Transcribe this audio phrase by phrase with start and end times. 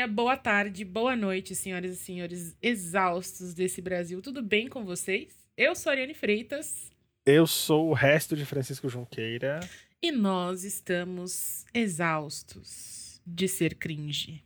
[0.00, 4.22] dia, boa tarde, boa noite, senhoras e senhores exaustos desse Brasil.
[4.22, 5.34] Tudo bem com vocês?
[5.54, 6.90] Eu sou a Ariane Freitas.
[7.26, 9.60] Eu sou o resto de Francisco Junqueira.
[10.00, 14.42] E nós estamos exaustos de ser cringe.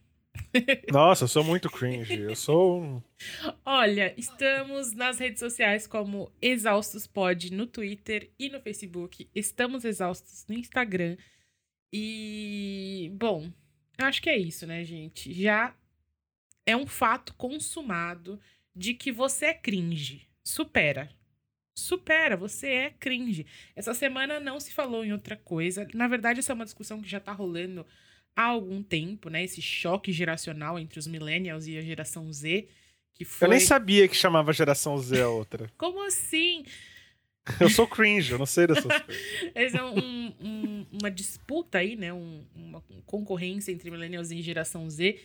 [0.91, 2.19] Nossa, eu sou muito cringe.
[2.19, 3.03] Eu sou um.
[3.65, 9.29] Olha, estamos nas redes sociais como Exaustos Pod no Twitter e no Facebook.
[9.33, 11.17] Estamos exaustos no Instagram.
[11.93, 13.53] E, bom,
[13.99, 15.33] acho que é isso, né, gente?
[15.33, 15.75] Já
[16.67, 18.41] é um fato consumado
[18.75, 20.27] de que você é cringe.
[20.43, 21.11] Supera.
[21.77, 23.47] Supera, você é cringe.
[23.75, 25.87] Essa semana não se falou em outra coisa.
[25.93, 27.85] Na verdade, essa é uma discussão que já tá rolando
[28.37, 29.43] há algum tempo, né?
[29.45, 32.69] Esse choque geracional entre os millennials e a geração Z.
[33.15, 33.47] Que foi...
[33.47, 35.71] Eu nem sabia que chamava geração Z a outra.
[35.77, 36.65] Como assim?
[37.61, 39.53] Eu sou cringe, eu não sei dessas coisas.
[39.55, 42.13] Essa é um, um, uma disputa aí, né?
[42.13, 45.21] Um, uma concorrência entre millennials e geração Z,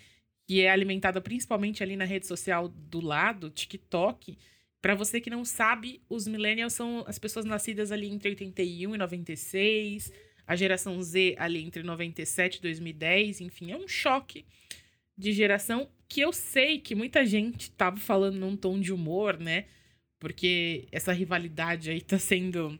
[0.45, 4.37] que é alimentada principalmente ali na rede social do lado, TikTok.
[4.81, 8.97] Para você que não sabe, os millennials são as pessoas nascidas ali entre 81 e
[8.97, 10.11] 96,
[10.45, 14.45] a geração Z ali entre 97 e 2010, enfim, é um choque
[15.17, 19.65] de geração que eu sei que muita gente tava falando num tom de humor, né?
[20.19, 22.77] Porque essa rivalidade aí tá sendo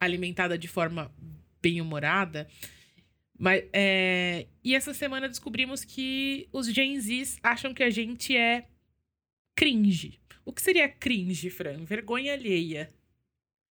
[0.00, 1.12] alimentada de forma
[1.60, 2.48] bem humorada.
[3.38, 4.46] Mas, é...
[4.62, 8.66] E essa semana descobrimos que os Gen Zs acham que a gente é
[9.56, 10.20] cringe.
[10.44, 11.84] O que seria cringe, Fran?
[11.84, 12.92] Vergonha alheia.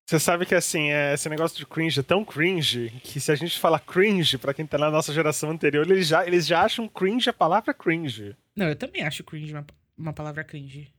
[0.05, 3.35] Você sabe que assim, é, esse negócio de cringe é tão cringe que se a
[3.35, 6.87] gente falar cringe para quem tá na nossa geração anterior, eles já, eles já acham
[6.87, 8.33] cringe a palavra cringe.
[8.55, 10.89] Não, eu também acho cringe uma, uma palavra cringe.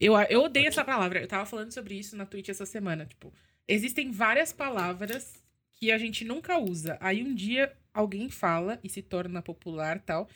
[0.00, 1.20] Eu, eu odeio essa palavra.
[1.20, 3.06] Eu tava falando sobre isso na Twitch essa semana.
[3.06, 3.32] Tipo,
[3.66, 5.42] existem várias palavras
[5.74, 6.96] que a gente nunca usa.
[7.00, 10.28] Aí um dia alguém fala e se torna popular tal.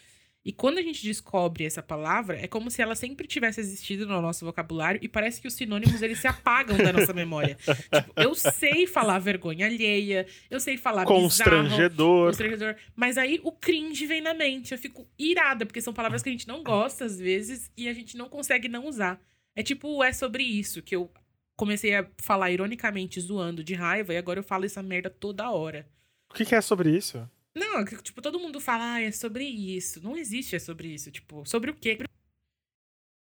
[0.45, 4.21] E quando a gente descobre essa palavra, é como se ela sempre tivesse existido no
[4.21, 7.57] nosso vocabulário e parece que os sinônimos eles se apagam da nossa memória.
[7.63, 11.91] Tipo, eu sei falar vergonha alheia, eu sei falar constrangedor.
[11.91, 14.73] Bizarro, constrangedor, mas aí o cringe vem na mente.
[14.73, 17.93] Eu fico irada porque são palavras que a gente não gosta às vezes e a
[17.93, 19.21] gente não consegue não usar.
[19.55, 21.11] É tipo, é sobre isso que eu
[21.57, 25.87] comecei a falar ironicamente, zoando de raiva, e agora eu falo essa merda toda hora.
[26.31, 27.29] O que, que é sobre isso?
[27.55, 30.03] Não, é tipo, todo mundo fala, ah, é sobre isso.
[30.03, 31.11] Não existe é sobre isso.
[31.11, 31.99] Tipo, sobre o quê?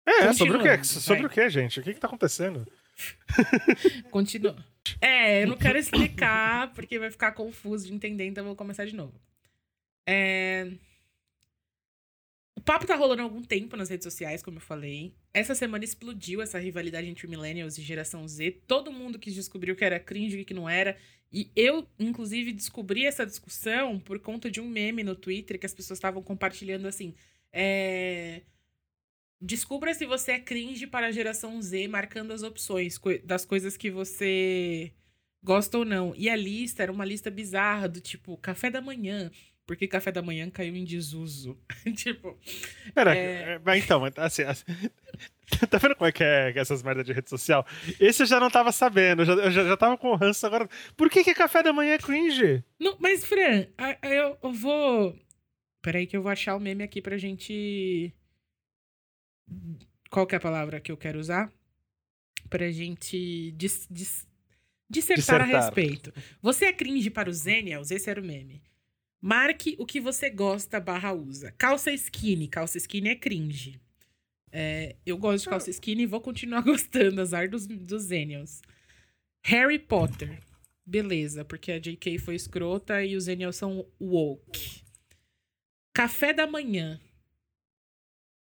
[0.06, 0.84] É, sobre o quê?
[0.84, 1.79] Sobre o quê, gente?
[1.79, 2.68] O que, que tá acontecendo?
[4.12, 4.63] Continua.
[5.02, 8.85] É, eu não quero explicar, porque vai ficar confuso de entender, então eu vou começar
[8.85, 9.19] de novo.
[10.06, 10.72] É.
[12.66, 15.13] Papo tá rolando há algum tempo nas redes sociais, como eu falei.
[15.34, 18.62] Essa semana explodiu essa rivalidade entre millennials e geração Z.
[18.66, 20.97] Todo mundo quis descobrir o que era cringe e que não era.
[21.31, 25.73] E eu, inclusive, descobri essa discussão por conta de um meme no Twitter que as
[25.73, 27.13] pessoas estavam compartilhando assim.
[27.52, 28.44] É...
[29.41, 33.91] Descubra se você é cringe para a geração Z, marcando as opções das coisas que
[33.91, 34.94] você
[35.44, 36.13] gosta ou não.
[36.16, 39.29] E a lista era uma lista bizarra, do tipo, café da manhã,
[39.66, 41.57] porque café da manhã caiu em desuso.
[41.96, 42.38] tipo.
[42.94, 43.59] Pera, é...
[43.59, 44.66] mas então, assim, assim,
[45.69, 47.66] tá vendo como é que é essas merdas de rede social?
[48.00, 50.46] Esse eu já não tava sabendo, eu já, eu já, já tava com o ranço
[50.46, 50.69] agora.
[50.97, 52.63] Por que, que café da manhã é cringe?
[52.79, 53.68] Não, mas, Fran,
[54.02, 55.18] eu, eu vou.
[55.81, 58.13] Peraí, que eu vou achar o meme aqui pra gente.
[60.09, 61.52] Qual que é a palavra que eu quero usar?
[62.50, 64.28] Pra gente dis, dis,
[64.90, 66.13] dissertar, dissertar a respeito.
[66.41, 67.91] Você é cringe para os Zenials?
[67.91, 68.62] Esse era o meme.
[69.25, 71.53] Marque o que você gosta barra usa.
[71.53, 72.45] Calça skinny.
[72.50, 73.79] Calça skinny é cringe.
[74.51, 78.61] É, eu gosto de calça skinny e vou continuar gostando, azar dos, dos Zenials.
[79.45, 80.41] Harry Potter.
[80.85, 84.84] Beleza, porque a JK foi escrota e os Zenials são woke.
[85.94, 87.00] Café da manhã.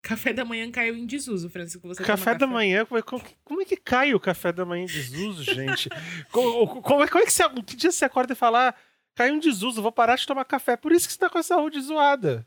[0.03, 1.89] Café da manhã caiu em desuso, Francisco.
[1.89, 2.53] Você café da café?
[2.53, 2.87] manhã?
[2.87, 3.03] Como é,
[3.43, 5.89] como é, que cai o café da manhã em desuso, gente?
[6.31, 7.43] como, como, é, como é que você.
[7.67, 8.69] Que dia você acorda e fala.
[8.69, 8.75] Ah,
[9.15, 10.77] caiu em desuso, vou parar de tomar café.
[10.77, 12.47] Por isso que você tá com a saúde zoada.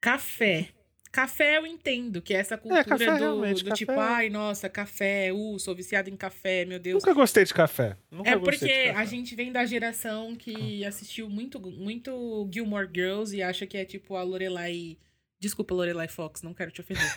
[0.00, 0.68] Café.
[1.10, 4.68] Café eu entendo, que é essa é, cultura é, café, do, do tipo, ai, nossa,
[4.68, 7.04] café, uh, sou viciado em café, meu Deus.
[7.04, 7.96] Nunca gostei de café.
[8.10, 13.44] Nunca é porque a gente vem da geração que assistiu muito, muito Gilmore Girls e
[13.44, 14.98] acha que é tipo a Lorelai.
[15.38, 17.04] Desculpa, Lorelai Fox, não quero te ofender.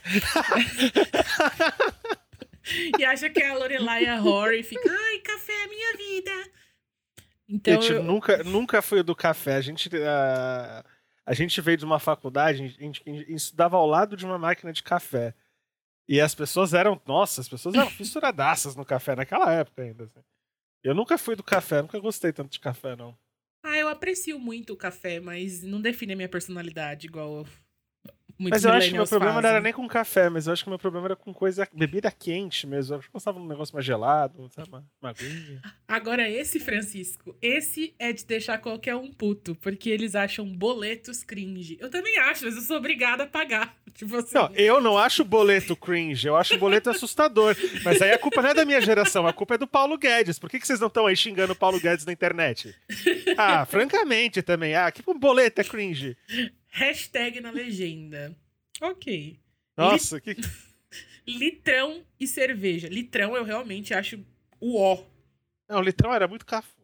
[2.99, 6.31] e acha que é a Lorelai a Rory e fica, ai, café é minha vida.
[7.49, 8.03] Então, gente, eu...
[8.03, 9.55] nunca, nunca foi do café.
[9.55, 10.85] A gente, a,
[11.25, 14.37] a gente veio de uma faculdade, a gente, a gente estudava ao lado de uma
[14.37, 15.33] máquina de café.
[16.07, 20.03] E as pessoas eram, nossa, as pessoas eram fissuradaças no café naquela época ainda.
[20.03, 20.19] Assim.
[20.83, 23.17] Eu nunca fui do café, nunca gostei tanto de café, não.
[23.63, 27.45] Ah, eu eu aprecio muito o café, mas não define a minha personalidade igual
[28.39, 29.43] mas eu acho que meu problema fazem.
[29.43, 32.11] não era nem com café, mas eu acho que meu problema era com coisa, bebida
[32.11, 32.95] quente mesmo.
[32.95, 34.69] Eu gostava de um negócio mais gelado, sabe?
[34.69, 35.13] Uma, uma
[35.87, 41.77] Agora, esse, Francisco, esse é de deixar qualquer um puto, porque eles acham boletos cringe.
[41.79, 43.75] Eu também acho, mas eu sou obrigada a pagar.
[43.93, 44.35] Tipo assim.
[44.35, 47.55] Não, eu não acho boleto cringe, eu acho boleto assustador.
[47.83, 50.37] Mas aí a culpa não é da minha geração, a culpa é do Paulo Guedes.
[50.37, 52.75] Por que, que vocês não estão aí xingando o Paulo Guedes na internet?
[53.35, 54.75] Ah, francamente também.
[54.75, 56.15] Ah, que boleto é cringe?
[56.77, 58.37] Hashtag na legenda.
[58.79, 59.39] Ok.
[59.75, 60.35] Nossa, que.
[61.27, 62.87] litrão e cerveja.
[62.87, 64.23] Litrão eu realmente acho
[64.59, 65.03] o ó.
[65.67, 66.77] Não, litrão era muito cafona.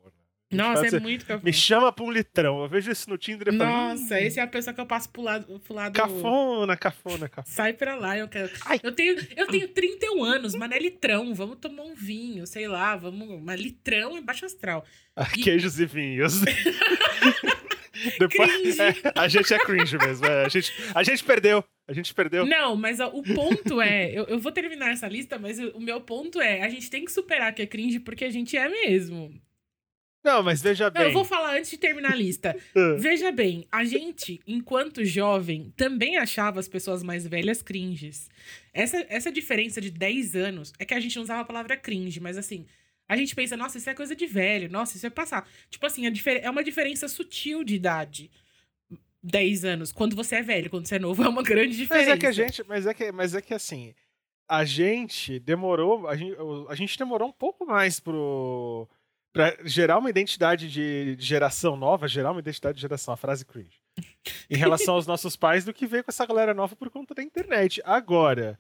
[0.51, 1.45] Nossa, é muito cafona.
[1.45, 2.63] Me chama pra um litrão.
[2.63, 3.55] Eu vejo isso no Tinder e.
[3.55, 5.59] Nossa, hum, esse é a pessoa que eu passo pro lado.
[5.59, 7.55] Pro lado cafona, cafona, cafona.
[7.55, 8.51] Sai pra lá, eu quero.
[8.65, 8.79] Ai.
[8.81, 11.35] Eu tenho, eu tenho 31 anos, mas não é litrão.
[11.35, 12.95] Vamos tomar um vinho, sei lá.
[12.95, 13.41] Vamos.
[13.43, 14.83] Mas litrão é baixo astral.
[15.15, 15.41] Ah, e...
[15.43, 16.41] Queijos e vinhos.
[18.19, 20.25] Depois, é, a gente é cringe mesmo.
[20.25, 21.63] É, a, gente, a gente perdeu.
[21.87, 22.45] A gente perdeu.
[22.45, 24.11] Não, mas o ponto é.
[24.11, 27.05] Eu, eu vou terminar essa lista, mas o, o meu ponto é: a gente tem
[27.05, 29.33] que superar que é cringe porque a gente é mesmo.
[30.23, 31.01] Não, mas veja bem.
[31.01, 32.55] Não, eu vou falar antes de terminar a lista.
[32.75, 32.95] Ah.
[32.97, 38.29] veja bem, a gente, enquanto jovem, também achava as pessoas mais velhas cringes.
[38.73, 42.19] Essa, essa diferença de 10 anos é que a gente não usava a palavra cringe,
[42.19, 42.65] mas assim,
[43.07, 45.47] a gente pensa, nossa, isso é coisa de velho, nossa, isso é passar.
[45.69, 46.03] Tipo assim,
[46.41, 48.31] é uma diferença sutil de idade.
[49.23, 49.91] 10 anos.
[49.91, 52.09] Quando você é velho, quando você é novo, é uma grande diferença.
[52.09, 52.63] Mas é que a gente.
[52.67, 53.93] Mas é que, mas é que assim.
[54.47, 56.07] A gente demorou.
[56.07, 56.35] A gente,
[56.67, 58.87] a gente demorou um pouco mais pro.
[59.31, 63.43] Pra gerar uma identidade de, de geração nova, gerar uma identidade de geração, a frase
[63.43, 63.81] cringe.
[64.47, 67.23] Em relação aos nossos pais, do que veio com essa galera nova por conta da
[67.23, 67.81] internet.
[67.83, 68.59] Agora,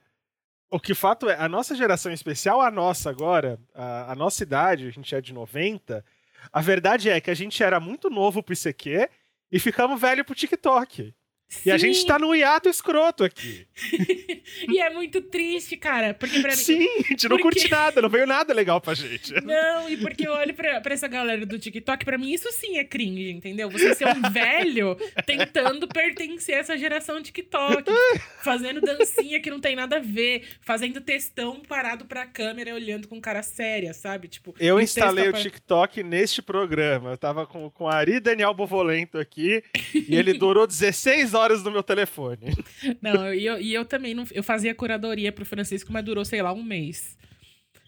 [0.73, 4.87] o que fato é, a nossa geração especial, a nossa agora, a, a, nossa idade,
[4.87, 6.03] a gente é de 90,
[6.51, 9.07] a verdade é que a gente era muito novo pro ICQ
[9.51, 11.13] e ficamos velho pro TikTok.
[11.53, 11.69] Sim.
[11.69, 13.67] E a gente tá num hiato escroto aqui.
[14.67, 16.13] e é muito triste, cara.
[16.13, 16.57] Porque pra mim.
[16.57, 19.33] Sim, a gente não curte nada, não veio nada legal pra gente.
[19.45, 22.79] Não, e porque eu olho pra, pra essa galera do TikTok, pra mim isso sim
[22.79, 23.69] é cringe, entendeu?
[23.69, 24.97] Você ser um velho
[25.27, 27.91] tentando pertencer a essa geração TikTok,
[28.41, 33.21] fazendo dancinha que não tem nada a ver, fazendo textão parado pra câmera olhando com
[33.21, 34.27] cara séria, sabe?
[34.27, 34.55] Tipo.
[34.59, 37.11] Eu instalei o TikTok neste programa.
[37.11, 39.63] Eu tava com, com a Ari Daniel Bovolento aqui
[39.93, 42.55] e ele durou 16 horas horas no meu telefone.
[43.01, 46.41] Não, e eu, e eu também não, eu fazia curadoria pro Francisco, mas durou, sei
[46.41, 47.17] lá, um mês.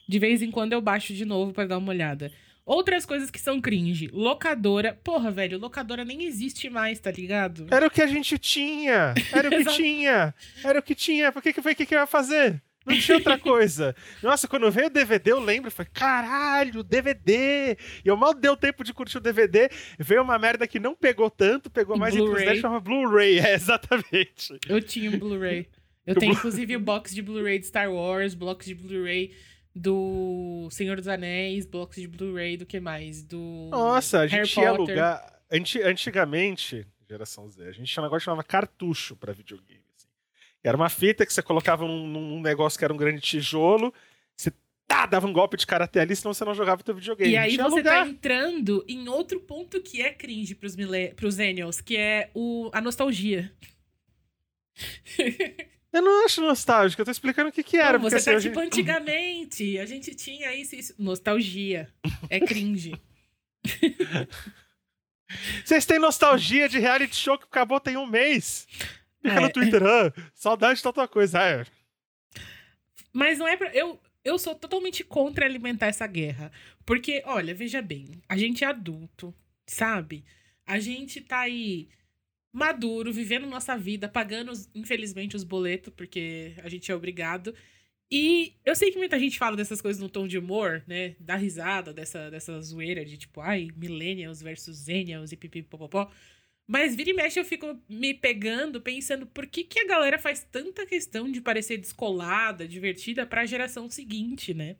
[0.07, 2.31] De vez em quando eu baixo de novo para dar uma olhada.
[2.65, 4.09] Outras coisas que são cringe.
[4.11, 4.99] Locadora.
[5.03, 7.67] Porra, velho, locadora nem existe mais, tá ligado?
[7.69, 9.13] Era o que a gente tinha.
[9.31, 10.33] Era o que tinha.
[10.63, 11.31] Era o que tinha.
[11.31, 12.61] Por que, que foi que, que ia fazer?
[12.85, 13.95] Não tinha outra coisa.
[14.21, 17.77] Nossa, quando veio o DVD, eu lembro, falei, caralho, DVD!
[18.03, 21.29] E eu mal deu tempo de curtir o DVD, veio uma merda que não pegou
[21.29, 24.57] tanto, pegou mais inclusive, chama Blu-ray, é, exatamente.
[24.69, 25.67] Eu tinha um Blu-ray.
[26.05, 29.33] Eu tenho, inclusive, o box de Blu-ray de Star Wars, box de Blu-ray
[29.75, 33.23] do Senhor dos Anéis, box de Blu-ray do que mais?
[33.23, 35.33] Do Nossa, a gente ia alugar...
[35.83, 39.74] Antigamente, geração Z, a gente tinha um negócio que chamava cartucho para videogame.
[40.67, 43.93] Era uma fita que você colocava num, num negócio que era um grande tijolo,
[44.35, 44.51] você
[44.87, 47.33] tá, dava um golpe de karatê ali, senão você não jogava teu videogame.
[47.33, 48.03] E aí você lugar.
[48.03, 51.09] tá entrando em outro ponto que é cringe pros, mille...
[51.09, 51.37] pros
[51.85, 52.71] que é o...
[52.73, 53.53] a nostalgia.
[55.93, 57.97] Eu não acho nostálgico, eu tô explicando o que que era.
[57.97, 58.81] Não, você tá assim, tipo, gente...
[58.81, 60.93] antigamente, a gente tinha isso, isso.
[60.99, 61.87] Nostalgia.
[62.29, 62.93] É cringe.
[65.63, 68.67] Vocês têm nostalgia de reality show que acabou tem um mês?
[69.25, 69.41] Fica é.
[69.41, 71.39] no Twitter, ah, saudade de tal coisa.
[71.39, 71.65] Ah, é.
[73.11, 73.73] Mas não é pra.
[73.73, 76.51] Eu, eu sou totalmente contra alimentar essa guerra.
[76.85, 79.33] Porque, olha, veja bem, a gente é adulto,
[79.65, 80.23] sabe?
[80.65, 81.89] A gente tá aí
[82.53, 87.53] maduro, vivendo nossa vida, pagando, infelizmente, os boletos, porque a gente é obrigado.
[88.11, 91.15] E eu sei que muita gente fala dessas coisas no tom de humor, né?
[91.19, 96.11] Dá risada dessa, dessa zoeira de tipo, ai, millennials versus zennials e pipipopopó.
[96.67, 100.43] Mas vira e mexe eu fico me pegando, pensando por que, que a galera faz
[100.43, 104.77] tanta questão de parecer descolada, divertida para a geração seguinte, né?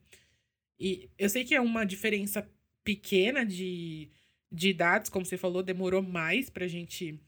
[0.80, 2.50] E eu sei que é uma diferença
[2.84, 4.10] pequena de,
[4.52, 7.20] de idades, como você falou, demorou mais pra gente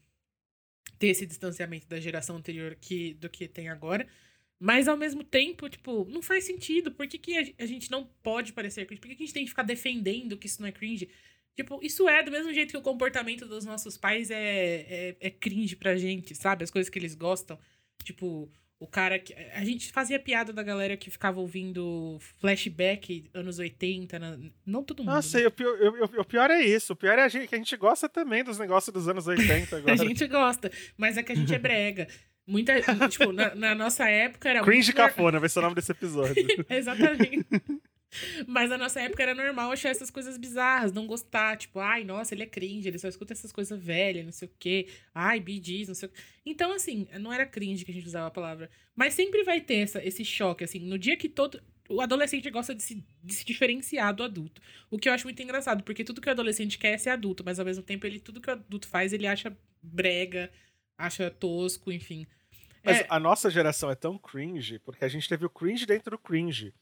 [0.98, 4.06] ter esse distanciamento da geração anterior que, do que tem agora.
[4.60, 6.90] Mas ao mesmo tempo, tipo, não faz sentido.
[6.90, 9.00] Por que, que a, gente não pode parecer cringe?
[9.00, 11.08] Por que, que a gente tem que ficar defendendo que isso não é cringe?
[11.58, 15.28] Tipo, isso é do mesmo jeito que o comportamento dos nossos pais é, é, é
[15.28, 16.62] cringe pra gente, sabe?
[16.62, 17.58] As coisas que eles gostam.
[18.04, 18.48] Tipo,
[18.78, 19.34] O cara que.
[19.34, 24.20] A gente fazia piada da galera que ficava ouvindo flashback anos 80.
[24.20, 25.16] Na, não todo mundo.
[25.16, 25.48] Nossa, né?
[25.48, 26.92] o, pior, o, o pior é isso.
[26.92, 29.74] O pior é a gente, que a gente gosta também dos negócios dos anos 80
[29.78, 29.94] agora.
[29.94, 32.06] a gente gosta, mas é que a gente é brega.
[32.46, 32.80] Muita.
[33.10, 34.62] tipo, na, na, nossa época era.
[34.62, 34.96] Cringe muito...
[34.96, 36.46] cafona, vai ser o nome desse episódio.
[36.70, 37.48] Exatamente.
[38.46, 41.56] Mas na nossa época era normal achar essas coisas bizarras, não gostar.
[41.56, 44.50] Tipo, ai, nossa, ele é cringe, ele só escuta essas coisas velhas, não sei o
[44.58, 44.88] quê.
[45.14, 46.20] Ai, BDs, não sei o quê.
[46.44, 48.70] Então, assim, não era cringe que a gente usava a palavra.
[48.96, 50.80] Mas sempre vai ter essa, esse choque, assim.
[50.80, 51.62] No dia que todo.
[51.90, 54.60] O adolescente gosta de se, de se diferenciar do adulto.
[54.90, 57.42] O que eu acho muito engraçado, porque tudo que o adolescente quer é ser adulto,
[57.42, 60.50] mas ao mesmo tempo, ele tudo que o adulto faz, ele acha brega,
[60.98, 62.26] acha tosco, enfim.
[62.84, 63.06] Mas é...
[63.08, 66.74] a nossa geração é tão cringe, porque a gente teve o cringe dentro do cringe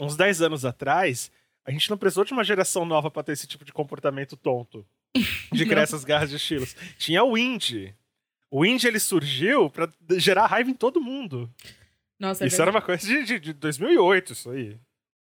[0.00, 1.30] uns 10 anos atrás,
[1.64, 4.86] a gente não precisou de uma geração nova para ter esse tipo de comportamento tonto.
[5.52, 6.76] De criar essas garras de estilos.
[6.98, 7.94] Tinha o indie.
[8.50, 11.50] O indie ele surgiu para gerar raiva em todo mundo.
[12.18, 14.76] Nossa, é isso é era uma coisa de, de, de 2008, isso aí.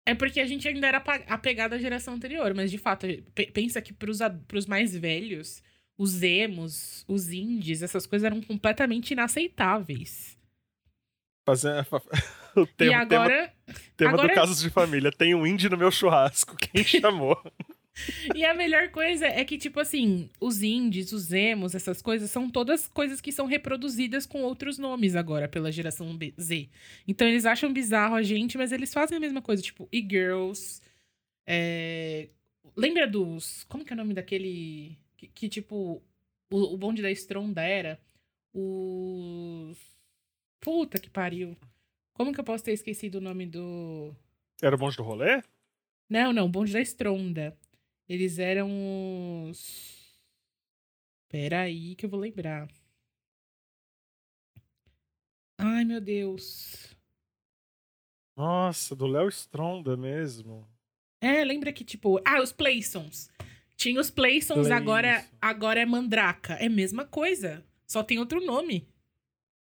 [0.07, 3.07] É porque a gente ainda era apegado à geração anterior, mas de fato,
[3.53, 5.63] pensa que pros, pros mais velhos,
[5.97, 10.37] os emos, os indies, essas coisas eram completamente inaceitáveis.
[11.45, 11.87] Fazer,
[12.57, 13.53] o tema, e agora.
[13.67, 14.29] Tema, tema agora...
[14.29, 15.11] do Casos de Família.
[15.13, 16.57] Tem um indie no meu churrasco.
[16.57, 17.41] Quem chamou?
[18.35, 22.51] e a melhor coisa é que, tipo assim, os indies, os emos, essas coisas, são
[22.51, 26.69] todas coisas que são reproduzidas com outros nomes agora pela geração Z.
[27.07, 30.81] Então eles acham bizarro a gente, mas eles fazem a mesma coisa, tipo, e-girls.
[31.47, 32.31] É...
[32.77, 33.65] Lembra dos.
[33.65, 34.99] Como que é o nome daquele.
[35.17, 36.03] Que, que tipo,
[36.51, 38.01] o, o bonde da Stronda era?
[38.53, 39.94] Os.
[40.65, 41.55] Puta que pariu.
[42.15, 44.17] Como que eu posso ter esquecido o nome do.
[44.63, 45.43] Era o bonde do rolê?
[46.09, 47.55] Não, não, bonde da Estronda.
[48.09, 50.19] Eles eram os.
[51.29, 52.67] Pera aí que eu vou lembrar.
[55.59, 56.97] Ai, meu Deus.
[58.35, 60.67] Nossa, do Léo Stronda mesmo.
[61.21, 62.19] É, lembra que, tipo.
[62.25, 63.29] Ah, os Playsons.
[63.77, 66.55] Tinha os Playsons, agora, agora é Mandraka.
[66.55, 67.63] É a mesma coisa.
[67.87, 68.89] Só tem outro nome.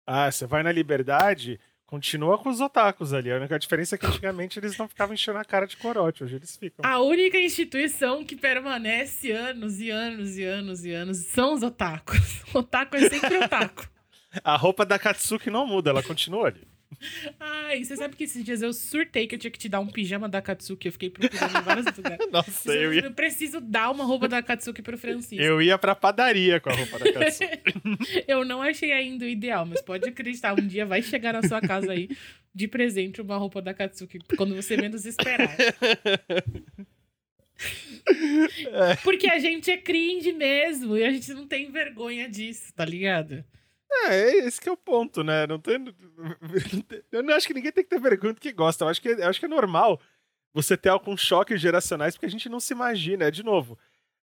[0.06, 1.60] Ah, você vai na Liberdade,
[1.92, 3.30] Continua com os otakus ali.
[3.30, 6.38] A única diferença é que antigamente eles não ficavam enchendo a cara de corote, hoje
[6.38, 6.90] eles ficam.
[6.90, 12.44] A única instituição que permanece anos e anos e anos e anos são os otakus.
[12.54, 13.90] O otaku é sempre otaku.
[14.42, 16.66] a roupa da Katsuki não muda, ela continua ali.
[17.40, 19.88] Ai, você sabe que esses dias eu surtei que eu tinha que te dar um
[19.88, 20.88] pijama da Katsuki.
[20.88, 22.28] Eu fiquei procurando em vários lugares.
[22.32, 23.06] Nossa, eu, ia...
[23.06, 25.44] eu preciso dar uma roupa da Katsuki pro Francisco.
[25.44, 27.60] Eu ia pra padaria com a roupa da Katsuki.
[28.28, 31.62] eu não achei ainda o ideal, mas pode acreditar, um dia vai chegar na sua
[31.62, 32.10] casa aí
[32.54, 35.56] de presente uma roupa da Katsuki, quando você menos esperar.
[39.04, 43.44] Porque a gente é cringe mesmo e a gente não tem vergonha disso, tá ligado?
[44.08, 45.46] É, esse que é o ponto, né?
[45.46, 45.76] Não tem,
[47.12, 48.86] eu não acho que ninguém tem que ter vergonha do que gosta.
[48.86, 50.00] Eu acho que, eu acho que é normal
[50.54, 53.26] você ter alguns choques geracionais, porque a gente não se imagina.
[53.26, 53.78] É, de novo,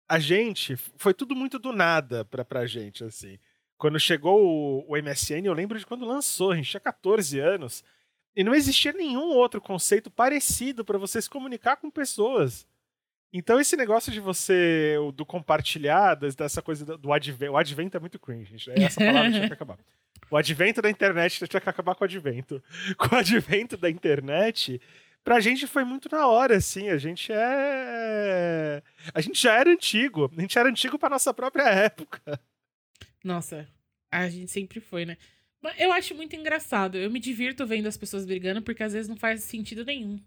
[0.07, 3.37] a gente, foi tudo muito do nada pra, pra gente, assim.
[3.77, 7.83] Quando chegou o, o MSN, eu lembro de quando lançou, a gente tinha 14 anos,
[8.35, 12.67] e não existia nenhum outro conceito parecido para você se comunicar com pessoas.
[13.31, 17.53] Então, esse negócio de você, do compartilhar, dessa coisa do advento.
[17.53, 18.83] O advento é muito cringe, gente.
[18.83, 19.77] Essa palavra tinha que acabar.
[20.31, 22.61] O advento da internet tinha que acabar com o advento.
[22.97, 24.81] Com o advento da internet,
[25.23, 26.89] pra gente foi muito na hora, assim.
[26.89, 28.81] A gente é.
[29.13, 30.31] A gente já era antigo.
[30.35, 32.39] A gente era antigo pra nossa própria época.
[33.23, 33.67] Nossa,
[34.11, 35.17] a gente sempre foi, né?
[35.77, 36.97] Eu acho muito engraçado.
[36.97, 40.19] Eu me divirto vendo as pessoas brigando porque às vezes não faz sentido nenhum.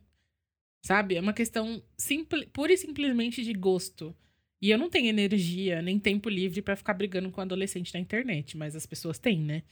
[0.83, 1.15] Sabe?
[1.15, 4.15] É uma questão simples, pura e simplesmente de gosto.
[4.61, 8.57] E eu não tenho energia nem tempo livre para ficar brigando com adolescente na internet,
[8.57, 9.63] mas as pessoas têm, né?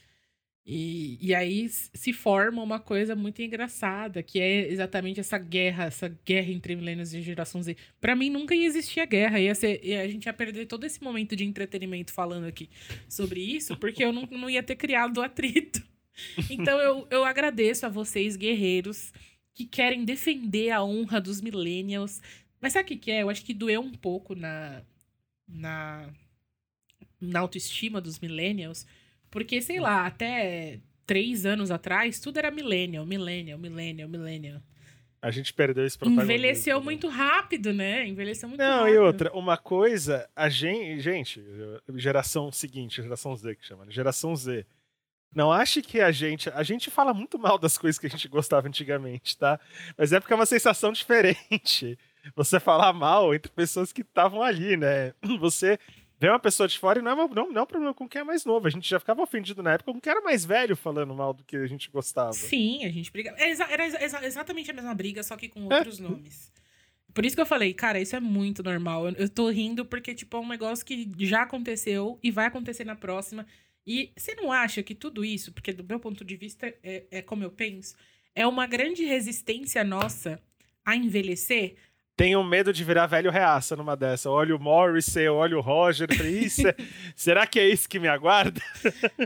[0.65, 6.09] E, e aí se forma uma coisa muito engraçada, que é exatamente essa guerra, essa
[6.25, 7.77] guerra entre milênios e geração Z.
[8.01, 11.03] Pra mim nunca ia existir a guerra, ia ser, a gente ia perder todo esse
[11.03, 12.69] momento de entretenimento falando aqui
[13.09, 15.83] sobre isso, porque eu não, não ia ter criado o atrito.
[16.51, 19.11] Então eu, eu agradeço a vocês, guerreiros,
[19.55, 22.21] que querem defender a honra dos millennials.
[22.61, 23.23] Mas sabe o que, é?
[23.23, 24.83] Eu acho que doeu um pouco na,
[25.49, 26.09] na,
[27.21, 28.87] na autoestima dos millennials.
[29.31, 34.63] Porque, sei lá, até três anos atrás, tudo era millennial, millennial, millennial, millennial.
[35.23, 36.33] A gente perdeu esse protagonismo.
[36.33, 36.85] Envelheceu né?
[36.85, 38.07] muito rápido, né?
[38.07, 38.95] Envelheceu muito Não, rápido.
[38.95, 41.45] e outra, uma coisa, a gente, gente,
[41.97, 43.91] geração seguinte, geração Z que chama, né?
[43.91, 44.65] geração Z
[45.35, 46.51] não ache que a gente.
[46.51, 49.61] A gente fala muito mal das coisas que a gente gostava antigamente, tá?
[49.97, 51.99] Mas é porque é uma sensação diferente.
[52.37, 55.15] Você falar mal entre pessoas que estavam ali, né?
[55.41, 55.79] Você
[56.21, 58.07] Vem uma pessoa de fora e não é, uma, não, não é um problema com
[58.07, 58.67] quem é mais novo.
[58.67, 61.43] A gente já ficava ofendido na época com quem era mais velho falando mal do
[61.43, 62.35] que a gente gostava.
[62.35, 63.39] Sim, a gente brigava.
[63.41, 65.79] Era, era exa exatamente a mesma briga, só que com é.
[65.79, 66.03] outros é.
[66.03, 66.53] nomes.
[67.15, 69.09] Por isso que eu falei, cara, isso é muito normal.
[69.09, 72.85] Eu, eu tô rindo porque, tipo, é um negócio que já aconteceu e vai acontecer
[72.85, 73.47] na próxima.
[73.87, 77.23] E você não acha que tudo isso, porque do meu ponto de vista é, é
[77.23, 77.95] como eu penso,
[78.35, 80.41] é uma grande resistência nossa
[80.85, 81.77] a envelhecer?
[82.17, 84.31] Tenho medo de virar velho reaça numa dessa.
[84.31, 86.07] Olha o Morrissey, olha o Roger.
[86.27, 86.65] Isso,
[87.17, 88.61] será que é isso que me aguarda?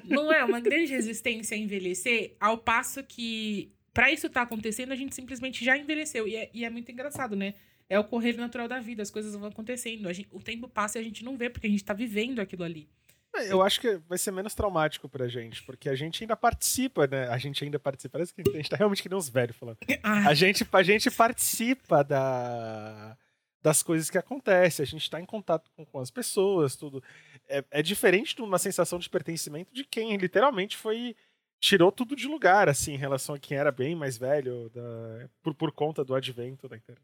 [0.04, 4.92] Não é uma grande resistência a envelhecer, ao passo que, para isso estar tá acontecendo,
[4.92, 6.28] a gente simplesmente já envelheceu.
[6.28, 7.54] E é, e é muito engraçado, né?
[7.88, 10.10] É o correr natural da vida, as coisas vão acontecendo.
[10.12, 12.62] Gente, o tempo passa e a gente não vê, porque a gente tá vivendo aquilo
[12.62, 12.88] ali.
[13.34, 17.06] É, eu acho que vai ser menos traumático pra gente, porque a gente ainda participa,
[17.06, 17.28] né?
[17.28, 18.12] A gente ainda participa.
[18.12, 19.78] Parece que a gente tá realmente que nem uns velhos falando.
[20.02, 20.28] Ah.
[20.28, 23.16] A gente, a gente participa da,
[23.62, 27.02] das coisas que acontecem, a gente tá em contato com, com as pessoas, tudo.
[27.48, 31.16] É, é, diferente de uma sensação de pertencimento de quem literalmente foi.
[31.58, 35.54] tirou tudo de lugar, assim, em relação a quem era bem mais velho, da, por,
[35.54, 37.02] por conta do advento da internet.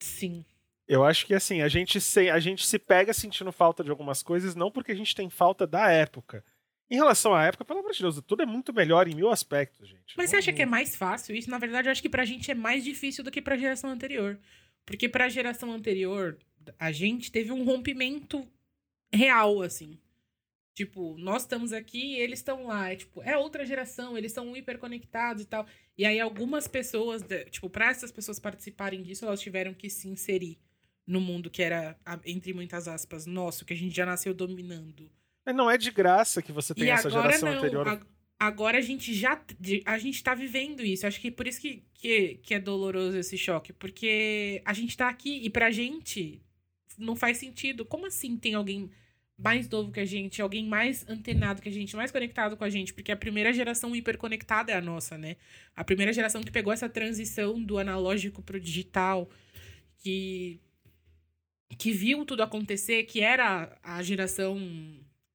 [0.00, 0.44] Sim.
[0.88, 4.22] Eu acho que assim, a gente, se, a gente se pega sentindo falta de algumas
[4.22, 6.44] coisas, não porque a gente tem falta da época.
[6.90, 9.88] Em relação à época, pelo amor de Deus, tudo é muito melhor em mil aspectos,
[9.88, 10.14] gente.
[10.14, 11.48] Mas você acha que é mais fácil isso?
[11.48, 14.38] Na verdade, eu acho que pra gente é mais difícil do que pra geração anterior.
[14.84, 16.36] Porque pra geração anterior,
[16.78, 18.46] a gente teve um rompimento
[19.10, 19.98] real, assim.
[20.74, 22.90] Tipo, nós estamos aqui e eles estão lá.
[22.90, 25.66] É, tipo, é outra geração, eles são hiperconectados e tal.
[25.96, 30.58] E aí, algumas pessoas, tipo, pra essas pessoas participarem disso, elas tiveram que se inserir
[31.06, 35.10] no mundo que era, entre muitas aspas, nosso, que a gente já nasceu dominando.
[35.44, 38.06] Mas não é de graça que você tem e essa geração não, anterior.
[38.38, 39.40] agora a gente já.
[39.84, 41.06] A gente tá vivendo isso.
[41.06, 43.72] Acho que por isso que, que, que é doloroso esse choque.
[43.72, 46.40] Porque a gente tá aqui e pra gente
[46.96, 47.84] não faz sentido.
[47.84, 48.90] Como assim tem alguém
[49.36, 52.70] mais novo que a gente, alguém mais antenado que a gente, mais conectado com a
[52.70, 55.36] gente, porque a primeira geração hiperconectada é a nossa, né?
[55.74, 59.28] A primeira geração que pegou essa transição do analógico pro digital,
[59.98, 60.60] que
[61.76, 64.58] que viu tudo acontecer, que era a geração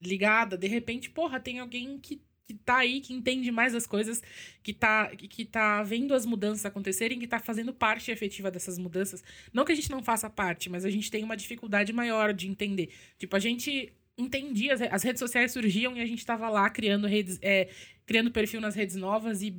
[0.02, 4.22] ligada, de repente, porra, tem alguém que, que tá aí, que entende mais as coisas,
[4.62, 9.24] que tá, que tá vendo as mudanças acontecerem, que tá fazendo parte efetiva dessas mudanças.
[9.52, 12.48] Não que a gente não faça parte, mas a gente tem uma dificuldade maior de
[12.48, 12.90] entender.
[13.18, 17.38] Tipo, a gente entendia, as redes sociais surgiam e a gente tava lá criando redes,
[17.42, 17.70] é,
[18.08, 19.54] criando perfil nas redes novas e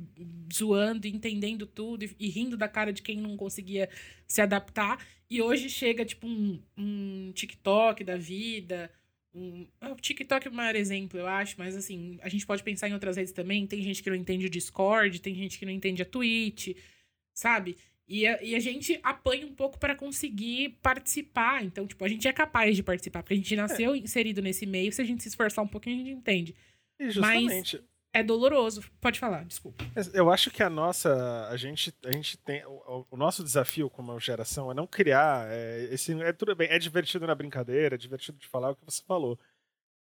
[0.51, 3.87] zoando, entendendo tudo e, e, rindo da cara de quem não conseguia
[4.27, 5.05] se adaptar.
[5.29, 8.91] E hoje chega, tipo, um, um TikTok da vida.
[9.31, 12.63] Um, ah, o TikTok é o maior exemplo, eu acho, mas assim, a gente pode
[12.63, 13.67] pensar em outras redes também.
[13.67, 16.75] Tem gente que não entende o Discord, tem gente que não entende a Twitch,
[17.31, 17.77] sabe?
[18.07, 21.63] E a, e a gente apanha um pouco para conseguir participar.
[21.63, 23.97] Então, tipo, a gente é capaz de participar, porque a gente nasceu é.
[23.99, 24.91] inserido nesse meio.
[24.91, 26.55] Se a gente se esforçar um pouquinho, a gente entende.
[26.99, 27.77] E justamente.
[27.77, 28.83] Mas é doloroso.
[28.99, 29.83] Pode falar, desculpa.
[30.13, 31.47] Eu acho que a nossa.
[31.49, 32.65] A gente, a gente tem.
[32.65, 35.47] O, o nosso desafio como geração é não criar.
[35.51, 38.85] É, esse, é tudo bem, é divertido na brincadeira, é divertido de falar o que
[38.85, 39.39] você falou.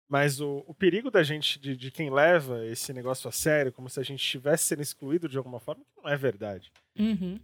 [0.07, 3.89] Mas o, o perigo da gente, de, de quem leva esse negócio a sério, como
[3.89, 6.71] se a gente estivesse sendo excluído de alguma forma, não é verdade.
[6.99, 7.39] Uhum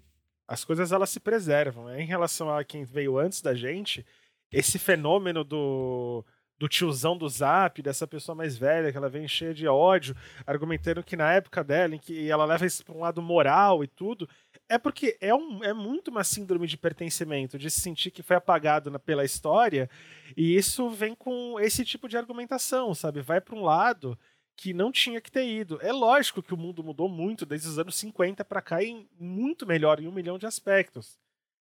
[0.49, 1.85] as coisas elas se preservam.
[1.85, 2.01] Né?
[2.01, 4.03] Em relação a quem veio antes da gente,
[4.51, 6.25] esse fenômeno do,
[6.59, 10.13] do tiozão do zap, dessa pessoa mais velha, que ela vem cheia de ódio,
[10.45, 13.87] argumentando que na época dela, em que ela leva isso para um lado moral e
[13.87, 14.27] tudo,
[14.67, 18.35] é porque é, um, é muito uma síndrome de pertencimento, de se sentir que foi
[18.35, 19.89] apagado na, pela história,
[20.35, 23.21] e isso vem com esse tipo de argumentação, sabe?
[23.21, 24.19] Vai para um lado
[24.57, 25.79] que não tinha que ter ido.
[25.81, 29.65] É lógico que o mundo mudou muito desde os anos 50 para cá e muito
[29.65, 31.17] melhor em um milhão de aspectos.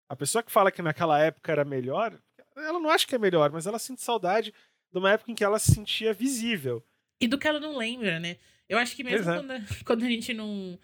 [0.09, 2.17] A pessoa que fala que naquela época era melhor,
[2.57, 4.55] ela não acha que é melhor, mas ela sente saudade
[4.95, 6.81] de uma época em que ela se sentia visível.
[7.21, 8.37] E do que ela não lembra, né?
[8.69, 9.35] Eu acho que mesmo é.
[9.35, 9.53] quando,
[9.85, 10.79] quando a gente não.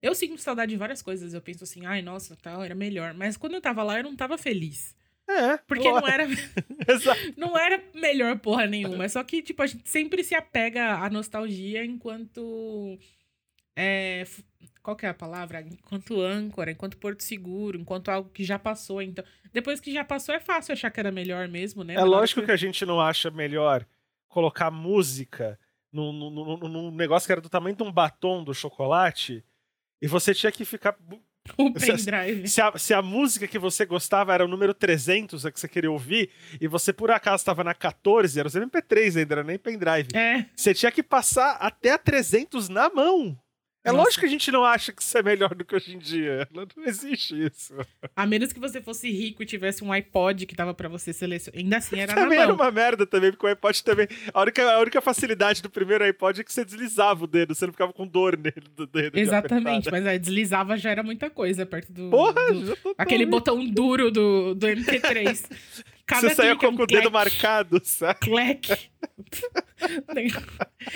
[0.00, 1.34] Eu sinto saudade de várias coisas.
[1.34, 3.12] Eu penso assim, ai, nossa, tal, era melhor.
[3.12, 4.94] Mas quando eu tava lá, eu não tava feliz.
[5.28, 5.56] É.
[5.66, 6.26] Porque não era.
[7.36, 9.04] não era melhor porra nenhuma.
[9.04, 12.96] É só que, tipo, a gente sempre se apega à nostalgia enquanto.
[13.74, 14.24] É,
[14.86, 15.62] qual que é a palavra?
[15.62, 19.02] Enquanto âncora, enquanto porto seguro, enquanto algo que já passou.
[19.02, 21.94] Então, depois que já passou, é fácil achar que era melhor mesmo, né?
[21.94, 22.46] É lógico que...
[22.46, 23.84] que a gente não acha melhor
[24.28, 25.58] colocar música
[25.92, 29.44] num, num, num negócio que era do tamanho de um batom do chocolate
[30.00, 30.96] e você tinha que ficar
[31.56, 32.46] O pendrive.
[32.46, 35.58] Se, se, a, se a música que você gostava era o número 300, a que
[35.58, 39.44] você queria ouvir, e você por acaso estava na 14, era o MP3 ainda, era
[39.44, 40.08] nem pendrive.
[40.14, 40.46] É.
[40.54, 43.36] Você tinha que passar até a 300 na mão.
[43.86, 44.02] É Nossa.
[44.02, 46.48] lógico que a gente não acha que isso é melhor do que hoje em dia.
[46.52, 47.72] Não, existe isso.
[48.16, 51.60] A menos que você fosse rico e tivesse um iPod que dava para você selecionar.
[51.60, 54.08] Ainda assim era Também era uma merda também, porque o iPod também.
[54.34, 57.64] A única, a única facilidade do primeiro iPod é que você deslizava o dedo, você
[57.64, 59.16] não ficava com dor nele do dedo.
[59.16, 62.10] Exatamente, mas aí deslizava já era muita coisa perto do.
[62.10, 65.48] Porra, do, aquele botão duro do, do MP3.
[66.06, 68.20] Cada Você saia com, o dedo marcado, sabe?
[68.20, 68.90] Clec.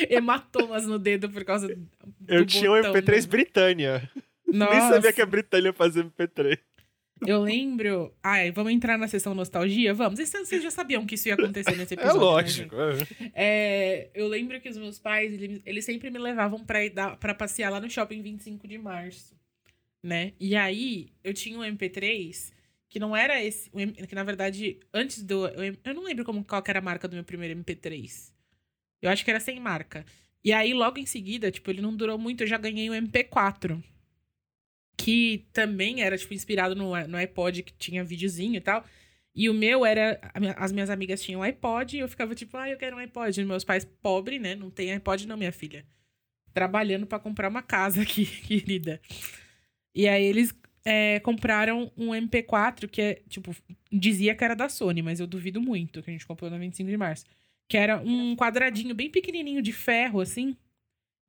[0.09, 1.89] Hematomas no dedo por causa do
[2.29, 3.27] Eu tinha botão, um MP3 né?
[3.27, 4.11] Britânia.
[4.47, 4.73] Nossa.
[4.73, 6.59] Nem sabia que a Britânia fazia MP3.
[7.27, 8.15] Eu lembro.
[8.23, 9.93] Ai, vamos entrar na sessão nostalgia?
[9.93, 10.19] Vamos.
[10.19, 12.21] Vocês já sabiam que isso ia acontecer nesse é episódio.
[12.21, 12.77] É lógico.
[12.77, 16.91] Né, é, eu lembro que os meus pais, eles, eles sempre me levavam pra, ir
[16.91, 19.35] dar, pra passear lá no shopping 25 de março.
[20.03, 20.33] Né?
[20.41, 22.53] E aí, eu tinha um MP3
[22.91, 26.81] que não era esse, que na verdade, antes do, eu não lembro como qual era
[26.81, 28.33] a marca do meu primeiro MP3.
[29.01, 30.05] Eu acho que era sem marca.
[30.45, 32.97] E aí logo em seguida, tipo, ele não durou muito, eu já ganhei o um
[32.97, 33.81] MP4.
[34.99, 38.85] Que também era tipo inspirado no, no iPod que tinha videozinho e tal.
[39.35, 40.21] E o meu era.
[40.57, 43.41] As minhas amigas tinham iPod e eu ficava tipo, ah, eu quero um iPod.
[43.41, 44.55] E meus pais, pobre, né?
[44.55, 45.87] Não tem iPod, não, minha filha.
[46.53, 49.01] Trabalhando para comprar uma casa aqui, querida.
[49.95, 50.53] E aí eles
[50.85, 53.55] é, compraram um MP4 que é, tipo,
[53.93, 56.89] dizia que era da Sony, mas eu duvido muito que a gente comprou na 25
[56.89, 57.25] de março.
[57.69, 60.57] Que era um quadradinho bem pequenininho de ferro, assim.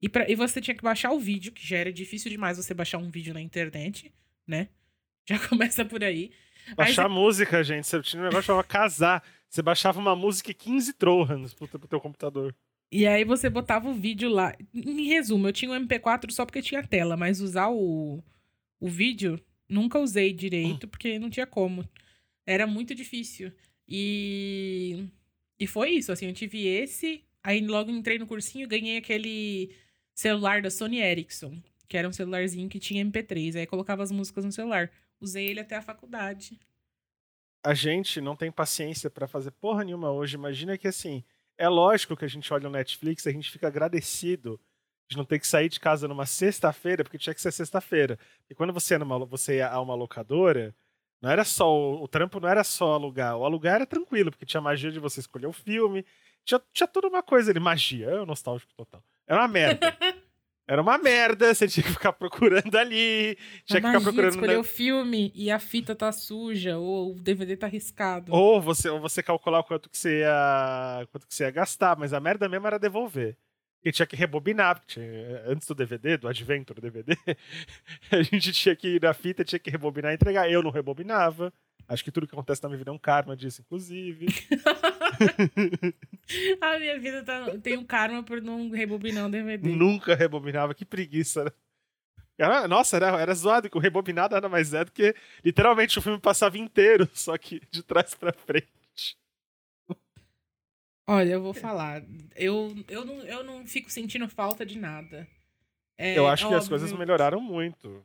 [0.01, 2.73] E, pra, e você tinha que baixar o vídeo, que já era difícil demais você
[2.73, 4.11] baixar um vídeo na internet,
[4.47, 4.69] né?
[5.29, 6.31] Já começa por aí.
[6.75, 7.85] Baixar aí, música, gente.
[7.85, 9.23] Você tinha um negócio chamava casar.
[9.47, 12.55] Você baixava uma música e 15 trojans pro, pro teu computador.
[12.91, 14.55] E aí você botava o vídeo lá.
[14.73, 18.23] Em resumo, eu tinha um MP4 só porque tinha tela, mas usar o,
[18.81, 19.39] o vídeo,
[19.69, 21.87] nunca usei direito, porque não tinha como.
[22.45, 23.53] Era muito difícil.
[23.87, 25.05] E.
[25.59, 29.75] E foi isso, assim, eu tive esse, aí logo entrei no cursinho e ganhei aquele
[30.15, 34.43] celular da Sony Ericsson, que era um celularzinho que tinha MP3, aí colocava as músicas
[34.43, 34.91] no celular.
[35.19, 36.59] Usei ele até a faculdade.
[37.63, 40.35] A gente não tem paciência para fazer porra nenhuma hoje.
[40.35, 41.23] Imagina que assim,
[41.55, 44.59] é lógico que a gente olha o Netflix, a gente fica agradecido
[45.11, 48.17] de não ter que sair de casa numa sexta-feira, porque tinha que ser sexta-feira.
[48.49, 50.73] E quando você ia, numa, você ia a uma locadora,
[51.21, 51.69] não era só.
[51.69, 53.37] O, o, trampo não era só alugar.
[53.37, 56.05] O alugar era tranquilo, porque tinha magia de você escolher o filme.
[56.45, 57.59] Tinha, tinha toda uma coisa ali.
[57.59, 59.03] Magia, é nostálgico total.
[59.27, 59.97] Era uma merda.
[60.67, 63.37] Era uma merda, você tinha que ficar procurando ali.
[63.65, 64.29] Tinha a que ficar procurando.
[64.29, 68.33] escolher o filme e a fita tá suja, ou o DVD tá riscado.
[68.33, 71.05] Ou você, ou você calcular quanto que você ia.
[71.11, 73.37] quanto que você ia gastar, mas a merda mesmo era devolver
[73.83, 75.05] e tinha que rebobinar, tinha,
[75.47, 77.17] antes do DVD, do Adventure DVD,
[78.11, 80.49] a gente tinha que ir na fita, tinha que rebobinar e entregar.
[80.49, 81.51] Eu não rebobinava.
[81.87, 84.27] Acho que tudo que acontece na minha vida é um karma disso, inclusive.
[86.61, 89.67] a minha vida tá, tem um karma por não rebobinar um DVD.
[89.67, 91.43] Nunca rebobinava, que preguiça.
[91.43, 91.51] Né?
[92.37, 95.13] Era, nossa, era, era zoado, que o rebobinado nada mais é do que
[95.43, 98.69] literalmente o filme passava inteiro, só que de trás para frente.
[101.07, 102.03] Olha, eu vou falar.
[102.35, 105.27] Eu, eu, não, eu não fico sentindo falta de nada.
[105.97, 108.03] É, eu acho que as coisas melhoraram muito.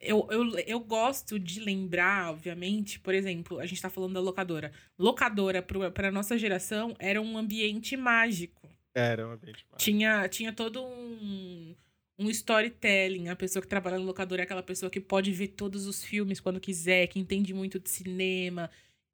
[0.00, 4.72] Eu, eu, eu gosto de lembrar, obviamente, por exemplo, a gente tá falando da locadora.
[4.98, 8.68] Locadora, pro, pra nossa geração, era um ambiente mágico.
[8.94, 9.76] Era um ambiente mágico.
[9.78, 11.76] Tinha, tinha todo um,
[12.18, 13.28] um storytelling.
[13.28, 16.40] A pessoa que trabalha no locadora é aquela pessoa que pode ver todos os filmes
[16.40, 18.70] quando quiser, que entende muito de cinema,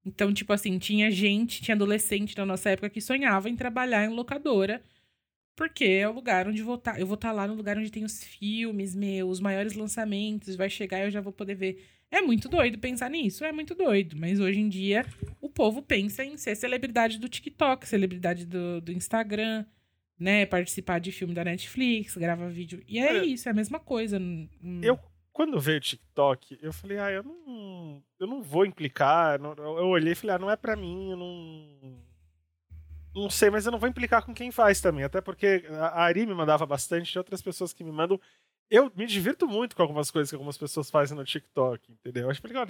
[0.06, 4.14] então, tipo assim, tinha gente, tinha adolescente na nossa época que sonhava em trabalhar em
[4.14, 4.80] locadora,
[5.56, 6.78] porque é o lugar onde vou.
[6.78, 9.74] Tá, eu vou estar tá lá no lugar onde tem os filmes, meus, os maiores
[9.74, 11.84] lançamentos, vai chegar e eu já vou poder ver.
[12.08, 14.16] É muito doido pensar nisso, é muito doido.
[14.16, 15.04] Mas hoje em dia,
[15.40, 19.64] o povo pensa em ser celebridade do TikTok, celebridade do, do Instagram,
[20.16, 20.46] né?
[20.46, 22.80] Participar de filme da Netflix, grava vídeo.
[22.86, 24.20] E é, é isso, é a mesma coisa.
[24.80, 25.00] Eu
[25.36, 29.38] quando veio o TikTok, eu falei, ah, eu não, eu não vou implicar.
[29.38, 32.02] eu olhei e falei, ah, não é pra mim, eu não.
[33.14, 35.04] Não sei, mas eu não vou implicar com quem faz também.
[35.04, 38.18] Até porque a Ari me mandava bastante, e outras pessoas que me mandam.
[38.70, 42.22] Eu me divirto muito com algumas coisas que algumas pessoas fazem no TikTok, entendeu?
[42.22, 42.66] Eu acho que legal,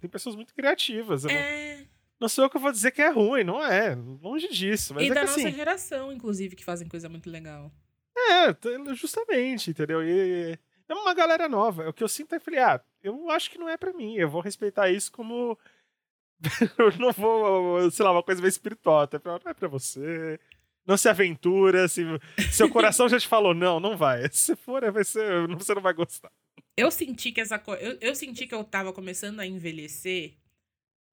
[0.00, 1.26] tem pessoas muito criativas.
[1.26, 1.76] É...
[1.76, 1.86] Não,
[2.20, 3.94] não sou eu que vou dizer que é ruim, não é.
[4.22, 4.94] Longe disso.
[4.94, 7.70] Mas e é da que, nossa assim, geração, inclusive, que fazem coisa muito legal.
[8.16, 10.02] É, justamente, entendeu?
[10.02, 11.88] E, é uma galera nova.
[11.88, 14.14] O que eu sinto é, falei, ah, eu acho que não é para mim.
[14.14, 15.58] Eu vou respeitar isso como.
[16.78, 19.00] eu não vou, sei lá, uma coisa meio espiritual.
[19.00, 20.40] Até pra, não é pra você.
[20.86, 21.86] Não se aventura.
[21.88, 22.02] Se,
[22.50, 24.28] seu coração já te falou, não, não vai.
[24.32, 26.32] Se for, vai ser, você não vai gostar.
[26.76, 27.82] Eu senti que essa coisa.
[27.82, 30.34] Eu, eu senti que eu tava começando a envelhecer,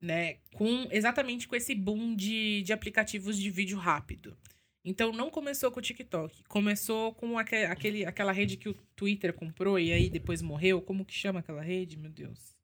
[0.01, 0.37] né?
[0.53, 4.37] Com exatamente com esse boom de, de aplicativos de vídeo rápido.
[4.85, 6.43] Então não começou com o TikTok.
[6.43, 10.79] Começou com aquele, aquela rede que o Twitter comprou e aí depois morreu.
[10.79, 12.55] Como que chama aquela rede, meu Deus?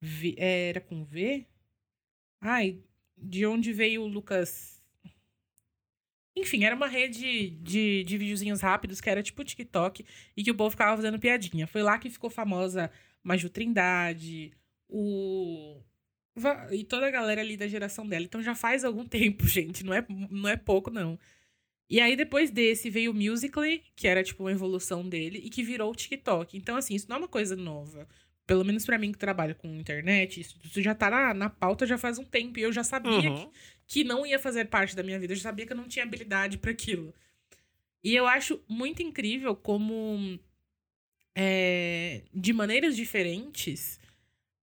[0.00, 1.46] V, é, era com V?
[2.40, 2.82] Ai,
[3.16, 4.82] de onde veio o Lucas.
[6.36, 10.04] Enfim, era uma rede de, de videozinhos rápidos que era tipo TikTok
[10.36, 11.68] e que o povo ficava fazendo piadinha.
[11.68, 12.90] Foi lá que ficou famosa
[13.22, 14.52] Maju Trindade,
[14.88, 15.80] o
[16.72, 18.24] e toda a galera ali da geração dela.
[18.24, 19.84] Então já faz algum tempo, gente.
[19.84, 21.16] Não é, não é pouco, não.
[21.88, 25.62] E aí, depois desse, veio o Musical.ly, que era, tipo, uma evolução dele, e que
[25.62, 26.56] virou o TikTok.
[26.56, 28.08] Então, assim, isso não é uma coisa nova.
[28.46, 31.86] Pelo menos para mim que trabalho com internet, isso, isso já tá na, na pauta
[31.86, 32.58] já faz um tempo.
[32.58, 33.50] E eu já sabia uhum.
[33.86, 35.32] que, que não ia fazer parte da minha vida.
[35.32, 37.14] Eu já sabia que eu não tinha habilidade para aquilo.
[38.02, 40.38] E eu acho muito incrível como,
[41.34, 43.98] é, de maneiras diferentes,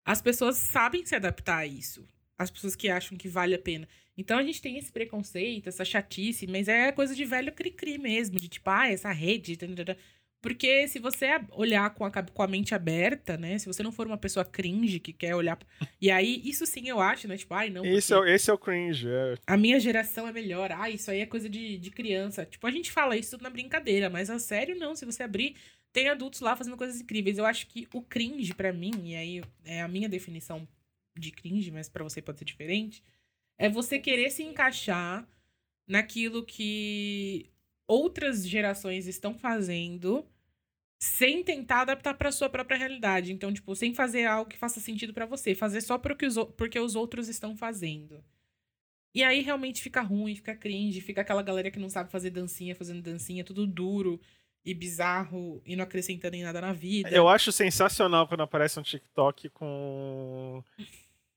[0.04, 2.06] as pessoas sabem se adaptar a isso.
[2.38, 3.88] As pessoas que acham que vale a pena.
[4.16, 8.38] Então a gente tem esse preconceito, essa chatice, mas é coisa de velho cri-cri mesmo,
[8.38, 9.56] de tipo, ah, essa rede.
[10.42, 13.58] Porque se você olhar com a, com a mente aberta, né?
[13.58, 15.56] Se você não for uma pessoa cringe que quer olhar.
[16.00, 17.36] E aí, isso sim eu acho, né?
[17.36, 17.84] Tipo, ai, não.
[17.84, 19.08] Esse, é, esse é o cringe.
[19.08, 19.36] É.
[19.46, 20.72] A minha geração é melhor.
[20.72, 22.44] Ah, isso aí é coisa de, de criança.
[22.44, 24.96] Tipo, a gente fala isso na brincadeira, mas a sério não.
[24.96, 25.54] Se você abrir,
[25.92, 27.38] tem adultos lá fazendo coisas incríveis.
[27.38, 30.66] Eu acho que o cringe, para mim, e aí é a minha definição
[31.16, 33.00] de cringe, mas para você pode ser diferente
[33.58, 35.26] é você querer se encaixar
[35.86, 37.50] naquilo que
[37.86, 40.26] outras gerações estão fazendo
[40.98, 43.32] sem tentar adaptar para sua própria realidade.
[43.32, 46.78] Então, tipo, sem fazer algo que faça sentido para você, fazer só porque os, porque
[46.78, 48.22] os outros estão fazendo.
[49.14, 52.74] E aí realmente fica ruim, fica cringe, fica aquela galera que não sabe fazer dancinha,
[52.74, 54.20] fazendo dancinha, tudo duro
[54.64, 57.10] e bizarro e não acrescentando em nada na vida.
[57.10, 60.62] Eu acho sensacional quando aparece um TikTok com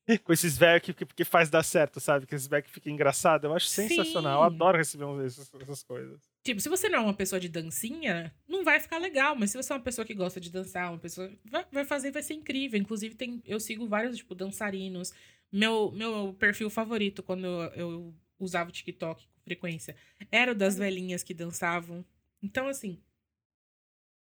[0.24, 2.26] com esses velhos que, que, que, faz dar certo, sabe?
[2.26, 3.44] Que esses velhos que ficam engraçados.
[3.44, 4.38] Eu acho sensacional.
[4.38, 4.40] Sim.
[4.40, 6.22] Eu adoro receber essas, essas coisas.
[6.44, 9.36] Tipo, se você não é uma pessoa de dancinha, não vai ficar legal.
[9.36, 11.32] Mas se você é uma pessoa que gosta de dançar, uma pessoa.
[11.46, 12.80] Vai, vai fazer, vai ser incrível.
[12.80, 15.12] Inclusive, tem, eu sigo vários, tipo, dançarinos.
[15.52, 19.96] Meu, meu perfil favorito quando eu, eu usava o TikTok com frequência
[20.32, 22.06] era o das velhinhas que dançavam.
[22.42, 23.02] Então, assim.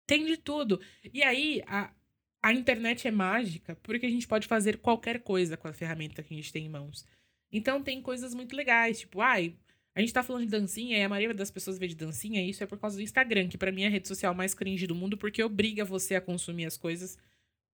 [0.06, 0.82] Tem de tudo.
[1.14, 1.94] E aí, a,
[2.42, 6.34] a internet é mágica porque a gente pode fazer qualquer coisa com a ferramenta que
[6.34, 7.06] a gente tem em mãos.
[7.52, 9.56] Então tem coisas muito legais, tipo, ai,
[9.96, 12.50] a gente tá falando de dancinha e a maioria das pessoas vê de dancinha, e
[12.50, 14.88] isso é por causa do Instagram, que para mim é a rede social mais cringe
[14.88, 17.18] do mundo, porque obriga você a consumir as coisas,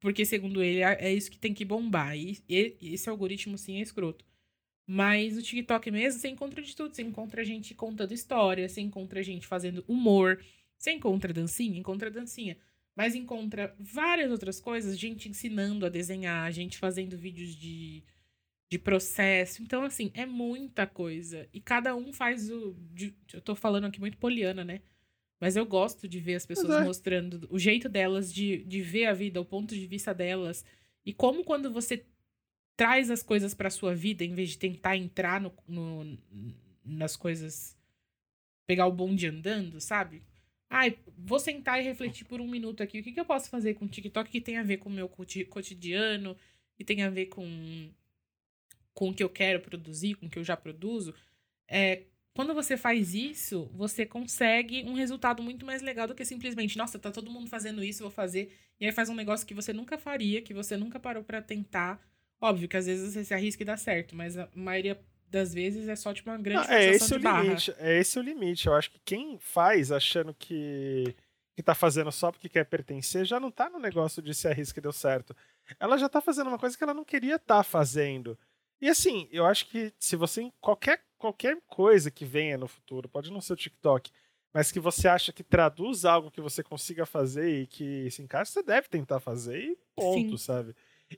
[0.00, 2.16] porque segundo ele é, é isso que tem que bombar.
[2.16, 4.24] E, e esse algoritmo sim é escroto.
[4.86, 6.94] Mas o TikTok mesmo, você encontra de tudo.
[6.94, 10.42] Você encontra gente contando história, você encontra gente fazendo humor,
[10.76, 12.56] você encontra dancinha, encontra dancinha
[12.96, 18.04] mas encontra várias outras coisas, gente ensinando a desenhar, gente fazendo vídeos de,
[18.70, 19.62] de processo.
[19.62, 21.48] Então, assim, é muita coisa.
[21.52, 22.76] E cada um faz o.
[22.92, 24.80] De, eu tô falando aqui muito poliana, né?
[25.40, 26.84] Mas eu gosto de ver as pessoas é.
[26.84, 30.64] mostrando o jeito delas de, de ver a vida, o ponto de vista delas.
[31.04, 32.06] E como quando você
[32.76, 36.18] traz as coisas para sua vida, em vez de tentar entrar no, no,
[36.84, 37.76] nas coisas,
[38.66, 40.22] pegar o bonde andando, sabe?
[40.70, 43.00] Ai, vou sentar e refletir por um minuto aqui.
[43.00, 44.92] O que, que eu posso fazer com o TikTok que tem a ver com o
[44.92, 46.36] meu cotidiano,
[46.76, 47.90] que tem a ver com,
[48.92, 51.14] com o que eu quero produzir, com o que eu já produzo?
[51.68, 56.76] É, quando você faz isso, você consegue um resultado muito mais legal do que simplesmente,
[56.76, 58.52] nossa, tá todo mundo fazendo isso, vou fazer.
[58.80, 62.00] E aí faz um negócio que você nunca faria, que você nunca parou para tentar.
[62.40, 65.00] Óbvio que às vezes você se arrisca e dá certo, mas a maioria
[65.34, 67.42] das vezes é só tipo uma grande Não, é esse o barra.
[67.42, 67.74] limite.
[67.78, 68.66] É esse o limite.
[68.68, 71.14] Eu acho que quem faz achando que
[71.56, 74.80] que tá fazendo só porque quer pertencer já não tá no negócio de se arrisca
[74.80, 75.36] e deu certo.
[75.78, 78.36] Ela já tá fazendo uma coisa que ela não queria estar tá fazendo.
[78.80, 83.32] E assim, eu acho que se você qualquer qualquer coisa que venha no futuro, pode
[83.32, 84.10] não ser o TikTok,
[84.52, 88.52] mas que você acha que traduz algo que você consiga fazer e que se encaixa,
[88.52, 90.44] você deve tentar fazer e ponto, Sim.
[90.44, 90.74] sabe?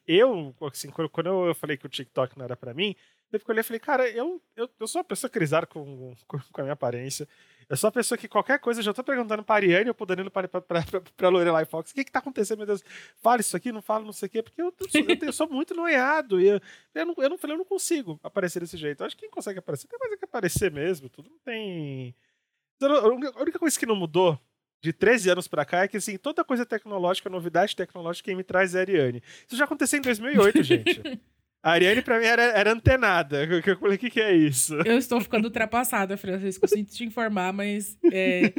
[0.06, 2.94] Eu, assim, quando eu falei que o TikTok não era para mim,
[3.32, 6.60] eu olhei e falei, cara, eu, eu, eu sou uma pessoa crisada com, com, com,
[6.60, 7.28] a minha aparência.
[7.68, 10.06] Eu sou uma pessoa que qualquer coisa, eu já tô perguntando pra Ariane ou pro
[10.06, 10.82] Danilo pra, pra, pra,
[11.16, 12.82] pra Lorelai Fox, o que que tá acontecendo, meu Deus?
[13.16, 15.32] Fala isso aqui, não fala não sei o quê, porque eu, eu, sou, eu, eu
[15.32, 16.60] sou muito noiado e eu,
[16.94, 19.02] eu, não, eu, não, eu não consigo aparecer desse jeito.
[19.02, 22.14] Eu acho que quem consegue aparecer tem mais que aparecer mesmo, tudo não tem...
[22.80, 24.38] A única coisa que não mudou
[24.82, 28.44] de 13 anos para cá é que, assim, toda coisa tecnológica, novidade tecnológica, quem me
[28.44, 29.22] traz é a Ariane.
[29.46, 31.00] Isso já aconteceu em 2008, gente.
[31.66, 33.42] A Ariane, pra mim, era, era antenada.
[33.44, 34.76] Eu falei, o que, que é isso?
[34.82, 36.68] Eu estou ficando ultrapassada, Francisco.
[36.68, 38.52] Sinto te informar, mas é,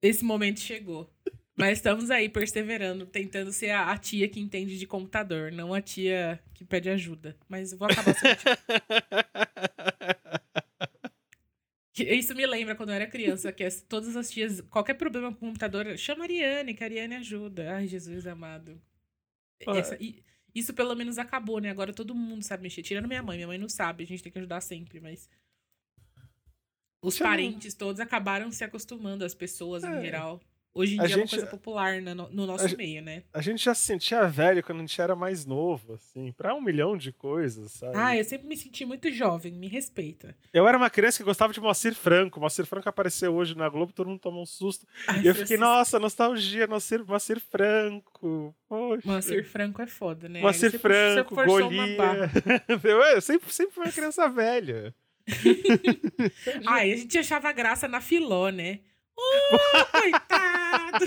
[0.00, 1.12] esse momento chegou.
[1.56, 5.80] Mas estamos aí, perseverando, tentando ser a, a, tia que entende de computador, não a
[5.80, 7.36] tia que pede ajuda.
[7.48, 8.36] Mas vou acabar sendo
[11.98, 15.46] Isso me lembra quando eu era criança, que as, todas as tias, qualquer problema com
[15.46, 17.74] o computador, chama a Ariane, que a Ariane ajuda.
[17.74, 18.80] Ai, Jesus amado.
[19.66, 19.98] Essa,
[20.54, 21.70] isso pelo menos acabou, né?
[21.70, 22.82] Agora todo mundo sabe mexer.
[22.82, 23.36] Tirando minha mãe.
[23.36, 25.28] Minha mãe não sabe, a gente tem que ajudar sempre, mas.
[27.00, 29.88] Os parentes todos acabaram se acostumando, as pessoas é.
[29.88, 30.40] em geral.
[30.78, 33.24] Hoje em a dia gente, é uma coisa popular no, no nosso a, meio, né?
[33.34, 36.60] A gente já se sentia velho quando a gente era mais novo, assim, pra um
[36.60, 37.96] milhão de coisas, sabe?
[37.96, 40.36] Ah, eu sempre me senti muito jovem, me respeita.
[40.52, 42.38] Eu era uma criança que gostava de Moacir Franco.
[42.38, 44.86] Moacir Franco apareceu hoje na Globo, todo mundo tomou um susto.
[45.08, 48.54] Ai, e eu fiquei, nossa, nostalgia, Moacir, Moacir Franco.
[48.68, 49.02] Poxa.
[49.04, 50.40] Moacir Franco é foda, né?
[50.40, 52.30] Moacir Franco, Golia.
[53.14, 54.94] eu sempre, sempre fui uma criança velha.
[56.66, 58.80] ah, a gente achava graça na Filó, né?
[59.18, 61.06] Oh, coitado!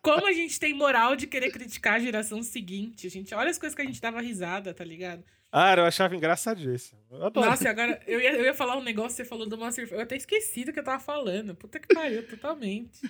[0.00, 3.34] Como a gente tem moral de querer criticar a geração seguinte, gente.
[3.34, 5.24] Olha as coisas que a gente dava risada, tá ligado?
[5.50, 7.00] Ah, eu achava engraçadíssimo.
[7.10, 10.00] Eu Nossa, agora eu ia, eu ia falar um negócio, você falou do Master Eu
[10.00, 11.54] até esqueci do que eu tava falando.
[11.54, 13.00] Puta que pariu, totalmente.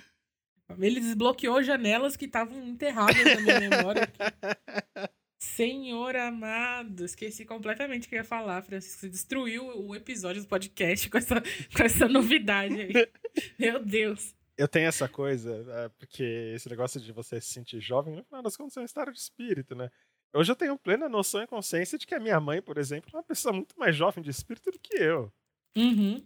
[0.79, 4.07] Ele desbloqueou janelas que estavam enterradas na minha memória.
[5.55, 8.99] Senhor amado, esqueci completamente o que eu ia falar, Francisco.
[8.99, 12.91] Você destruiu o episódio do podcast com essa, com essa novidade aí.
[13.57, 14.35] Meu Deus.
[14.57, 18.43] Eu tenho essa coisa, é, porque esse negócio de você se sentir jovem, no final
[18.43, 19.89] das contas, é um estado de espírito, né?
[20.33, 23.15] Hoje eu tenho plena noção e consciência de que a minha mãe, por exemplo, é
[23.15, 25.31] uma pessoa muito mais jovem de espírito do que eu.
[25.77, 26.21] Uhum.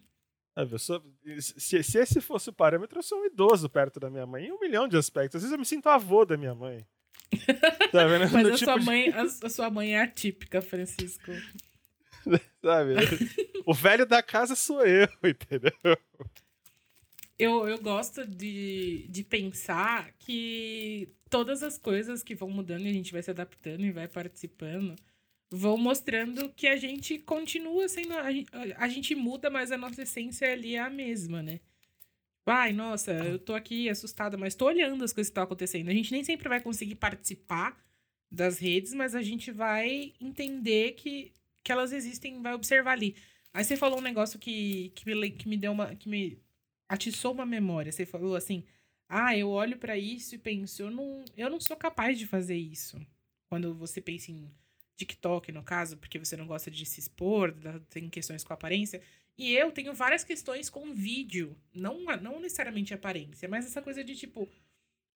[0.56, 1.04] Eu sou,
[1.39, 4.52] se, se esse fosse o parâmetro, eu sou um idoso perto da minha mãe, em
[4.52, 5.36] um milhão de aspectos.
[5.36, 6.84] Às vezes eu me sinto avô da minha mãe.
[7.92, 8.32] Tá vendo?
[8.32, 9.18] Mas a, tipo sua mãe, de...
[9.18, 11.32] a, a, sua mãe é atípica, Francisco.
[12.62, 12.96] Sabe?
[13.65, 15.72] o velho da casa sou eu, entendeu?
[17.38, 22.94] Eu, eu gosto de, de pensar que todas as coisas que vão mudando e a
[22.94, 24.96] gente vai se adaptando e vai participando
[25.52, 28.13] vão mostrando que a gente continua sendo.
[28.13, 31.60] A, a, a gente muda, mas a nossa essência ali é a mesma, né?
[32.49, 35.89] Ai, nossa, eu tô aqui assustada, mas tô olhando as coisas que estão acontecendo.
[35.89, 37.77] A gente nem sempre vai conseguir participar
[38.31, 41.31] das redes, mas a gente vai entender que,
[41.63, 43.15] que elas existem, vai observar ali.
[43.53, 45.95] Aí você falou um negócio que, que, me, que me deu uma.
[45.95, 46.39] que me
[46.88, 47.91] atiçou uma memória.
[47.91, 48.63] Você falou assim:
[49.07, 52.57] ah, eu olho para isso e penso, eu não, eu não sou capaz de fazer
[52.57, 52.99] isso.
[53.47, 54.51] Quando você pensa em
[54.95, 57.53] TikTok, no caso, porque você não gosta de se expor,
[57.89, 59.01] tem questões com aparência.
[59.39, 61.56] E eu tenho várias questões com vídeo.
[61.73, 64.49] Não, não necessariamente aparência, mas essa coisa de tipo.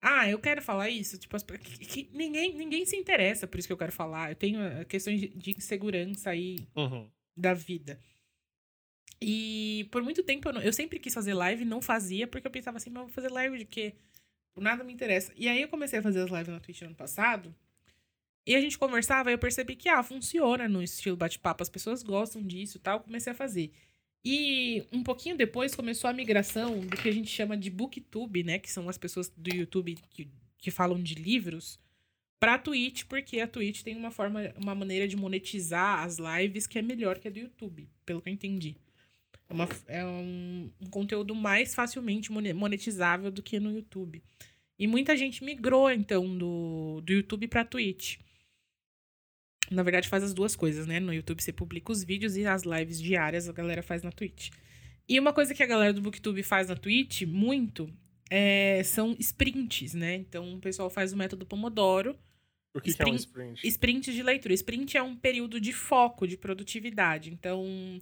[0.02, 1.18] Ah, eu quero falar isso.
[1.18, 4.32] Tipo, que, que ninguém, ninguém se interessa por isso que eu quero falar.
[4.32, 7.06] Eu tenho eh, questões de, insegurança aí uhum.
[7.36, 8.00] da vida.
[9.22, 12.52] E por muito tempo eu, não, eu sempre quis fazer live, não fazia, porque eu
[12.52, 13.94] pensava assim, mas eu vou fazer live de quê?
[14.56, 15.34] Nada me interessa.
[15.36, 17.54] E aí eu comecei a fazer as lives na Twitch ano passado.
[18.48, 22.04] E a gente conversava e eu percebi que, ah, funciona no estilo bate-papo, as pessoas
[22.04, 23.02] gostam disso e tal.
[23.02, 23.74] Comecei a fazer.
[24.26, 28.58] E um pouquinho depois começou a migração do que a gente chama de booktube, né?
[28.58, 31.78] Que são as pessoas do YouTube que, que falam de livros,
[32.44, 36.78] pra Twitch, porque a Twitch tem uma forma, uma maneira de monetizar as lives que
[36.78, 38.76] é melhor que a do YouTube, pelo que eu entendi.
[39.50, 44.22] É, uma, é um, um conteúdo mais facilmente monetizável do que no YouTube.
[44.78, 48.18] E muita gente migrou, então, do, do YouTube pra Twitch.
[49.72, 51.00] Na verdade, faz as duas coisas, né?
[51.00, 54.50] No YouTube você publica os vídeos e as lives diárias a galera faz na Twitch.
[55.08, 57.90] E uma coisa que a galera do Booktube faz na Twitch, muito,
[58.30, 60.16] é, são sprints, né?
[60.16, 62.18] Então, o pessoal faz o método Pomodoro.
[62.74, 63.68] O que, sprint, que é um sprint?
[63.68, 64.54] Sprint de leitura.
[64.54, 67.32] Sprint é um período de foco, de produtividade.
[67.32, 68.00] Então,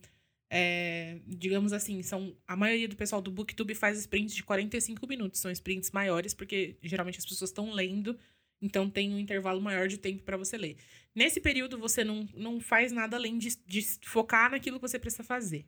[0.49, 5.39] é, digamos assim, são a maioria do pessoal do Booktube faz sprints de 45 minutos.
[5.41, 8.17] São sprints maiores, porque geralmente as pessoas estão lendo
[8.61, 10.77] então tem um intervalo maior de tempo para você ler.
[11.15, 15.23] Nesse período você não, não faz nada além de, de focar naquilo que você precisa
[15.23, 15.65] fazer.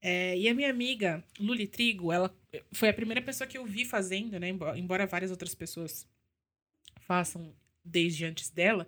[0.00, 2.34] É, e a minha amiga, Luli Trigo, ela
[2.72, 4.48] foi a primeira pessoa que eu vi fazendo, né?
[4.76, 6.06] Embora várias outras pessoas
[7.02, 8.86] façam desde antes dela.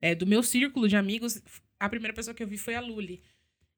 [0.00, 1.42] É, do meu círculo de amigos,
[1.78, 3.22] a primeira pessoa que eu vi foi a Luli.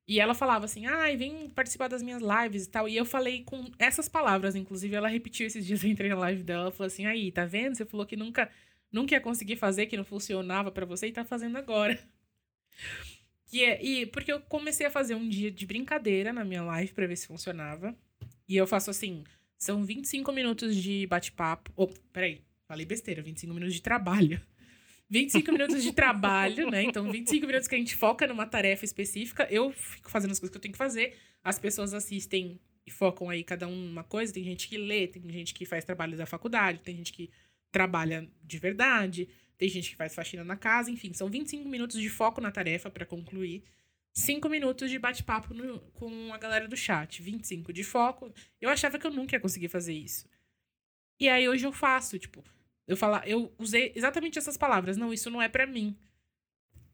[0.08, 2.88] E ela falava assim, ai, ah, vem participar das minhas lives e tal.
[2.88, 6.44] E eu falei com essas palavras, inclusive ela repetiu esses dias, eu entrei na live
[6.44, 7.76] dela, ela falou assim, aí, tá vendo?
[7.76, 8.48] Você falou que nunca
[8.92, 11.98] nunca ia conseguir fazer, que não funcionava para você e tá fazendo agora.
[13.48, 16.92] Que é, e porque eu comecei a fazer um dia de brincadeira na minha live
[16.92, 17.96] para ver se funcionava.
[18.48, 19.22] E eu faço assim,
[19.56, 21.72] são 25 minutos de bate-papo.
[21.76, 24.40] Oh, peraí, falei besteira, 25 minutos de trabalho.
[25.08, 26.82] 25 minutos de trabalho, né?
[26.82, 29.46] Então, 25 minutos que a gente foca numa tarefa específica.
[29.48, 31.16] Eu fico fazendo as coisas que eu tenho que fazer.
[31.44, 34.32] As pessoas assistem e focam aí cada um numa coisa.
[34.34, 37.30] Tem gente que lê, tem gente que faz trabalho da faculdade, tem gente que
[37.76, 42.08] trabalha de verdade, tem gente que faz faxina na casa, enfim, são 25 minutos de
[42.08, 43.62] foco na tarefa para concluir.
[44.14, 45.54] 5 minutos de bate-papo
[45.92, 48.32] com a galera do chat, 25 de foco.
[48.58, 50.26] Eu achava que eu nunca ia conseguir fazer isso.
[51.20, 52.42] E aí hoje eu faço, tipo,
[52.86, 54.96] eu falar, eu usei exatamente essas palavras.
[54.96, 55.94] Não, isso não é para mim.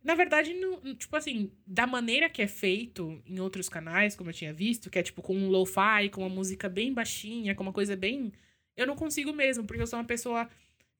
[0.02, 4.34] Na verdade, não, tipo assim, da maneira que é feito em outros canais, como eu
[4.34, 7.72] tinha visto, que é tipo com um lo-fi, com uma música bem baixinha, com uma
[7.72, 8.32] coisa bem.
[8.76, 10.50] Eu não consigo mesmo, porque eu sou uma pessoa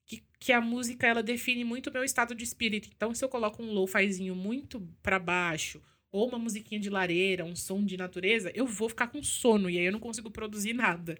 [0.05, 2.89] que, que a música ela define muito o meu estado de espírito.
[2.95, 5.81] Então, se eu coloco um lo-fizinho muito para baixo,
[6.11, 9.79] ou uma musiquinha de lareira, um som de natureza, eu vou ficar com sono e
[9.79, 11.17] aí eu não consigo produzir nada.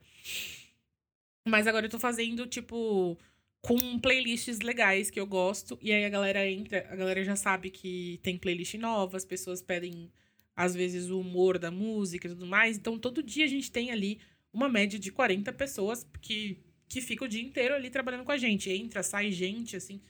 [1.48, 3.18] Mas agora eu tô fazendo, tipo,
[3.60, 5.80] com playlists legais que eu gosto.
[5.82, 9.62] E aí a galera entra, a galera já sabe que tem playlist nova, as pessoas
[9.62, 10.12] pedem,
[10.56, 12.78] às vezes, o humor da música e tudo mais.
[12.78, 14.20] Então todo dia a gente tem ali
[14.54, 16.60] uma média de 40 pessoas que,
[16.94, 18.70] que fica o dia inteiro ali trabalhando com a gente.
[18.70, 20.02] Entra, sai gente, assim.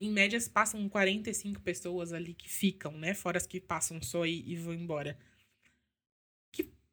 [0.00, 3.14] Em média, passam 45 pessoas ali que ficam, né?
[3.14, 5.16] Fora as que passam só e, e vão embora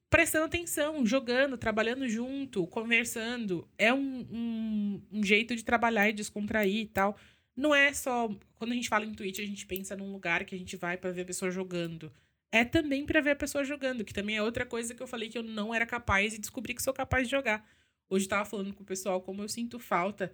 [0.10, 3.68] prestando atenção, jogando, trabalhando junto, conversando.
[3.78, 7.18] É um, um, um, jeito de trabalhar e descontrair e tal.
[7.56, 8.30] Não é só.
[8.56, 10.98] Quando a gente fala em Twitch, a gente pensa num lugar que a gente vai
[10.98, 12.12] para ver a pessoa jogando.
[12.52, 15.30] É também para ver a pessoa jogando, que também é outra coisa que eu falei
[15.30, 17.64] que eu não era capaz e descobri que sou capaz de jogar.
[18.10, 20.34] Hoje eu tava falando com o pessoal como eu sinto falta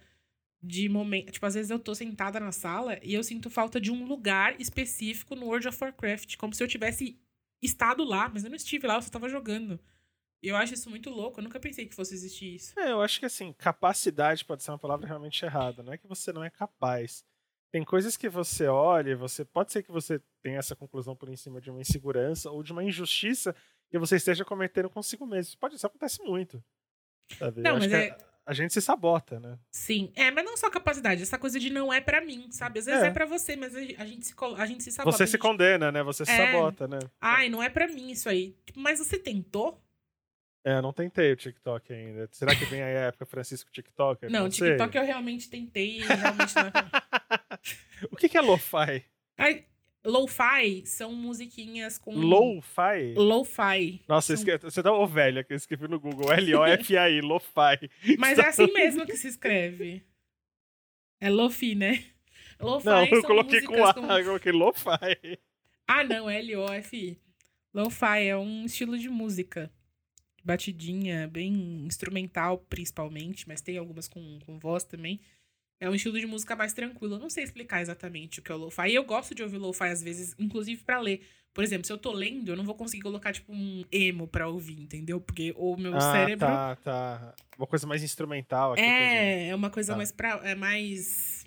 [0.62, 1.32] de momento.
[1.32, 4.60] Tipo, às vezes eu tô sentada na sala e eu sinto falta de um lugar
[4.60, 6.36] específico no World of Warcraft.
[6.36, 7.18] Como se eu tivesse
[7.62, 9.78] estado lá, mas eu não estive lá, eu só estava jogando.
[10.42, 12.78] E eu acho isso muito louco, eu nunca pensei que fosse existir isso.
[12.78, 16.06] É, eu acho que assim, capacidade pode ser uma palavra realmente errada, não é que
[16.06, 17.24] você não é capaz.
[17.72, 21.36] Tem coisas que você olha, você pode ser que você tenha essa conclusão por em
[21.36, 23.54] cima de uma insegurança ou de uma injustiça
[23.90, 25.50] que você esteja cometendo consigo mesmo.
[25.50, 26.62] Isso pode, isso acontece muito.
[27.38, 27.60] Sabe?
[27.62, 28.10] Não, mas é...
[28.10, 28.16] a,
[28.46, 29.58] a, gente se sabota, né?
[29.70, 32.78] Sim, é, mas não só capacidade, essa coisa de não é para mim, sabe?
[32.78, 35.16] Às vezes é, é para você, mas a gente se, a gente se sabota.
[35.16, 35.32] Você gente...
[35.32, 36.02] se condena, né?
[36.02, 36.52] Você se é...
[36.52, 36.98] sabota, né?
[37.20, 38.56] Ai, não é para mim isso aí.
[38.74, 39.82] Mas você tentou?
[40.64, 42.28] É, não tentei o TikTok ainda.
[42.32, 44.28] Será que vem aí a época Francisco TikToker?
[44.28, 46.72] Não, não TikTok eu realmente tentei realmente não é
[48.10, 49.04] O que, que é lo-fi?
[50.06, 52.14] Lo-fi são musiquinhas com.
[52.14, 53.14] Lo-fi?
[53.16, 54.00] Lo-fi.
[54.08, 54.46] Nossa, são...
[54.62, 56.32] você dá uma velha que eu escrevi no Google.
[56.32, 57.90] L-O-F-I, lo-fi.
[58.16, 60.06] Mas é assim mesmo que se escreve.
[61.20, 62.04] É lo-fi, né?
[62.60, 64.12] Lo-fi não, eu coloquei com A, com...
[64.12, 65.38] eu coloquei lo-fi.
[65.88, 67.18] Ah, não, L-O-F-I.
[67.74, 69.72] Lo-fi é um estilo de música
[70.44, 75.20] batidinha, bem instrumental principalmente, mas tem algumas com, com voz também.
[75.78, 77.16] É um estilo de música mais tranquilo.
[77.16, 78.88] Eu não sei explicar exatamente o que é o lo-fi.
[78.88, 81.20] E eu gosto de ouvir lo-fi às vezes, inclusive para ler.
[81.52, 84.46] Por exemplo, se eu tô lendo, eu não vou conseguir colocar, tipo, um emo pra
[84.46, 85.18] ouvir, entendeu?
[85.18, 86.46] Porque o meu ah, cérebro.
[86.46, 87.34] Tá, tá.
[87.56, 88.82] Uma coisa mais instrumental aqui.
[88.82, 89.96] É, é uma coisa tá.
[89.96, 90.40] mais pra.
[90.44, 91.44] É mais.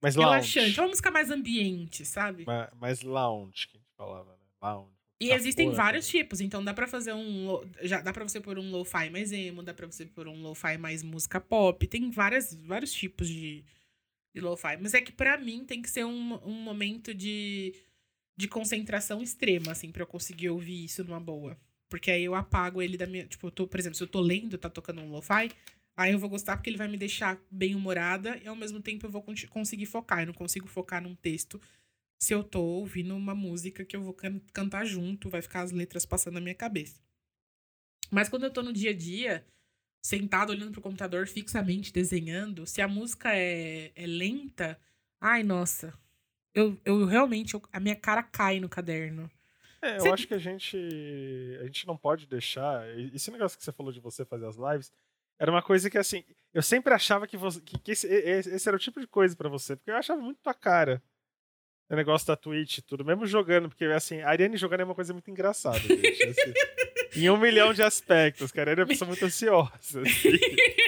[0.00, 0.58] Mais relaxante.
[0.58, 0.78] Lounge.
[0.78, 2.44] É uma música mais ambiente, sabe?
[2.44, 4.38] Mais, mais lounge, que a gente falava, né?
[4.60, 4.91] Lounge.
[5.22, 7.60] E tá existem porra, vários tipos, então dá para fazer um.
[7.82, 10.76] Já dá para você pôr um lo-fi mais emo, dá pra você pôr um lo-fi
[10.76, 11.86] mais música pop.
[11.86, 13.64] Tem várias, vários tipos de,
[14.34, 14.76] de lo-fi.
[14.80, 17.72] Mas é que para mim tem que ser um, um momento de,
[18.36, 21.56] de concentração extrema, assim, para eu conseguir ouvir isso numa boa.
[21.88, 23.24] Porque aí eu apago ele da minha.
[23.24, 25.52] Tipo, eu tô, por exemplo, se eu tô lendo, tá tocando um lo-fi,
[25.96, 29.06] aí eu vou gostar porque ele vai me deixar bem humorada e ao mesmo tempo
[29.06, 30.22] eu vou conseguir focar.
[30.22, 31.60] Eu não consigo focar num texto
[32.22, 35.72] se eu tô ouvindo uma música que eu vou can cantar junto, vai ficar as
[35.72, 37.00] letras passando na minha cabeça.
[38.12, 39.44] Mas quando eu tô no dia a dia,
[40.00, 44.78] sentado olhando pro computador fixamente desenhando, se a música é, é lenta,
[45.20, 45.92] ai nossa,
[46.54, 49.28] eu, eu realmente, eu, a minha cara cai no caderno.
[49.82, 50.10] É, eu você...
[50.10, 50.78] acho que a gente
[51.60, 52.88] a gente não pode deixar.
[53.12, 54.92] Esse negócio que você falou de você fazer as lives
[55.40, 56.22] era uma coisa que assim,
[56.54, 59.48] eu sempre achava que, você, que, que esse, esse, era o tipo de coisa para
[59.48, 61.02] você, porque eu achava muito tua cara
[61.90, 64.94] o negócio da Twitch e tudo, mesmo jogando, porque assim, a Ariane jogando é uma
[64.94, 66.52] coisa muito engraçada, gente, assim,
[67.16, 70.02] em um milhão de aspectos, cara, a Ariane é uma pessoa muito ansiosa, assim.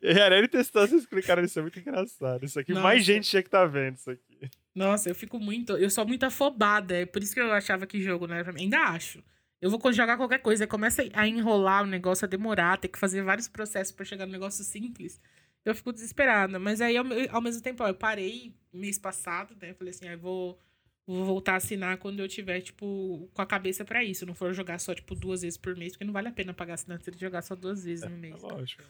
[0.00, 2.42] E a Ariane testou, vocês explicaram isso, é muito engraçado.
[2.42, 2.82] Isso aqui, Nossa.
[2.82, 4.48] mais gente tinha que tá vendo isso aqui.
[4.74, 8.00] Nossa, eu fico muito, eu sou muito afobada, é por isso que eu achava que
[8.00, 8.62] jogo não era pra mim.
[8.62, 9.22] Ainda acho.
[9.60, 13.22] Eu vou jogar qualquer coisa, começa a enrolar o negócio, a demorar, ter que fazer
[13.22, 15.20] vários processos para chegar no negócio simples
[15.64, 16.58] eu fico desesperada.
[16.58, 19.72] Mas aí, ao, ao mesmo tempo, ó, eu parei mês passado, né?
[19.74, 20.58] Falei assim, aí ah, vou,
[21.06, 24.26] vou voltar a assinar quando eu tiver, tipo, com a cabeça para isso.
[24.26, 26.74] Não for jogar só, tipo, duas vezes por mês, porque não vale a pena pagar
[26.74, 28.42] assinatura de jogar só duas vezes é, no mês.
[28.42, 28.82] É lógico.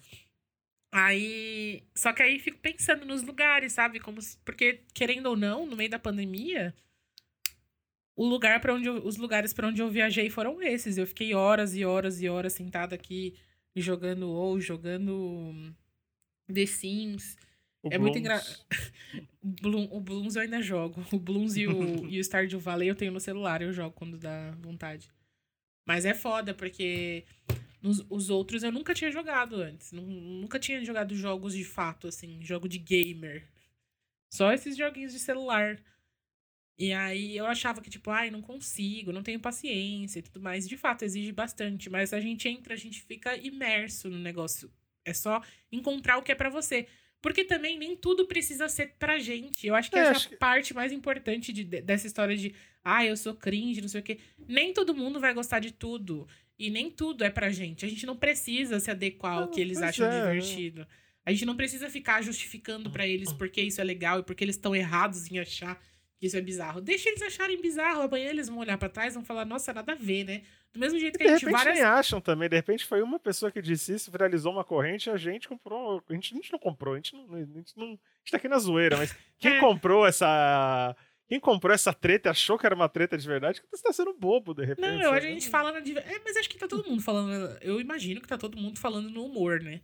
[0.90, 1.82] Aí.
[1.94, 4.00] Só que aí fico pensando nos lugares, sabe?
[4.00, 6.74] Como se, porque, querendo ou não, no meio da pandemia,
[8.16, 10.96] o lugar para onde eu, os lugares para onde eu viajei foram esses.
[10.96, 13.34] Eu fiquei horas e horas e horas sentada aqui
[13.76, 15.74] jogando ou jogando
[16.52, 17.36] The Sims.
[17.82, 18.00] O é Blooms.
[18.00, 18.64] muito engraçado.
[19.90, 21.04] o Blooms eu ainda jogo.
[21.12, 24.16] O Blooms e o, e o Stardew Valley eu tenho no celular, eu jogo quando
[24.16, 25.10] dá vontade.
[25.86, 27.24] Mas é foda, porque
[27.82, 29.92] nos, os outros eu nunca tinha jogado antes.
[29.92, 33.46] Nunca tinha jogado jogos de fato, assim, jogo de gamer.
[34.32, 35.78] Só esses joguinhos de celular.
[36.78, 40.66] E aí eu achava que, tipo, ai, não consigo, não tenho paciência e tudo mais.
[40.66, 44.72] De fato, exige bastante, mas a gente entra, a gente fica imerso no negócio.
[45.04, 46.86] É só encontrar o que é para você.
[47.20, 49.66] Porque também nem tudo precisa ser pra gente.
[49.66, 50.36] Eu acho que é, essa acho...
[50.36, 54.18] parte mais importante de, dessa história de, ah, eu sou cringe, não sei o quê.
[54.46, 56.28] Nem todo mundo vai gostar de tudo.
[56.58, 57.84] E nem tudo é pra gente.
[57.84, 60.20] A gente não precisa se adequar ao que eles acham é.
[60.20, 60.86] divertido.
[61.24, 64.56] A gente não precisa ficar justificando para eles porque isso é legal e porque eles
[64.56, 65.80] estão errados em achar
[66.18, 66.80] que isso é bizarro.
[66.80, 69.92] Deixa eles acharem bizarro, amanhã eles vão olhar para trás e vão falar, nossa, nada
[69.92, 70.42] a ver, né?
[70.74, 71.74] Do mesmo jeito que de a gente várias...
[71.74, 75.16] nem acham também, de repente foi uma pessoa que disse isso, viralizou uma corrente, a
[75.16, 77.90] gente comprou, a gente, a gente não comprou, a gente não, a gente não, a
[77.90, 79.60] gente tá aqui na zoeira, mas quem é.
[79.60, 80.96] comprou essa
[81.26, 84.12] quem comprou essa treta achou que era uma treta de verdade, que você tá sendo
[84.12, 84.86] bobo, de repente.
[84.86, 85.78] Não, eu, a gente fala na.
[85.78, 87.56] É, mas acho que tá todo mundo falando.
[87.62, 89.80] Eu imagino que tá todo mundo falando no humor, né?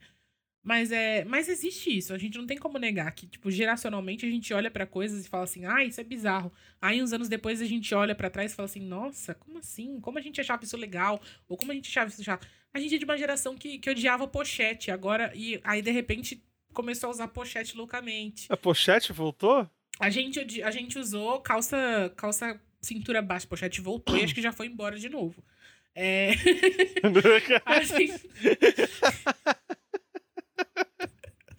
[0.63, 4.31] Mas é, mas existe isso, a gente não tem como negar que, tipo, geracionalmente a
[4.31, 6.53] gente olha para coisas e fala assim: "Ah, isso é bizarro".
[6.81, 9.99] Aí uns anos depois a gente olha para trás e fala assim: "Nossa, como assim?
[10.01, 12.47] Como a gente achava isso legal?" Ou como a gente achava isso chato.
[12.75, 16.43] A gente é de uma geração que, que odiava pochete, agora e aí de repente
[16.75, 18.47] começou a usar pochete loucamente.
[18.51, 19.69] A pochete voltou?
[19.99, 24.53] A gente a gente usou calça calça cintura baixa, pochete voltou e acho que já
[24.53, 25.43] foi embora de novo.
[25.95, 26.31] É...
[27.65, 28.29] a gente...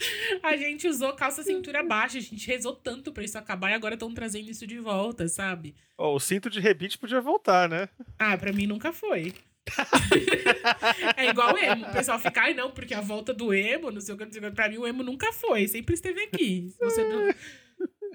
[0.43, 3.93] A gente usou calça cintura baixa, a gente rezou tanto pra isso acabar e agora
[3.93, 5.75] estão trazendo isso de volta, sabe?
[5.97, 7.89] Oh, o cinto de rebite podia voltar, né?
[8.17, 9.33] Ah, pra mim nunca foi.
[11.17, 11.85] é igual o emo.
[11.87, 14.31] O pessoal fica, ai não, porque a volta do emo, não sei o que, não
[14.31, 14.51] sei o que.
[14.51, 16.73] Pra mim o emo nunca foi, sempre esteve aqui.
[16.79, 17.33] Você não...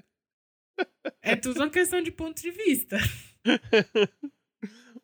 [1.23, 2.97] É tudo uma questão de ponto de vista.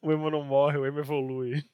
[0.01, 1.65] o emo não morre, o emo evolui.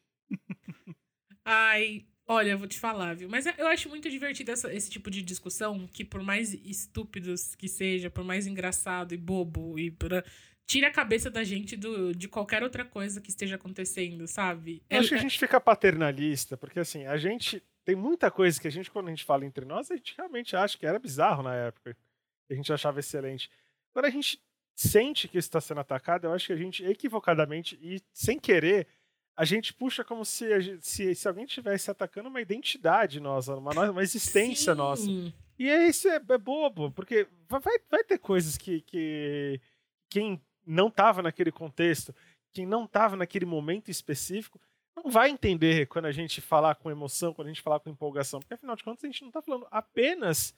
[1.43, 3.27] Ai, Olha, eu vou te falar, viu?
[3.27, 7.67] Mas eu acho muito divertido essa, esse tipo de discussão, que por mais estúpidos que
[7.67, 10.23] seja, por mais engraçado e bobo, e pra,
[10.67, 14.83] tira a cabeça da gente do, de qualquer outra coisa que esteja acontecendo, sabe?
[14.87, 17.63] Eu acho que a gente fica paternalista, porque assim, a gente.
[17.83, 20.55] Tem muita coisa que a gente, quando a gente fala entre nós, a gente realmente
[20.55, 21.97] acha que era bizarro na época.
[22.47, 23.49] A gente achava excelente.
[23.91, 24.39] Quando a gente
[24.75, 28.85] sente que isso está sendo atacado, eu acho que a gente, equivocadamente e sem querer,
[29.39, 30.45] a gente puxa como se,
[30.81, 34.77] se, se alguém estivesse atacando uma identidade nossa, uma, uma existência Sim.
[34.77, 35.09] nossa.
[35.57, 39.61] E é isso é, é, bobo, porque vai, vai ter coisas que, que
[40.09, 42.13] quem não estava naquele contexto,
[42.51, 44.59] quem não estava naquele momento específico,
[44.93, 48.41] não vai entender quando a gente falar com emoção, quando a gente falar com empolgação,
[48.41, 50.53] porque afinal de contas a gente não está falando apenas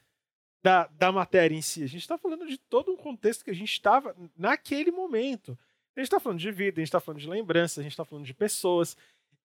[0.63, 3.55] da, da matéria em si, a gente está falando de todo um contexto que a
[3.55, 5.55] gente estava naquele momento.
[5.95, 8.05] A gente está falando de vida, a gente está falando de lembrança, a gente está
[8.05, 8.95] falando de pessoas.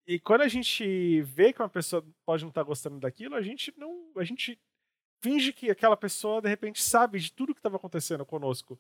[0.07, 3.43] E quando a gente vê que uma pessoa pode não estar tá gostando daquilo, a
[3.43, 4.13] gente não.
[4.17, 4.59] A gente
[5.21, 8.79] finge que aquela pessoa, de repente, sabe de tudo que estava acontecendo conosco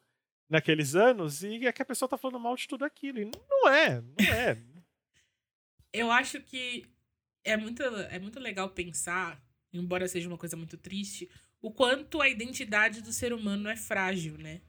[0.48, 3.18] naqueles anos e é que a pessoa está falando mal de tudo aquilo.
[3.18, 4.56] E não é, não é.
[5.92, 6.84] Eu acho que
[7.42, 9.42] é muito, é muito legal pensar,
[9.72, 11.28] embora seja uma coisa muito triste,
[11.60, 14.60] o quanto a identidade do ser humano é frágil, né?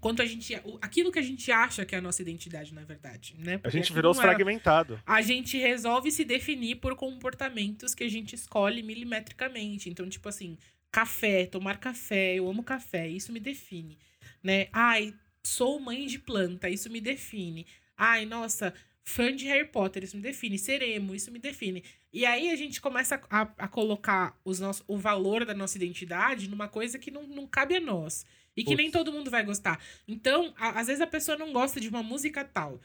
[0.00, 0.54] Quanto a gente.
[0.80, 3.58] Aquilo que a gente acha que é a nossa identidade, na verdade, né?
[3.58, 5.00] Porque a gente virou é, fragmentado.
[5.06, 9.90] A gente resolve se definir por comportamentos que a gente escolhe milimetricamente.
[9.90, 10.56] Então, tipo assim,
[10.90, 13.98] café, tomar café, eu amo café, isso me define.
[14.42, 14.68] Né?
[14.72, 17.66] Ai, sou mãe de planta, isso me define.
[17.96, 18.72] Ai, nossa,
[19.02, 20.58] fã de Harry Potter, isso me define.
[20.58, 21.82] Seremo, isso me define.
[22.12, 26.48] E aí a gente começa a, a colocar os nossos, o valor da nossa identidade
[26.48, 28.24] numa coisa que não, não cabe a nós.
[28.58, 28.76] E que Putz.
[28.76, 29.80] nem todo mundo vai gostar.
[30.06, 32.80] Então, a, às vezes a pessoa não gosta de uma música tal.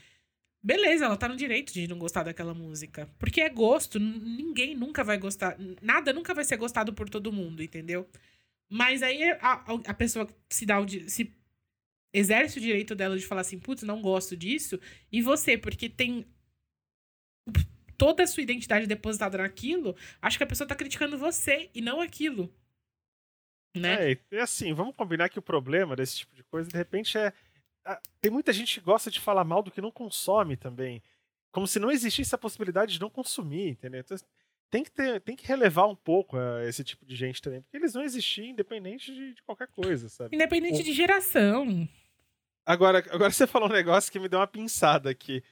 [0.62, 3.10] Beleza, ela tá no direito de não gostar daquela música.
[3.18, 5.58] Porque é gosto, ninguém nunca vai gostar.
[5.82, 8.08] Nada nunca vai ser gostado por todo mundo, entendeu?
[8.70, 10.88] Mas aí a, a pessoa se dá o.
[10.88, 11.34] se
[12.14, 14.80] exerce o direito dela de falar assim, putz, não gosto disso.
[15.12, 16.28] E você, porque tem
[17.98, 22.00] toda a sua identidade depositada naquilo, acho que a pessoa tá criticando você e não
[22.00, 22.54] aquilo.
[23.76, 24.12] Né?
[24.12, 27.34] É, e assim, vamos combinar que o problema desse tipo de coisa, de repente, é.
[28.22, 31.04] Tem muita gente que gosta de falar mal do que não consome também.
[31.52, 34.00] Como se não existisse a possibilidade de não consumir, entendeu?
[34.00, 34.18] Então,
[34.72, 37.78] tem que, ter, tem que relevar um pouco uh, esse tipo de gente também, porque
[37.78, 40.36] eles vão existir independente de, de qualquer coisa, sabe?
[40.36, 41.88] Independente de geração.
[42.66, 45.44] Agora, agora você falou um negócio que me deu uma pinçada aqui.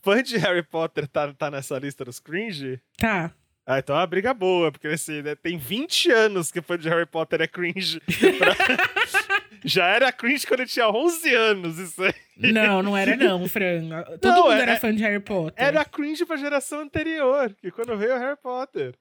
[0.00, 2.80] Fã de Harry Potter tá, tá nessa lista dos cringe?
[2.96, 3.34] Tá.
[3.70, 6.88] Ah, então é uma briga boa, porque assim, né, tem 20 anos que fã de
[6.88, 8.00] Harry Potter é cringe.
[9.62, 12.14] Já era cringe quando eu tinha 11 anos, isso aí.
[12.50, 14.04] Não, não era não, Fran.
[14.22, 15.52] Todo não, mundo era, era fã de Harry Potter.
[15.62, 18.94] Era cringe pra geração anterior, que quando veio o Harry Potter.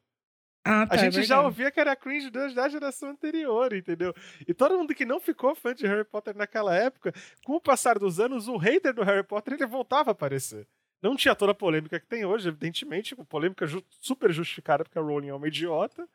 [0.66, 4.14] Ah, tá, a gente é já ouvia que era cringe da geração anterior, entendeu?
[4.46, 7.14] E todo mundo que não ficou fã de Harry Potter naquela época,
[7.46, 10.68] com o passar dos anos, o hater do Harry Potter ele voltava a aparecer.
[11.02, 15.02] Não tinha toda a polêmica que tem hoje, evidentemente, polêmica ju super justificada porque a
[15.02, 16.08] Rowling é uma idiota.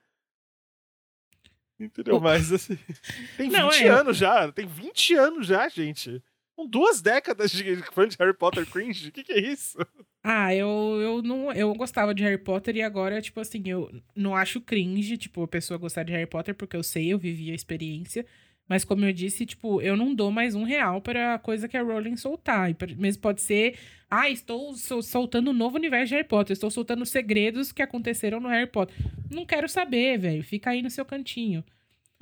[1.79, 2.21] Entendeu?
[2.21, 2.79] Mas assim.
[3.37, 3.89] Tem 20 não, é...
[3.89, 4.53] anos já.
[4.53, 6.23] Tem 20 anos já, gente.
[6.55, 9.09] Com duas décadas de fã de Harry Potter cringe.
[9.09, 9.79] O que, que é isso?
[10.23, 10.69] Ah, eu,
[11.01, 15.17] eu não eu gostava de Harry Potter e agora, tipo assim, eu não acho cringe,
[15.17, 18.25] tipo, a pessoa gostar de Harry Potter, porque eu sei, eu vivi a experiência.
[18.69, 21.77] Mas como eu disse, tipo, eu não dou mais um real para a coisa que
[21.77, 22.71] a Rowling soltar.
[22.71, 23.79] E mesmo pode ser,
[24.11, 28.49] ah, estou soltando um novo universo de Harry Potter, estou soltando segredos que aconteceram no
[28.49, 28.95] Harry Potter.
[29.31, 30.43] Não quero saber, velho.
[30.43, 31.65] Fica aí no seu cantinho.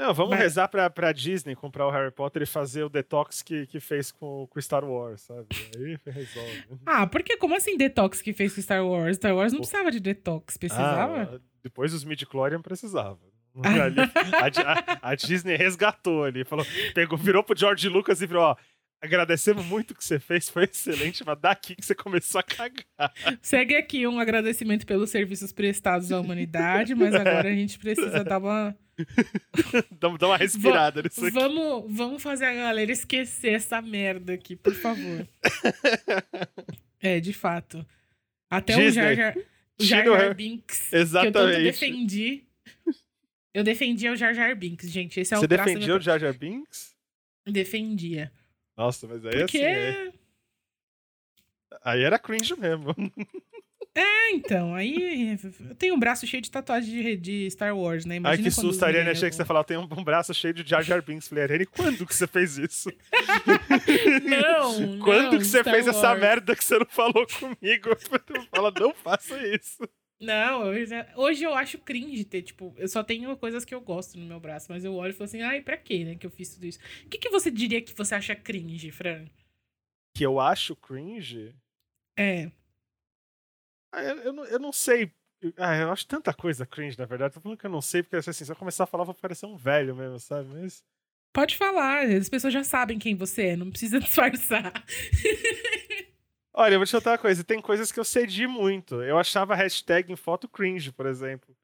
[0.00, 0.40] Não, vamos Mas...
[0.40, 4.10] rezar pra, pra Disney comprar o Harry Potter e fazer o detox que, que fez
[4.10, 5.46] com o Star Wars, sabe?
[5.76, 6.64] Aí resolve.
[6.86, 9.18] Ah, porque como assim detox que fez com Star Wars?
[9.18, 11.34] Star Wars não precisava de detox, precisava?
[11.34, 13.18] Ah, depois os midi-chlorian precisava.
[13.62, 18.42] Ali, a, a, a, Disney resgatou ali, falou, pegou, virou pro George Lucas e virou,
[18.42, 18.56] ó,
[19.00, 23.12] agradecemos muito o que você fez, foi excelente, mas daqui que você começou a cagar.
[23.42, 28.38] Segue aqui um agradecimento pelos serviços prestados à humanidade, mas agora a gente precisa dar
[28.38, 28.76] uma...
[29.98, 31.32] Dá uma respirada nisso aqui.
[31.32, 35.26] Vamos, vamos fazer a galera esquecer essa merda aqui, por favor.
[37.00, 37.84] é, de fato.
[38.50, 38.88] Até Disney.
[38.88, 39.34] o Jar Jar,
[39.78, 41.32] Jar, Jar Binks, Exatamente.
[41.32, 42.44] que eu tanto defendi
[43.52, 45.20] eu defendia o Jar Jar Binks, gente.
[45.20, 46.94] Esse é Você defendia o Jar Jar Binks?
[47.46, 48.32] Defendia.
[48.76, 49.58] Nossa, mas aí Porque...
[49.58, 49.64] assim.
[49.64, 50.12] É...
[51.82, 52.94] Aí era cringe mesmo.
[53.94, 55.36] É, então, aí
[55.68, 58.16] eu tenho um braço cheio de tatuagem de, de Star Wars, né?
[58.16, 60.68] Imagina Ai, que susto, Ariane, achei que você falou, tem um, um, braço cheio de
[60.68, 61.26] Jar Jar Binks.
[61.26, 62.88] Falei, Ariane, quando que você fez isso?
[64.24, 65.96] não, Quando não, que você Star fez Wars.
[65.96, 67.90] essa merda que você não falou comigo?
[68.54, 69.82] Fala, não faça isso.
[70.20, 70.64] Não,
[71.16, 74.38] hoje eu acho cringe ter, tipo, eu só tenho coisas que eu gosto no meu
[74.38, 76.66] braço, mas eu olho e falo assim, ai, pra quê, né, que eu fiz tudo
[76.66, 76.78] isso?
[77.06, 79.24] O que, que você diria que você acha cringe, Fran?
[80.14, 81.54] Que eu acho cringe?
[82.18, 82.50] É.
[83.92, 85.10] Ah, eu, eu, não, eu não sei.
[85.56, 87.34] Ah, eu acho tanta coisa cringe, na verdade.
[87.34, 89.46] Tô falando que eu não sei, porque assim, se eu começar a falar, vou parecer
[89.46, 90.50] um velho mesmo, sabe?
[90.52, 90.84] Mas.
[91.32, 94.72] Pode falar, as pessoas já sabem quem você é, não precisa disfarçar.
[96.52, 97.44] Olha, eu vou te contar uma coisa.
[97.44, 99.02] Tem coisas que eu cedi muito.
[99.02, 101.54] Eu achava hashtag em foto cringe, por exemplo.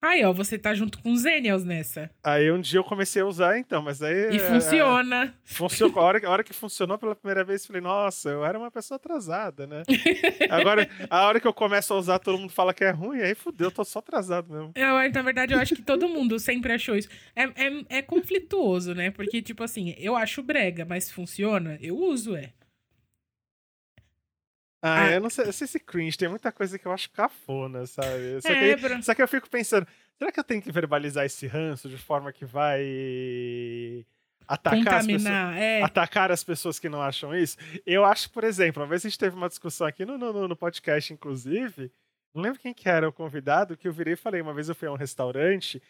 [0.00, 2.08] Aí, ó, você tá junto com os Zenials nessa.
[2.22, 4.30] Aí um dia eu comecei a usar, então, mas aí.
[4.30, 5.24] E é, funciona.
[5.24, 5.98] É, funcionou.
[5.98, 8.70] A hora, a hora que funcionou pela primeira vez, eu falei, nossa, eu era uma
[8.70, 9.82] pessoa atrasada, né?
[10.48, 13.34] Agora, a hora que eu começo a usar, todo mundo fala que é ruim, aí
[13.34, 14.72] fudeu, eu tô só atrasado mesmo.
[14.76, 17.08] Eu, na verdade, eu acho que todo mundo sempre achou isso.
[17.34, 19.10] É, é, é conflituoso, né?
[19.10, 22.52] Porque, tipo assim, eu acho brega, mas funciona, eu uso, é.
[24.80, 27.10] Ah, ah, eu não sei, eu sei se cringe, tem muita coisa que eu acho
[27.10, 28.40] cafona, sabe?
[28.40, 31.46] Só, é, que, só que eu fico pensando, será que eu tenho que verbalizar esse
[31.48, 34.06] ranço de forma que vai
[34.46, 35.82] atacar as, pessoas, é.
[35.82, 37.56] atacar as pessoas que não acham isso?
[37.84, 40.56] Eu acho, por exemplo, uma vez a gente teve uma discussão aqui no, no, no
[40.56, 41.90] podcast, inclusive,
[42.32, 44.74] não lembro quem que era o convidado, que eu virei e falei, uma vez eu
[44.76, 45.82] fui a um restaurante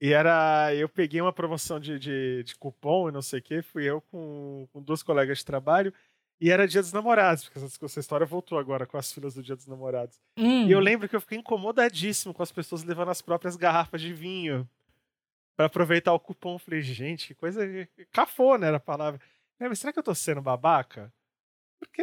[0.00, 0.74] e era.
[0.74, 4.00] Eu peguei uma promoção de, de, de cupom e não sei o que, fui eu
[4.00, 5.92] com, com duas colegas de trabalho.
[6.40, 9.42] E era Dia dos Namorados, porque essa, essa história voltou agora com as filas do
[9.42, 10.18] Dia dos Namorados.
[10.38, 10.66] Hum.
[10.66, 14.14] E eu lembro que eu fiquei incomodadíssimo com as pessoas levando as próprias garrafas de
[14.14, 14.66] vinho
[15.54, 16.54] para aproveitar o cupom.
[16.54, 17.60] Eu falei, gente, que coisa
[18.10, 19.20] cafona era a palavra.
[19.58, 21.12] mas será que eu tô sendo babaca?
[21.78, 22.02] Porque.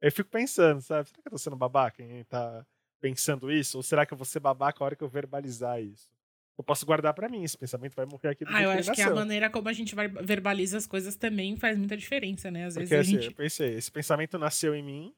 [0.00, 1.08] Eu fico pensando, sabe?
[1.08, 2.64] Será que eu tô sendo babaca em tá
[3.00, 3.76] pensando isso?
[3.76, 6.11] Ou será que eu vou ser babaca a hora que eu verbalizar isso?
[6.58, 7.42] Eu posso guardar para mim.
[7.42, 9.94] Esse pensamento vai morrer aqui do Ah, eu acho que a maneira como a gente
[9.94, 12.66] verbaliza as coisas também faz muita diferença, né?
[12.66, 13.30] Às Porque, vezes assim, a gente...
[13.30, 15.14] eu pensei, esse pensamento nasceu em mim,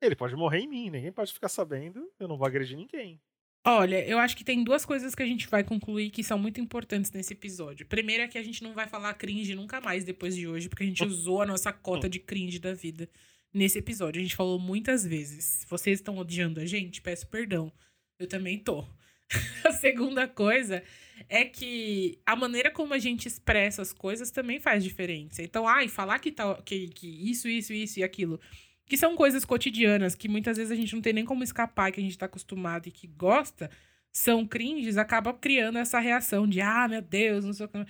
[0.00, 3.20] ele pode morrer em mim, ninguém pode ficar sabendo, eu não vou agredir ninguém.
[3.66, 6.58] Olha, eu acho que tem duas coisas que a gente vai concluir que são muito
[6.58, 7.84] importantes nesse episódio.
[7.86, 10.82] Primeiro é que a gente não vai falar cringe nunca mais depois de hoje, porque
[10.82, 13.06] a gente usou a nossa cota de cringe da vida
[13.52, 14.18] nesse episódio.
[14.18, 15.66] A gente falou muitas vezes.
[15.68, 17.70] Vocês estão odiando a gente, peço perdão.
[18.18, 18.86] Eu também tô.
[19.64, 20.82] a segunda coisa
[21.28, 25.42] é que a maneira como a gente expressa as coisas também faz diferença.
[25.42, 28.40] Então, ai, falar que, tá, que, que isso, isso, isso e aquilo,
[28.86, 32.00] que são coisas cotidianas, que muitas vezes a gente não tem nem como escapar, que
[32.00, 33.70] a gente tá acostumado e que gosta,
[34.12, 37.86] são cringes, acaba criando essa reação de, ah, meu Deus, não sei o que.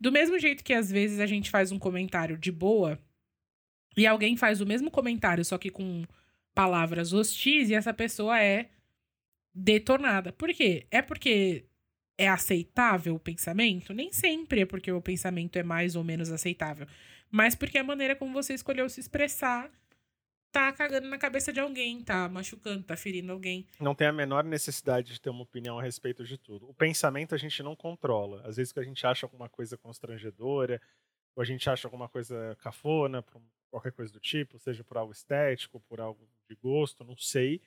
[0.00, 2.98] Do mesmo jeito que às vezes a gente faz um comentário de boa
[3.96, 6.04] e alguém faz o mesmo comentário, só que com
[6.54, 8.68] palavras hostis, e essa pessoa é
[9.54, 10.32] detonada.
[10.32, 10.86] Por quê?
[10.90, 11.66] É porque
[12.18, 13.92] é aceitável o pensamento?
[13.92, 16.86] Nem sempre é porque o pensamento é mais ou menos aceitável.
[17.30, 19.70] Mas porque a maneira como você escolheu se expressar
[20.52, 23.66] tá cagando na cabeça de alguém, tá machucando, tá ferindo alguém.
[23.80, 26.68] Não tem a menor necessidade de ter uma opinião a respeito de tudo.
[26.68, 28.42] O pensamento a gente não controla.
[28.46, 30.80] Às vezes que a gente acha alguma coisa constrangedora,
[31.34, 33.24] ou a gente acha alguma coisa cafona,
[33.70, 37.62] qualquer coisa do tipo, seja por algo estético, por algo de gosto, não sei.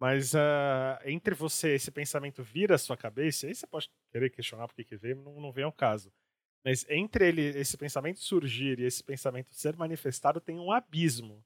[0.00, 4.66] Mas uh, entre você, esse pensamento vir à sua cabeça, aí você pode querer questionar
[4.66, 6.10] por que veio, não, não vem ao caso.
[6.64, 11.44] Mas entre ele, esse pensamento surgir e esse pensamento ser manifestado, tem um abismo.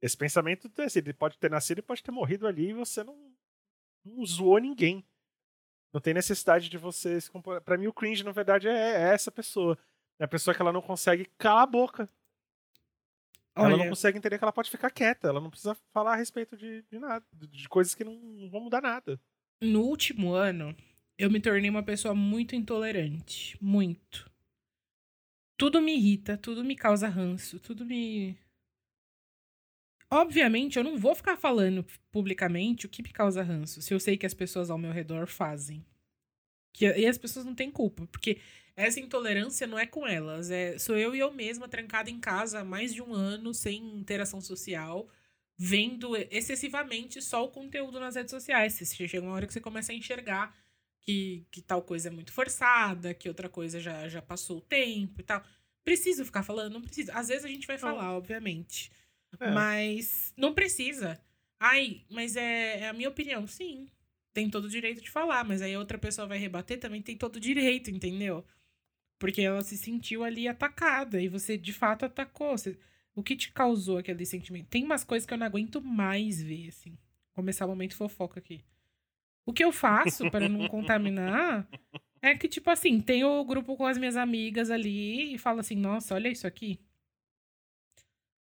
[0.00, 3.34] Esse pensamento, assim, ele pode ter nascido e pode ter morrido ali e você não,
[4.02, 5.04] não zoou ninguém.
[5.92, 7.60] Não tem necessidade de você se compor.
[7.60, 9.78] Pra mim, o cringe, na verdade, é, é essa pessoa.
[10.18, 12.08] É a pessoa que ela não consegue calar a boca.
[13.58, 15.28] Olha, ela não consegue entender que ela pode ficar quieta.
[15.28, 17.24] Ela não precisa falar a respeito de, de nada.
[17.32, 19.20] De coisas que não, não vão mudar nada.
[19.60, 20.76] No último ano,
[21.18, 23.56] eu me tornei uma pessoa muito intolerante.
[23.60, 24.30] Muito.
[25.56, 28.38] Tudo me irrita, tudo me causa ranço, tudo me
[30.10, 34.16] Obviamente, eu não vou ficar falando publicamente o que me causa ranço, se eu sei
[34.16, 35.84] que as pessoas ao meu redor fazem.
[36.72, 38.40] Que, e as pessoas não têm culpa, porque
[38.78, 42.60] essa intolerância não é com elas, é sou eu e eu mesma trancada em casa
[42.60, 45.08] há mais de um ano, sem interação social,
[45.56, 48.74] vendo excessivamente só o conteúdo nas redes sociais.
[48.74, 50.56] Você chega uma hora que você começa a enxergar
[51.00, 55.20] que, que tal coisa é muito forçada, que outra coisa já, já passou o tempo
[55.20, 55.42] e tal.
[55.82, 56.74] Preciso ficar falando?
[56.74, 57.12] Não precisa.
[57.14, 58.92] Às vezes a gente vai falar, obviamente.
[59.40, 59.50] É.
[59.50, 61.20] Mas não precisa.
[61.58, 63.44] Ai, mas é, é a minha opinião.
[63.44, 63.88] Sim,
[64.32, 67.36] tem todo o direito de falar, mas aí outra pessoa vai rebater também tem todo
[67.36, 68.46] o direito, entendeu?
[69.18, 72.56] Porque ela se sentiu ali atacada e você de fato atacou.
[72.56, 72.78] Você...
[73.14, 74.68] O que te causou aquele sentimento?
[74.68, 76.96] Tem umas coisas que eu não aguento mais ver, assim.
[77.32, 78.64] Começar o momento fofoca aqui.
[79.44, 81.68] O que eu faço para não contaminar
[82.22, 85.74] é que, tipo assim, tem o grupo com as minhas amigas ali e falo assim:
[85.74, 86.78] nossa, olha isso aqui.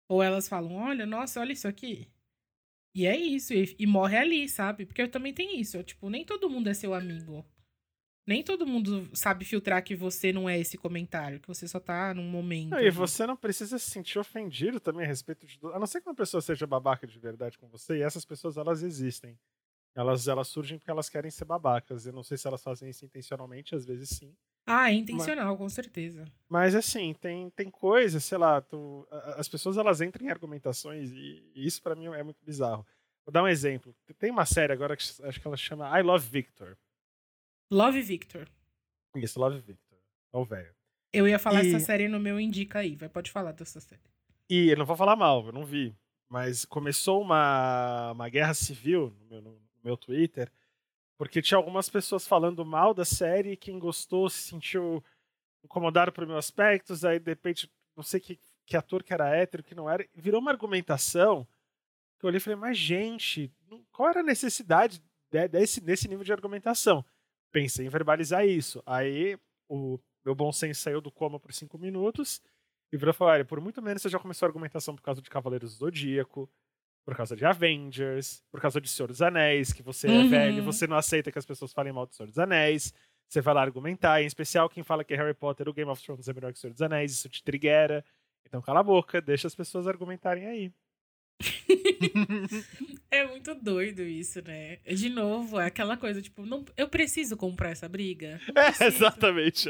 [0.07, 2.07] Ou elas falam, olha, nossa, olha isso aqui.
[2.93, 4.85] E é isso, e, e morre ali, sabe?
[4.85, 5.77] Porque eu também tenho isso.
[5.77, 7.45] Eu, tipo, nem todo mundo é seu amigo.
[8.27, 12.13] Nem todo mundo sabe filtrar que você não é esse comentário, que você só tá
[12.13, 12.71] num momento.
[12.71, 15.57] Não, e você não precisa se sentir ofendido também a respeito de.
[15.73, 18.57] A não ser que uma pessoa seja babaca de verdade com você, e essas pessoas
[18.57, 19.39] elas existem.
[19.95, 22.05] Elas, elas surgem porque elas querem ser babacas.
[22.05, 24.35] Eu não sei se elas fazem isso intencionalmente, às vezes sim.
[24.65, 26.25] Ah, é intencional, mas, com certeza.
[26.49, 29.07] Mas assim, tem, tem coisas, sei lá, tu,
[29.37, 32.85] as pessoas elas entram em argumentações e, e isso para mim é muito bizarro.
[33.25, 33.95] Vou dar um exemplo.
[34.19, 36.77] Tem uma série agora que acho que ela chama I Love Victor.
[37.71, 38.47] Love Victor.
[39.15, 39.97] Isso, Love Victor.
[40.33, 40.73] É o velho.
[41.11, 41.73] Eu ia falar e...
[41.73, 44.01] essa série no meu Indica aí, vai, pode falar dessa série.
[44.49, 45.95] E eu não vou falar mal, eu não vi.
[46.29, 50.51] Mas começou uma, uma guerra civil no meu, no meu Twitter
[51.17, 55.03] porque tinha algumas pessoas falando mal da série, e quem gostou se sentiu
[55.63, 59.63] incomodado por meus aspectos, aí de repente, não sei que, que ator que era hétero,
[59.63, 61.45] que não era, virou uma argumentação
[62.19, 63.51] que eu olhei e falei, mas gente,
[63.91, 65.01] qual era a necessidade
[65.51, 67.03] desse, desse nível de argumentação?
[67.51, 68.81] Pensei em verbalizar isso.
[68.85, 69.37] Aí
[69.69, 72.41] o meu bom senso saiu do coma por cinco minutos
[72.91, 75.29] e virou falou: olha, por muito menos você já começou a argumentação por causa de
[75.29, 76.49] Cavaleiros do Zodíaco,
[77.05, 80.25] por causa de Avengers, por causa de Senhor dos Anéis, que você é uhum.
[80.25, 82.93] é velho, você não aceita que as pessoas falem mal do Senhor dos Anéis.
[83.29, 86.29] Você vai lá argumentar, em especial quem fala que Harry Potter, o Game of Thrones
[86.29, 88.03] é melhor que o Senhor dos Anéis, isso te triguera.
[88.45, 90.71] Então cala a boca, deixa as pessoas argumentarem aí.
[93.11, 94.77] é muito doido isso, né?
[94.77, 98.39] De novo, é aquela coisa, tipo, não, eu preciso comprar essa briga.
[98.55, 99.69] É, exatamente.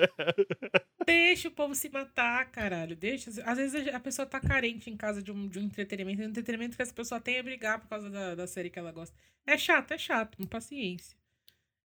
[1.05, 2.95] Deixa o povo se matar, caralho.
[2.95, 3.29] Deixa.
[3.43, 6.75] Às vezes a pessoa tá carente em casa de um, de um entretenimento, um entretenimento
[6.75, 9.15] que essa pessoa tem a brigar por causa da, da série que ela gosta.
[9.45, 10.45] É chato, é chato, com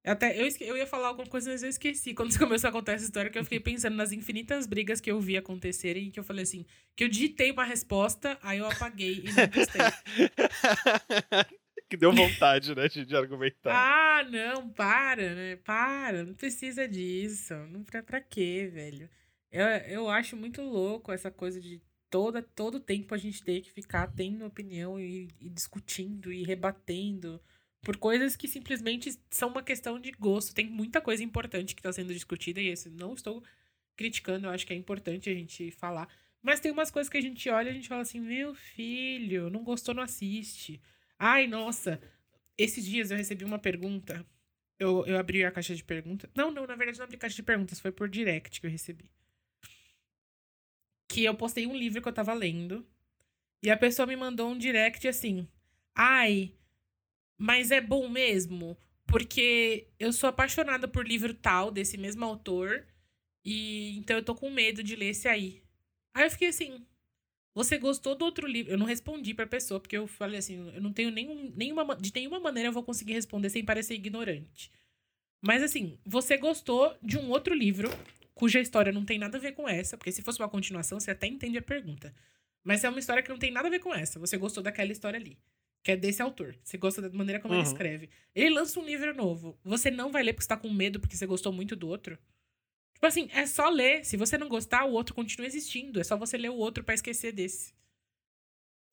[0.03, 0.05] paciência.
[0.05, 2.13] Até eu, eu ia falar alguma coisa, mas eu esqueci.
[2.13, 5.19] Quando começou a contar essa história, que eu fiquei pensando nas infinitas brigas que eu
[5.19, 9.23] vi acontecerem e que eu falei assim, que eu digitei uma resposta, aí eu apaguei
[9.25, 9.81] e não postei.
[11.89, 13.73] que deu vontade, né, de, de, argumentar.
[13.73, 15.55] Ah, não, para, né?
[15.57, 17.55] Para, não precisa disso.
[17.71, 19.09] Não pra, pra quê, velho?
[19.51, 23.71] Eu, eu acho muito louco essa coisa de toda, todo tempo a gente ter que
[23.71, 27.41] ficar tendo opinião e, e discutindo e rebatendo
[27.81, 30.53] por coisas que simplesmente são uma questão de gosto.
[30.53, 33.43] Tem muita coisa importante que está sendo discutida e esse não estou
[33.95, 36.07] criticando, eu acho que é importante a gente falar.
[36.41, 39.49] Mas tem umas coisas que a gente olha e a gente fala assim: meu filho,
[39.49, 40.81] não gostou, não assiste.
[41.17, 42.01] Ai, nossa,
[42.57, 44.25] esses dias eu recebi uma pergunta.
[44.77, 46.29] Eu, eu abri a caixa de perguntas.
[46.33, 48.71] Não, não, na verdade não abri a caixa de perguntas, foi por direct que eu
[48.71, 49.11] recebi.
[51.09, 52.87] Que eu postei um livro que eu tava lendo.
[53.61, 55.45] E a pessoa me mandou um direct assim:
[55.93, 56.53] Ai,
[57.41, 58.77] Mas é bom mesmo,
[59.07, 62.85] porque eu sou apaixonada por livro tal, desse mesmo autor,
[63.45, 65.63] e então eu tô com medo de ler esse aí.
[66.13, 66.85] Aí eu fiquei assim,
[67.55, 68.73] você gostou do outro livro?
[68.73, 72.11] Eu não respondi pra pessoa, porque eu falei assim, eu não tenho nenhum, nenhuma, de
[72.13, 74.69] nenhuma maneira eu vou conseguir responder sem parecer ignorante.
[75.41, 77.89] Mas assim, você gostou de um outro livro,
[78.35, 81.11] cuja história não tem nada a ver com essa, porque se fosse uma continuação, você
[81.11, 82.13] até entende a pergunta.
[82.65, 84.19] Mas é uma história que não tem nada a ver com essa.
[84.19, 85.37] Você gostou daquela história ali.
[85.89, 86.55] Que é desse autor.
[86.63, 87.61] Você gosta da maneira como uhum.
[87.61, 88.11] ele escreve.
[88.35, 89.57] Ele lança um livro novo.
[89.63, 92.15] Você não vai ler porque você tá com medo porque você gostou muito do outro?
[92.93, 94.05] Tipo assim, é só ler.
[94.05, 95.99] Se você não gostar, o outro continua existindo.
[95.99, 97.73] É só você ler o outro para esquecer desse.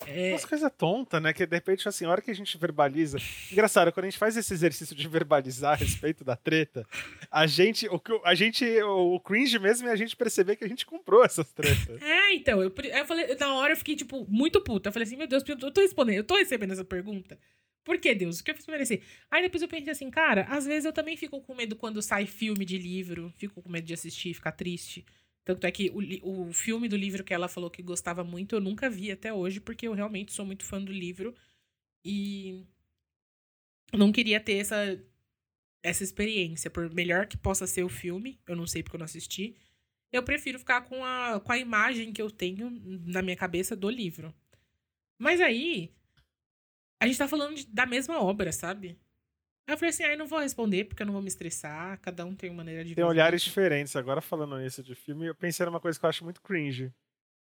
[0.04, 0.32] É...
[0.32, 1.32] Umas coisas tontas, né?
[1.32, 3.18] Que de repente, assim, a hora que a gente verbaliza.
[3.50, 6.86] Engraçado, quando a gente faz esse exercício de verbalizar a respeito da treta,
[7.30, 7.88] a gente.
[7.88, 8.64] O, a gente.
[8.82, 12.02] O cringe mesmo é a gente perceber que a gente comprou essas tretas.
[12.02, 12.62] É, então.
[12.62, 14.88] Eu, eu falei, na hora eu fiquei, tipo, muito puta.
[14.88, 17.38] Eu falei assim, meu Deus, eu tô respondendo, eu tô recebendo essa pergunta.
[17.86, 18.40] Por que, Deus?
[18.40, 19.00] O que eu fiz merecer?
[19.30, 22.26] Aí depois eu pensei assim, cara, às vezes eu também fico com medo quando sai
[22.26, 25.06] filme de livro, fico com medo de assistir, ficar triste.
[25.46, 28.60] Tanto é que o, o filme do livro que ela falou que gostava muito, eu
[28.60, 31.32] nunca vi até hoje, porque eu realmente sou muito fã do livro.
[32.04, 32.66] E
[33.92, 35.00] não queria ter essa,
[35.84, 36.68] essa experiência.
[36.68, 39.56] Por melhor que possa ser o filme, eu não sei porque eu não assisti.
[40.10, 42.68] Eu prefiro ficar com a, com a imagem que eu tenho
[43.06, 44.34] na minha cabeça do livro.
[45.16, 45.94] Mas aí,
[47.00, 48.98] a gente tá falando de, da mesma obra, sabe?
[49.66, 51.98] Aí eu falei assim, aí ah, não vou responder porque eu não vou me estressar,
[52.00, 53.96] cada um tem uma maneira de Tem olhares diferentes.
[53.96, 56.92] Agora falando isso de filme, eu pensei numa coisa que eu acho muito cringe.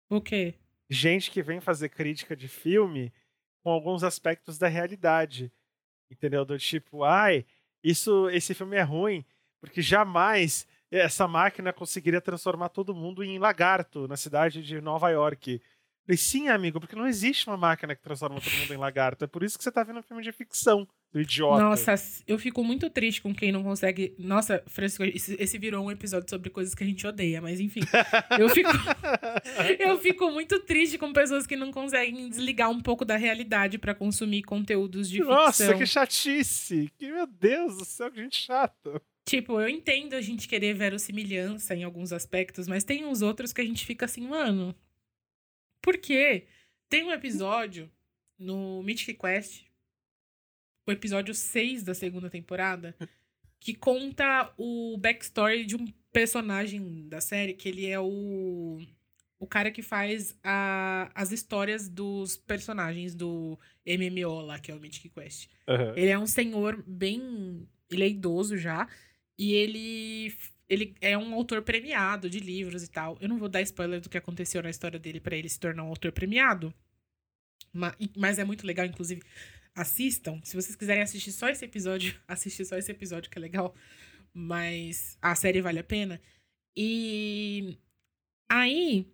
[0.07, 0.53] O quê?
[0.87, 3.11] Gente que vem fazer crítica de filme
[3.63, 5.51] com alguns aspectos da realidade.
[6.11, 6.45] Entendeu?
[6.45, 7.43] Do tipo, ai,
[7.83, 9.25] isso, esse filme é ruim,
[9.59, 15.59] porque jamais essa máquina conseguiria transformar todo mundo em lagarto na cidade de Nova York.
[16.05, 19.23] Falei, sim, amigo, porque não existe uma máquina que transforma todo mundo em lagarto.
[19.23, 21.61] É por isso que você tá vendo um filme de ficção do idiota.
[21.61, 21.95] Nossa,
[22.25, 24.15] eu fico muito triste com quem não consegue.
[24.17, 27.81] Nossa, Francisco, esse virou um episódio sobre coisas que a gente odeia, mas enfim.
[28.39, 28.69] Eu fico.
[29.79, 33.93] eu fico muito triste com pessoas que não conseguem desligar um pouco da realidade para
[33.93, 35.67] consumir conteúdos de Nossa, ficção.
[35.67, 36.91] Nossa, que chatice!
[36.97, 39.01] Que, meu Deus do céu, que gente chata.
[39.25, 43.61] Tipo, eu entendo a gente querer verossimilhança em alguns aspectos, mas tem uns outros que
[43.61, 44.73] a gente fica assim, mano.
[45.81, 46.47] Por quê?
[46.89, 47.91] Tem um episódio
[48.37, 49.70] no Mythic Quest
[50.87, 52.95] o episódio 6 da segunda temporada,
[53.59, 58.79] que conta o backstory de um personagem da série, que ele é o.
[59.39, 64.79] O cara que faz a, as histórias dos personagens do MMO lá, que é o
[64.79, 65.49] Mythic Quest.
[65.67, 65.93] Uhum.
[65.95, 67.67] Ele é um senhor bem.
[67.89, 68.87] Ele é idoso já.
[69.39, 70.35] E ele
[70.71, 73.17] ele é um autor premiado de livros e tal.
[73.19, 75.83] Eu não vou dar spoiler do que aconteceu na história dele para ele se tornar
[75.83, 76.73] um autor premiado.
[77.73, 79.21] Mas, mas é muito legal, inclusive
[79.75, 80.39] assistam.
[80.43, 83.75] Se vocês quiserem assistir só esse episódio, assistir só esse episódio que é legal.
[84.33, 86.21] Mas a série vale a pena.
[86.75, 87.77] E
[88.49, 89.07] aí.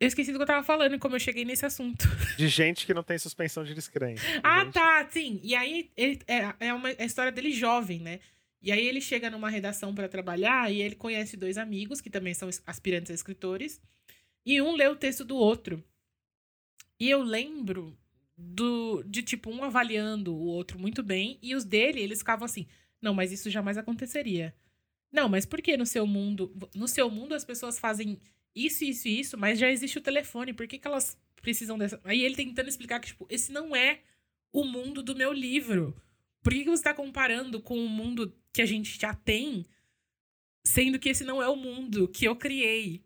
[0.00, 2.08] Eu esqueci do que eu tava falando e como eu cheguei nesse assunto.
[2.38, 4.24] De gente que não tem suspensão de descrença.
[4.42, 4.72] ah, gente...
[4.72, 5.40] tá, sim.
[5.42, 8.18] E aí ele, é, é, uma, é a história dele jovem, né?
[8.62, 12.32] E aí ele chega numa redação para trabalhar e ele conhece dois amigos que também
[12.32, 13.78] são aspirantes a escritores.
[14.44, 15.84] E um lê o texto do outro.
[16.98, 17.96] E eu lembro
[18.40, 22.66] do de tipo um avaliando o outro muito bem e os dele eles ficavam assim:
[23.00, 24.54] "Não, mas isso jamais aconteceria".
[25.12, 28.18] Não, mas por que no seu mundo, no seu mundo as pessoas fazem
[28.54, 32.00] isso, isso e isso, mas já existe o telefone, por que, que elas precisam dessa?
[32.04, 34.00] Aí ele tentando explicar que tipo, esse não é
[34.52, 35.96] o mundo do meu livro.
[36.42, 39.66] Por que, que você está comparando com o mundo que a gente já tem,
[40.64, 43.04] sendo que esse não é o mundo que eu criei?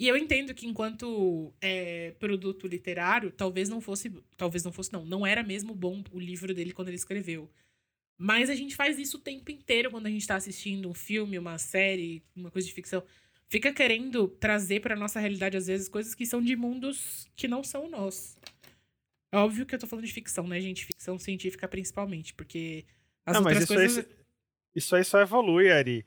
[0.00, 4.10] E eu entendo que enquanto é, produto literário, talvez não fosse.
[4.34, 5.04] Talvez não fosse, não.
[5.04, 7.50] Não era mesmo bom o livro dele quando ele escreveu.
[8.16, 11.38] Mas a gente faz isso o tempo inteiro quando a gente tá assistindo um filme,
[11.38, 13.04] uma série, uma coisa de ficção.
[13.46, 17.62] Fica querendo trazer pra nossa realidade, às vezes, coisas que são de mundos que não
[17.62, 18.38] são nós.
[19.30, 20.86] É óbvio que eu tô falando de ficção, né, gente?
[20.86, 22.86] Ficção científica principalmente, porque
[23.26, 23.98] as não, outras mas isso coisas.
[23.98, 24.16] Aí,
[24.74, 26.06] isso aí só evolui, Ari.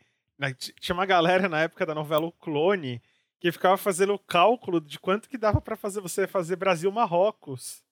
[0.80, 3.00] Tinha uma galera na época da novela O Clone
[3.44, 7.84] que ficava fazendo o cálculo de quanto que dava para fazer você fazer Brasil-Marrocos.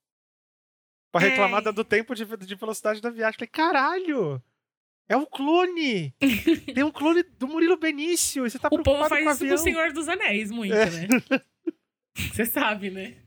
[1.11, 1.73] Pra reclamar é.
[1.73, 3.37] do tempo de, de velocidade da viagem.
[3.37, 4.41] Falei, caralho!
[5.09, 6.15] É um clone!
[6.73, 8.47] Tem um clone do Murilo Benício.
[8.47, 10.85] E você tá o povo faz isso com o Senhor dos Anéis, muito, é.
[10.89, 11.07] né?
[12.15, 13.17] Você sabe, né?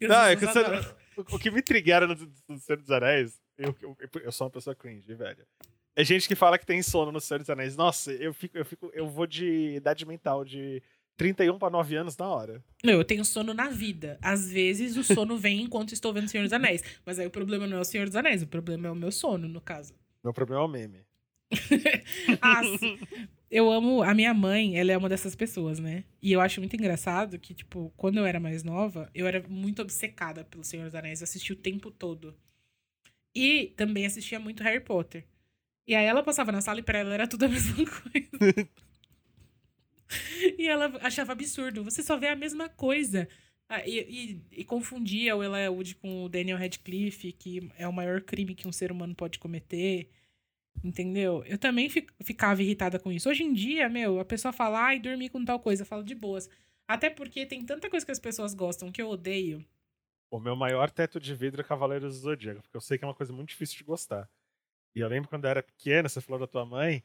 [0.00, 0.60] Não, é que você,
[1.16, 2.14] o, o, que me intrigaram no,
[2.48, 5.46] no Senhor dos Anéis, eu, eu, eu, sou uma pessoa cringe, velho.
[5.94, 7.76] É gente que fala que tem sono no Senhor dos Anéis.
[7.76, 10.82] Nossa, eu fico, eu fico, eu vou de idade mental de
[11.16, 12.62] 31 para 9 anos na hora.
[12.82, 14.18] Não, eu tenho sono na vida.
[14.22, 16.82] Às vezes o sono vem enquanto estou vendo Senhor dos Anéis.
[17.04, 19.12] Mas aí o problema não é o Senhor dos Anéis, o problema é o meu
[19.12, 19.94] sono, no caso.
[20.22, 21.00] Meu problema é o meme.
[22.40, 22.62] ah,
[23.50, 24.02] eu amo.
[24.02, 26.04] A minha mãe, ela é uma dessas pessoas, né?
[26.20, 29.82] E eu acho muito engraçado que, tipo, quando eu era mais nova, eu era muito
[29.82, 31.20] obcecada pelo Senhor dos Anéis.
[31.20, 32.34] Eu assistia o tempo todo.
[33.34, 35.26] E também assistia muito Harry Potter.
[35.86, 38.68] E aí ela passava na sala e pra ela era tudo a mesma coisa.
[40.58, 41.84] e ela achava absurdo.
[41.84, 43.28] Você só vê a mesma coisa.
[43.68, 48.20] Ah, e, e, e, confundia o Elijah com o Daniel Radcliffe, que é o maior
[48.20, 50.10] crime que um ser humano pode cometer.
[50.84, 51.44] Entendeu?
[51.46, 53.28] Eu também ficava irritada com isso.
[53.28, 56.48] Hoje em dia, meu, a pessoa fala, ai, dormi com tal coisa, falo de boas.
[56.88, 59.64] Até porque tem tanta coisa que as pessoas gostam que eu odeio.
[60.30, 63.06] O meu maior teto de vidro é Cavaleiros do Zodíaco, porque eu sei que é
[63.06, 64.28] uma coisa muito difícil de gostar.
[64.94, 67.02] E eu lembro quando eu era pequena, você falou da tua mãe,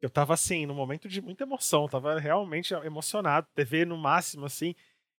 [0.00, 3.46] eu tava assim, num momento de muita emoção, tava realmente emocionado.
[3.54, 4.74] TV no máximo, assim,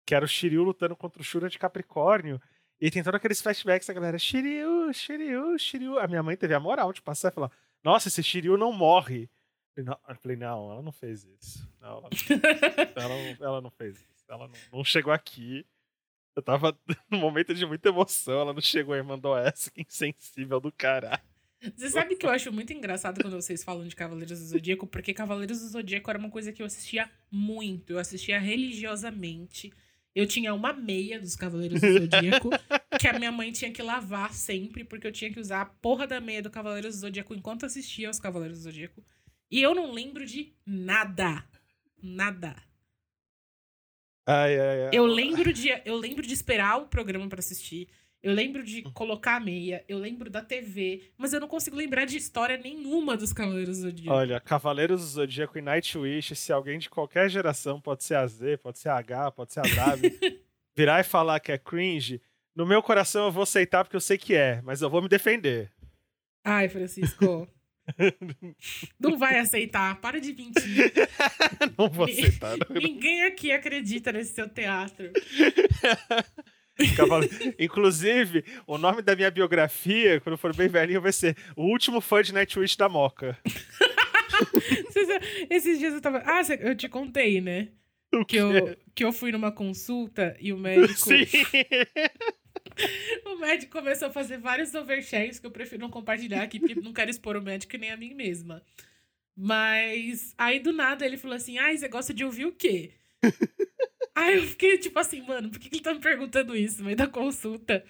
[0.06, 2.42] que era o Shiryu lutando contra o Shura de Capricórnio.
[2.80, 6.00] E tem todos aqueles flashbacks da galera, Shiryu, Shiryu, Shiryu.
[6.00, 7.52] A minha mãe teve a moral de passar e falar,
[7.84, 9.30] nossa, esse Shiryu não morre.
[9.76, 11.72] Eu falei, não, ela não fez isso.
[11.80, 14.26] Não, ela, não, ela, não, ela não fez isso.
[14.28, 15.66] Ela não, não, chegou aqui.
[16.36, 16.78] Eu tava
[17.10, 21.22] num momento de muita emoção, ela não chegou e mandou essa, que insensível do caralho.
[21.76, 25.14] Você sabe que eu acho muito engraçado quando vocês falam de Cavaleiros do Zodíaco, porque
[25.14, 29.72] Cavaleiros do Zodíaco era uma coisa que eu assistia muito, eu assistia religiosamente.
[30.14, 32.50] Eu tinha uma meia dos Cavaleiros do Zodíaco,
[33.00, 36.08] que a minha mãe tinha que lavar sempre, porque eu tinha que usar a porra
[36.08, 39.04] da meia do Cavaleiros do Zodíaco enquanto assistia aos Cavaleiros do Zodíaco.
[39.50, 41.44] E eu não lembro de nada.
[42.02, 42.56] Nada.
[44.26, 44.90] Ai, ai, ai.
[44.94, 47.88] Eu lembro de, eu lembro de esperar o programa para assistir.
[48.24, 48.92] Eu lembro de hum.
[48.94, 53.18] colocar a meia, eu lembro da TV, mas eu não consigo lembrar de história nenhuma
[53.18, 54.16] dos Cavaleiros do Zodíaco.
[54.16, 58.58] Olha, Cavaleiros do Zodíaco e Nightwish, se alguém de qualquer geração, pode ser a Z,
[58.58, 60.20] pode ser a H, pode ser a W,
[60.76, 62.22] virar e falar que é cringe,
[62.56, 65.08] no meu coração eu vou aceitar porque eu sei que é, mas eu vou me
[65.08, 65.72] defender.
[66.44, 67.48] Ai, Francisco.
[69.00, 70.94] não vai aceitar, para de mentir.
[71.78, 72.56] não vou aceitar.
[72.58, 72.82] Não.
[72.82, 75.12] Ninguém aqui acredita nesse seu teatro.
[77.60, 82.22] Inclusive, o nome da minha biografia, quando for bem velhinho, vai ser O Último Fã
[82.22, 83.38] de Nightwish da Moca.
[85.50, 86.24] Esses dias eu tava.
[86.26, 87.70] Ah, eu te contei, né?
[88.14, 90.94] O que, eu, que eu fui numa consulta e o médico.
[91.00, 91.26] Sim.
[93.26, 96.94] o médico começou a fazer vários overshares que eu prefiro não compartilhar aqui, porque não
[96.94, 98.62] quero expor o médico nem a mim mesma.
[99.36, 102.92] Mas aí do nada ele falou assim: Ah, você gosta de ouvir o quê?
[104.16, 106.98] Aí eu fiquei tipo assim, mano, por que, ele tá me perguntando isso no meio
[106.98, 107.84] da consulta?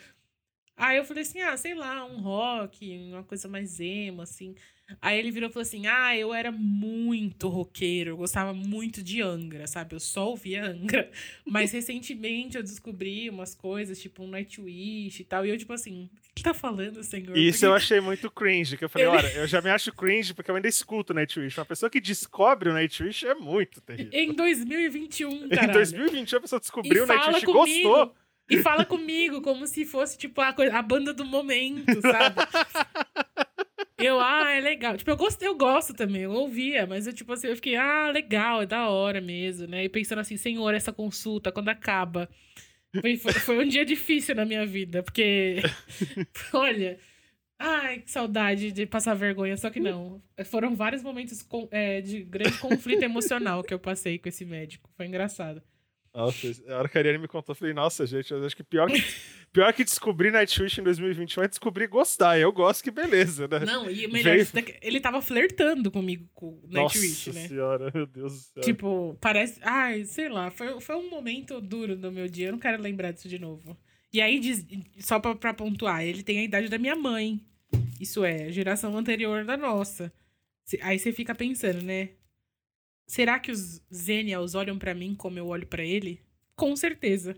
[0.78, 4.56] Aí eu falei assim, ah, sei lá, um rock, uma coisa mais emo, assim.
[5.02, 9.22] Aí ele virou e falou assim: Ah, eu era muito roqueiro, eu gostava muito de
[9.22, 9.96] Angra, sabe?
[9.96, 11.10] Eu só ouvia Angra.
[11.46, 15.46] Mas recentemente eu descobri umas coisas, tipo um Nightwish e tal.
[15.46, 17.38] E eu, tipo assim, o que tá falando, senhor?
[17.38, 17.66] Isso porque...
[17.66, 18.78] eu achei muito cringe.
[18.78, 19.18] Que eu falei, ele...
[19.18, 21.60] olha, eu já me acho cringe porque eu ainda escuto Nightwish.
[21.60, 24.12] Uma pessoa que descobre o Nightwish é muito terrível.
[24.14, 25.66] Em 2021, cara.
[25.70, 28.16] Em 2021 a pessoa descobriu o Nightwish e gostou.
[28.50, 32.36] E fala comigo como se fosse, tipo, a, coisa, a banda do momento, sabe?
[34.02, 34.98] Eu, ah, é legal.
[34.98, 38.10] Tipo, eu gosto, eu gosto também, eu ouvia, mas eu, tipo assim, eu fiquei, ah,
[38.12, 39.84] legal, é da hora mesmo, né?
[39.84, 42.30] E pensando assim, senhor, essa consulta, quando acaba?
[43.00, 45.58] Foi, foi, foi um dia difícil na minha vida, porque,
[46.54, 47.00] olha,
[47.58, 50.22] ai, que saudade de passar vergonha, só que não.
[50.46, 54.90] Foram vários momentos com, é, de grande conflito emocional que eu passei com esse médico.
[54.98, 55.62] Foi engraçado.
[56.14, 58.64] Nossa, a hora que a Ariane me contou, eu falei, nossa, gente, eu acho que
[58.64, 59.02] pior que,
[59.54, 62.38] pior que descobrir Nightwish em 2021 é descobrir gostar.
[62.38, 63.60] Eu gosto, que beleza, né?
[63.60, 64.78] Não, e melhor, Veio...
[64.82, 67.48] ele tava flertando comigo com Nightwish, nossa né?
[67.48, 68.64] senhora, meu Deus do céu.
[68.64, 69.60] Tipo, parece...
[69.64, 73.12] Ai, sei lá, foi, foi um momento duro do meu dia, eu não quero lembrar
[73.12, 73.78] disso de novo.
[74.14, 74.66] E aí, diz,
[75.00, 77.40] só pra, pra pontuar, ele tem a idade da minha mãe.
[78.02, 80.12] Isso é, geração anterior da nossa.
[80.82, 82.10] Aí você fica pensando, né?
[83.08, 86.22] Será que os Zenials olham para mim como eu olho para ele?
[86.56, 87.36] Com certeza.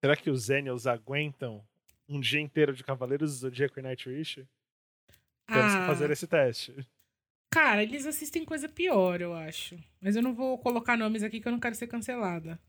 [0.00, 1.64] Será que os Zenials aguentam
[2.08, 4.46] um dia inteiro de Cavaleiros do Zodíaco e Nightwish?
[5.46, 6.86] Temos ah, que fazer esse teste.
[7.50, 9.76] Cara, eles assistem coisa pior, eu acho.
[10.00, 12.60] Mas eu não vou colocar nomes aqui que eu não quero ser cancelada.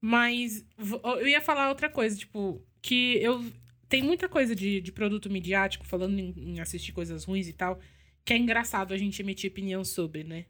[0.00, 0.64] Mas
[1.04, 3.44] eu ia falar outra coisa, tipo, que eu.
[3.88, 7.80] Tem muita coisa de, de produto midiático, falando em, em assistir coisas ruins e tal
[8.30, 10.46] que é engraçado a gente emitir opinião sobre, né?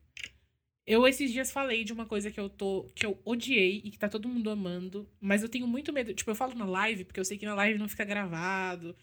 [0.87, 2.85] Eu esses dias falei de uma coisa que eu tô.
[2.95, 6.13] que eu odiei e que tá todo mundo amando, mas eu tenho muito medo.
[6.13, 8.95] Tipo, eu falo na live, porque eu sei que na live não fica gravado.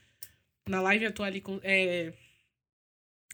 [0.69, 1.59] Na live eu tô ali com.
[1.63, 2.13] É,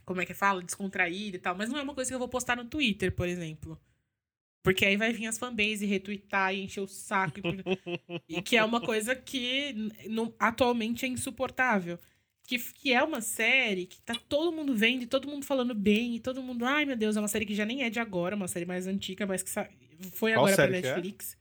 [0.06, 0.64] como é que fala?
[0.64, 1.58] Descontraída e tal.
[1.58, 3.78] Mas não é uma coisa que eu vou postar no Twitter, por exemplo.
[4.64, 7.42] Porque aí vai vir as fanbase retweetar e encher o saco.
[8.30, 9.76] E, que é uma coisa que
[10.40, 12.00] atualmente é insuportável.
[12.46, 16.16] Que, que é uma série que tá todo mundo vendo e todo mundo falando bem.
[16.16, 18.36] E todo mundo, ai meu Deus, é uma série que já nem é de agora,
[18.36, 19.50] uma série mais antiga, mas que
[20.12, 20.82] foi Qual agora pra é?
[20.82, 21.34] Netflix.
[21.34, 21.38] É?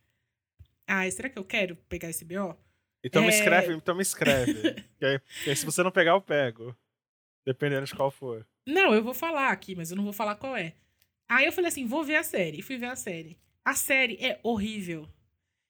[0.86, 2.56] Ah, será que eu quero pegar esse BO?
[3.04, 3.26] Então é...
[3.26, 4.74] me escreve, então me escreve.
[4.98, 6.76] que, aí, que aí, se você não pegar, eu pego.
[7.44, 8.46] Dependendo de qual for.
[8.66, 10.74] Não, eu vou falar aqui, mas eu não vou falar qual é.
[11.28, 12.60] Aí eu falei assim, vou ver a série.
[12.60, 13.36] E fui ver a série.
[13.64, 15.08] A série é horrível.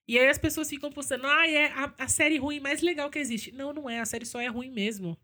[0.06, 3.18] E aí as pessoas ficam postando, ah, é a, a série ruim mais legal que
[3.18, 3.52] existe.
[3.52, 4.00] Não, não é.
[4.00, 5.16] A série só é ruim mesmo.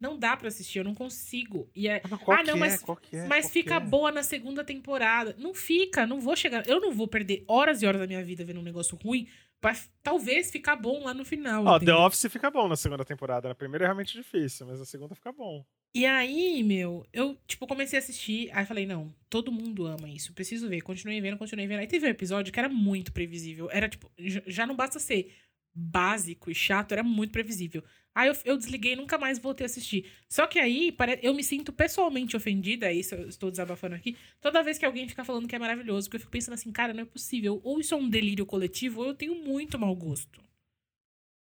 [0.00, 1.70] Não dá para assistir, eu não consigo.
[1.74, 3.16] E é, ah, não, mas, é?
[3.16, 3.26] é?
[3.26, 3.80] mas fica é?
[3.80, 5.34] boa na segunda temporada.
[5.38, 6.68] Não fica, não vou chegar.
[6.68, 9.28] Eu não vou perder horas e horas da minha vida vendo um negócio ruim
[9.60, 11.64] pra talvez ficar bom lá no final.
[11.64, 13.48] Ó, oh, The Office fica bom na segunda temporada.
[13.48, 15.64] Na primeira é realmente difícil, mas na segunda fica bom.
[15.96, 20.32] E aí, meu, eu, tipo, comecei a assistir, aí falei, não, todo mundo ama isso,
[20.32, 20.80] preciso ver.
[20.80, 21.78] Continuei vendo, continuei vendo.
[21.78, 23.68] Aí teve um episódio que era muito previsível.
[23.70, 25.32] Era, tipo, já não basta ser
[25.72, 27.84] básico e chato, era muito previsível.
[28.12, 30.10] Aí eu, eu desliguei nunca mais voltei a assistir.
[30.28, 34.78] Só que aí, eu me sinto pessoalmente ofendida, isso eu estou desabafando aqui, toda vez
[34.78, 37.06] que alguém fica falando que é maravilhoso, porque eu fico pensando assim, cara, não é
[37.06, 37.60] possível.
[37.62, 40.42] Ou isso é um delírio coletivo, ou eu tenho muito mau gosto.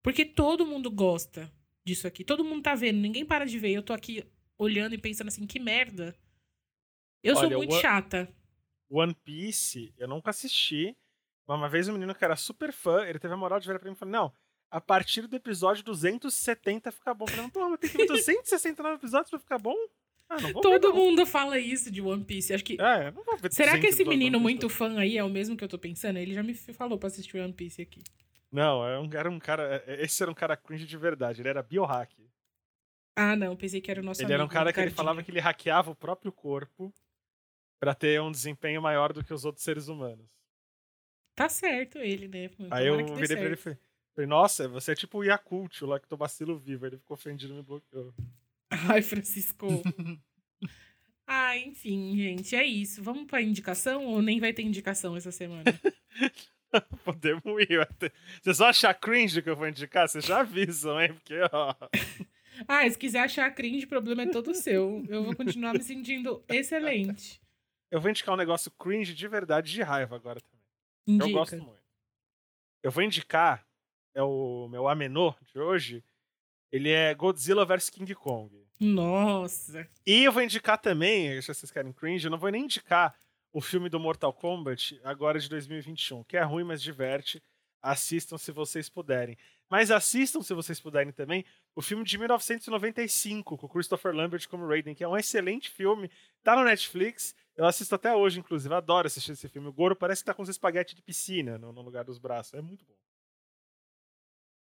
[0.02, 1.52] Porque todo mundo gosta
[1.90, 2.24] disso aqui.
[2.24, 3.72] Todo mundo tá vendo, ninguém para de ver.
[3.72, 4.24] Eu tô aqui
[4.56, 6.14] olhando e pensando assim, que merda.
[7.22, 7.82] Eu Olha, sou muito One...
[7.82, 8.28] chata.
[8.88, 10.96] One Piece, eu nunca assisti.
[11.46, 13.78] Mas uma vez um menino que era super fã, ele teve a moral de ver
[13.78, 14.32] pra mim e falou: Não,
[14.70, 17.24] a partir do episódio 270 fica bom.
[17.24, 19.76] Eu falei, Pô, mas tem que ver 269 episódios pra ficar bom?
[20.28, 22.54] Ah, Todo ver, mundo fala isso de One Piece.
[22.54, 22.76] Acho que.
[22.80, 23.12] É,
[23.50, 26.18] Será que esse menino muito fã aí é o mesmo que eu tô pensando?
[26.18, 28.00] Ele já me falou pra assistir One Piece aqui.
[28.50, 29.84] Não, é era um cara.
[29.86, 31.40] É, esse era um cara cringe de verdade.
[31.40, 32.28] Ele era biohack.
[33.16, 35.22] Ah, não, pensei que era o nosso Ele amigo, era um cara que ele falava
[35.22, 36.92] que ele hackeava o próprio corpo
[37.78, 40.26] para ter um desempenho maior do que os outros seres humanos.
[41.34, 42.50] Tá certo ele, né?
[42.70, 43.38] Aí eu virei certo.
[43.38, 43.78] pra ele e falei,
[44.14, 46.86] falei, nossa, você é tipo o Yakult, o lactobacilo vivo.
[46.86, 48.14] Ele ficou ofendido e me bloqueou.
[48.70, 49.66] Ai, Francisco.
[51.26, 53.02] ah, enfim, gente, é isso.
[53.02, 55.64] Vamos pra indicação ou nem vai ter indicação essa semana?
[57.04, 57.88] Podemos ir.
[58.42, 60.08] Vocês vão achar cringe que eu vou indicar?
[60.08, 61.12] Vocês já avisam, hein?
[61.14, 61.74] Porque, ó.
[62.68, 65.02] Ah, se quiser achar cringe, o problema é todo seu.
[65.08, 67.40] Eu vou continuar me sentindo excelente.
[67.90, 70.66] Eu vou indicar um negócio cringe de verdade, de raiva agora também.
[71.06, 71.30] Indica.
[71.30, 71.82] Eu gosto muito.
[72.82, 73.66] Eu vou indicar,
[74.14, 76.04] é o meu amenô de hoje.
[76.70, 78.54] Ele é Godzilla vs King Kong.
[78.78, 79.88] Nossa!
[80.06, 83.14] E eu vou indicar também, se vocês querem cringe, eu não vou nem indicar
[83.52, 87.42] o filme do Mortal Kombat, agora de 2021, que é ruim, mas diverte.
[87.82, 89.38] Assistam se vocês puderem.
[89.68, 91.44] Mas assistam, se vocês puderem também,
[91.74, 96.10] o filme de 1995, com Christopher Lambert como Raiden, que é um excelente filme.
[96.42, 97.34] Tá no Netflix.
[97.56, 98.74] Eu assisto até hoje, inclusive.
[98.74, 99.68] Adoro assistir esse filme.
[99.68, 102.52] O Goro parece que tá com os espaguete de piscina no, no lugar dos braços.
[102.52, 102.94] É muito bom.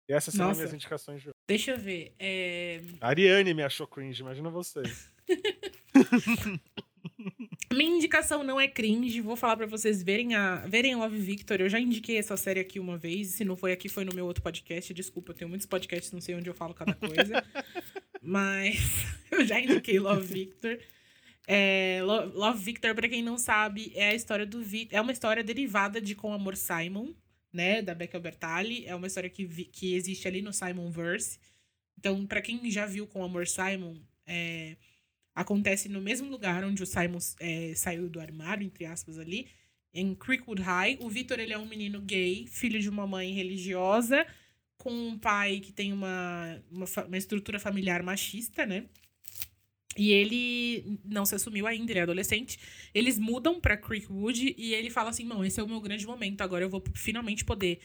[0.09, 1.35] E essas são as minhas indicações de hoje.
[1.47, 2.15] Deixa eu ver.
[2.17, 2.81] É...
[2.99, 5.11] A Ariane me achou cringe, imagina vocês.
[7.73, 11.59] Minha indicação não é cringe, vou falar para vocês verem a verem Love Victor.
[11.59, 14.25] Eu já indiquei essa série aqui uma vez, se não foi aqui foi no meu
[14.25, 14.93] outro podcast.
[14.93, 17.43] Desculpa, eu tenho muitos podcasts, não sei onde eu falo cada coisa.
[18.21, 18.77] mas
[19.31, 20.79] eu já indiquei Love Victor.
[21.47, 25.43] É, Love Victor, para quem não sabe, é a história do Victor, é uma história
[25.43, 27.13] derivada de Com Amor Simon,
[27.51, 31.37] né, da Becca Bertali, é uma história que, vi, que existe ali no Simon Verse.
[31.97, 33.95] Então, para quem já viu Com Amor Simon,
[34.25, 34.77] é,
[35.33, 39.47] acontece no mesmo lugar onde o Simon é, saiu do armário, entre aspas, ali,
[39.93, 40.97] em Creekwood High.
[41.01, 44.25] O Victor, ele é um menino gay, filho de uma mãe religiosa,
[44.77, 48.85] com um pai que tem uma, uma, uma estrutura familiar machista, né?
[49.95, 52.59] E ele não se assumiu ainda, ele é adolescente.
[52.93, 56.41] Eles mudam para Creekwood e ele fala assim: "Não, esse é o meu grande momento,
[56.41, 57.79] agora eu vou finalmente poder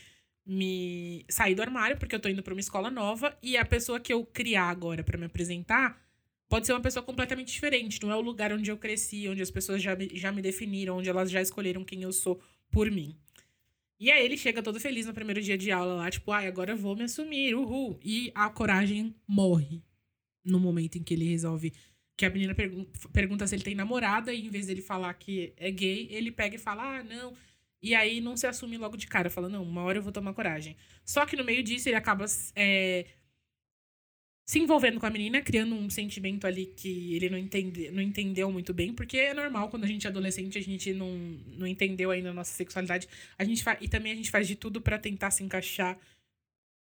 [0.46, 4.00] me sair do armário, porque eu tô indo para uma escola nova e a pessoa
[4.00, 6.00] que eu criar agora para me apresentar
[6.48, 8.02] pode ser uma pessoa completamente diferente.
[8.02, 10.98] Não é o lugar onde eu cresci, onde as pessoas já me, já me definiram,
[10.98, 13.16] onde elas já escolheram quem eu sou por mim.
[14.00, 16.72] E aí ele chega todo feliz no primeiro dia de aula lá, tipo, ai, agora
[16.72, 17.98] eu vou me assumir, uhul.
[18.02, 19.82] E a coragem morre
[20.44, 21.72] no momento em que ele resolve.
[22.16, 25.52] Que a menina pergun pergunta se ele tem namorada, e em vez dele falar que
[25.56, 27.34] é gay, ele pega e fala, ah, não.
[27.82, 30.32] E aí não se assume logo de cara, fala, não, uma hora eu vou tomar
[30.32, 30.76] coragem.
[31.04, 33.06] Só que no meio disso ele acaba é,
[34.48, 38.50] se envolvendo com a menina, criando um sentimento ali que ele não, entende, não entendeu
[38.50, 41.10] muito bem, porque é normal quando a gente é adolescente, a gente não,
[41.58, 43.06] não entendeu ainda a nossa sexualidade.
[43.38, 45.98] A gente faz, e também a gente faz de tudo para tentar se encaixar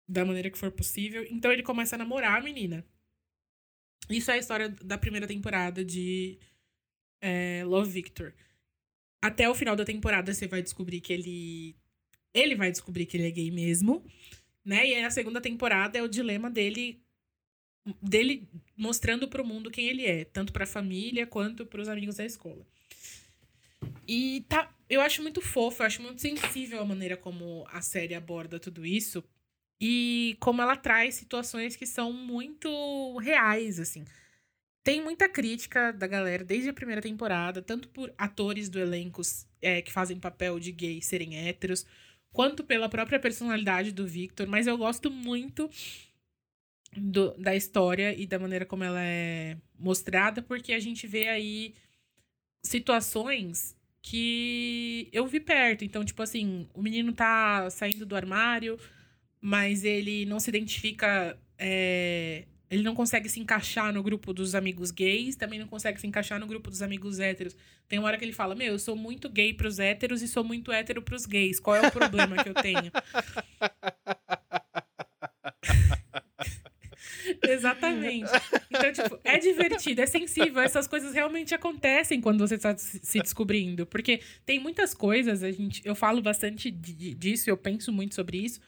[0.05, 1.25] da maneira que for possível.
[1.31, 2.85] Então ele começa a namorar a menina.
[4.09, 6.37] Isso é a história da primeira temporada de
[7.21, 8.33] é, Love Victor.
[9.23, 11.73] Até o final da temporada você vai descobrir que ele.
[12.33, 14.05] Ele vai descobrir que ele é gay mesmo.
[14.65, 14.87] Né?
[14.87, 17.04] E aí a segunda temporada é o dilema dele
[18.01, 21.87] dele mostrando para o mundo quem ele é, tanto para a família quanto para os
[21.87, 22.65] amigos da escola.
[24.07, 28.15] E tá, eu acho muito fofo, eu acho muito sensível a maneira como a série
[28.15, 29.23] aborda tudo isso
[29.79, 34.05] e como ela traz situações que são muito reais, assim.
[34.83, 39.21] Tem muita crítica da galera desde a primeira temporada, tanto por atores do elenco
[39.61, 41.85] é, que fazem papel de gay serem héteros,
[42.31, 45.69] quanto pela própria personalidade do Victor, mas eu gosto muito
[46.95, 51.73] do, da história e da maneira como ela é mostrada, porque a gente vê aí
[52.63, 55.83] situações que eu vi perto.
[55.83, 58.79] Então, tipo assim, o menino tá saindo do armário,
[59.41, 61.37] mas ele não se identifica.
[61.57, 66.07] É, ele não consegue se encaixar no grupo dos amigos gays, também não consegue se
[66.07, 67.55] encaixar no grupo dos amigos héteros.
[67.87, 70.43] Tem uma hora que ele fala: Meu, eu sou muito gay pros héteros e sou
[70.43, 71.59] muito hétero pros gays.
[71.59, 72.91] Qual é o problema que eu tenho?
[77.43, 78.29] Exatamente.
[78.69, 80.61] Então, tipo, é divertido, é sensível.
[80.61, 83.85] Essas coisas realmente acontecem quando você está se descobrindo.
[83.85, 88.59] Porque tem muitas coisas, a gente, eu falo bastante disso, eu penso muito sobre isso.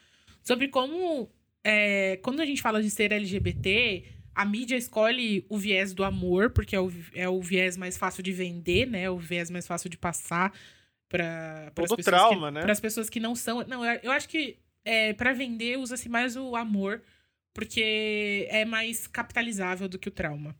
[0.42, 1.28] Sobre como,
[1.64, 4.04] é, quando a gente fala de ser LGBT,
[4.34, 8.22] a mídia escolhe o viés do amor, porque é o, é o viés mais fácil
[8.22, 9.10] de vender, né?
[9.10, 10.52] O viés mais fácil de passar
[11.08, 12.74] para as pessoas, trauma, que, né?
[12.80, 13.64] pessoas que não são.
[13.66, 17.02] Não, eu acho que é, para vender usa-se mais o amor
[17.52, 20.56] porque é mais capitalizável do que o trauma.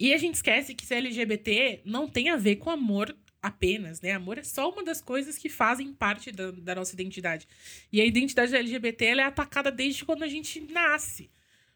[0.00, 4.12] E a gente esquece que ser LGBT não tem a ver com amor apenas, né?
[4.12, 7.48] Amor é só uma das coisas que fazem parte da, da nossa identidade.
[7.92, 11.30] E a identidade LGBT é atacada desde quando a gente nasce.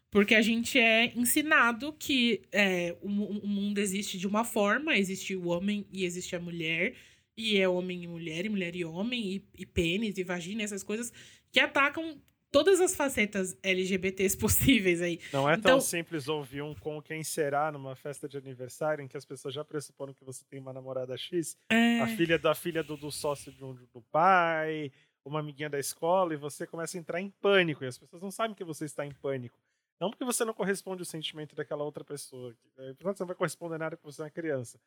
[0.09, 5.35] Porque a gente é ensinado que é, o, o, mundo existe de uma forma, existe
[5.35, 6.93] o homem e existe a mulher,
[7.35, 10.83] e é homem e mulher, e mulher e homem, e, e pênis e vagina, essas
[10.83, 11.11] coisas
[11.51, 12.21] que atacam
[12.53, 15.19] todas as facetas LGBTs possíveis aí.
[15.33, 19.07] Não é então, tão simples ouvir um com quem será numa festa de aniversário em
[19.07, 21.99] que as pessoas já pressuporam que você tem uma namorada X, é...
[21.99, 24.91] a filha da filha do, do sócio do, do pai,
[25.25, 28.29] uma amiguinha da escola, e você começa a entrar em pânico, e as pessoas não
[28.29, 29.57] sabem que você está em pânico.
[29.99, 32.55] Não porque você não corresponde ao sentimento daquela outra pessoa.
[32.77, 34.79] Né, você não vai corresponder nada porque você é uma criança.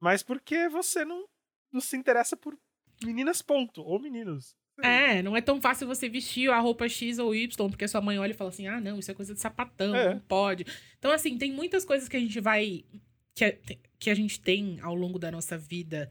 [0.00, 1.28] Mas porque você não,
[1.70, 2.56] não se interessa por
[3.04, 3.82] meninas, ponto.
[3.82, 4.56] Ou meninos.
[4.82, 8.18] É, não é tão fácil você vestir a roupa X ou Y, porque sua mãe
[8.18, 10.14] olha e fala assim: ah, não, isso é coisa de sapatão, é.
[10.14, 10.66] não pode.
[10.98, 12.84] Então, assim, tem muitas coisas que a gente vai.
[13.34, 13.54] Que a,
[13.98, 16.10] que a gente tem ao longo da nossa vida,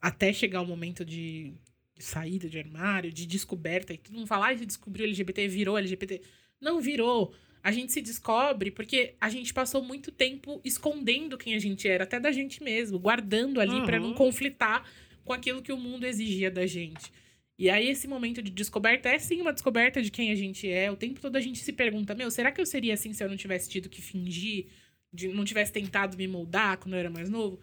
[0.00, 1.54] até chegar o momento de,
[1.94, 5.78] de saída de armário, de descoberta, e todo mundo fala, ah, você descobriu LGBT, virou
[5.78, 6.22] LGBT.
[6.60, 7.34] Não virou.
[7.62, 12.04] A gente se descobre porque a gente passou muito tempo escondendo quem a gente era,
[12.04, 13.84] até da gente mesmo, guardando ali uhum.
[13.84, 14.88] para não conflitar
[15.24, 17.12] com aquilo que o mundo exigia da gente.
[17.58, 20.90] E aí, esse momento de descoberta é sim uma descoberta de quem a gente é.
[20.90, 23.28] O tempo todo a gente se pergunta: meu, será que eu seria assim se eu
[23.28, 24.66] não tivesse tido que fingir,
[25.12, 27.60] de, não tivesse tentado me moldar quando eu era mais novo?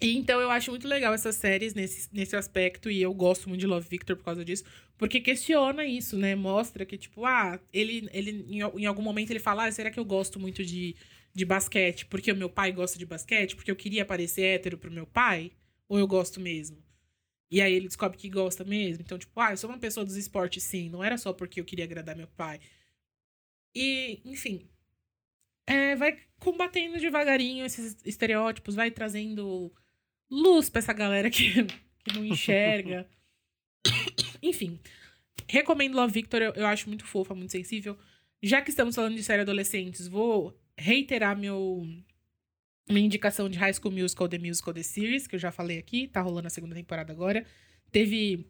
[0.00, 3.60] E então eu acho muito legal essas séries nesse, nesse aspecto, e eu gosto muito
[3.60, 4.62] de Love Victor por causa disso,
[4.98, 6.34] porque questiona isso, né?
[6.34, 9.98] Mostra que, tipo, ah, ele, ele em, em algum momento ele fala: ah, será que
[9.98, 10.94] eu gosto muito de,
[11.34, 13.56] de basquete porque o meu pai gosta de basquete?
[13.56, 15.50] Porque eu queria parecer hétero pro meu pai?
[15.88, 16.85] Ou eu gosto mesmo?
[17.50, 19.02] E aí ele descobre que gosta mesmo.
[19.02, 20.90] Então, tipo, ah, eu sou uma pessoa dos esportes, sim.
[20.90, 22.60] Não era só porque eu queria agradar meu pai.
[23.74, 24.68] E, enfim.
[25.66, 29.72] É, vai combatendo devagarinho esses estereótipos, vai trazendo
[30.30, 31.64] luz pra essa galera que,
[32.04, 33.08] que não enxerga.
[34.42, 34.80] enfim.
[35.48, 37.98] Recomendo Love Victor, eu, eu acho muito fofa, muito sensível.
[38.42, 41.86] Já que estamos falando de série adolescentes, vou reiterar meu
[42.88, 46.08] minha indicação de High School Musical, The Musical, The Series, que eu já falei aqui,
[46.08, 47.44] tá rolando a segunda temporada agora.
[47.90, 48.46] Teve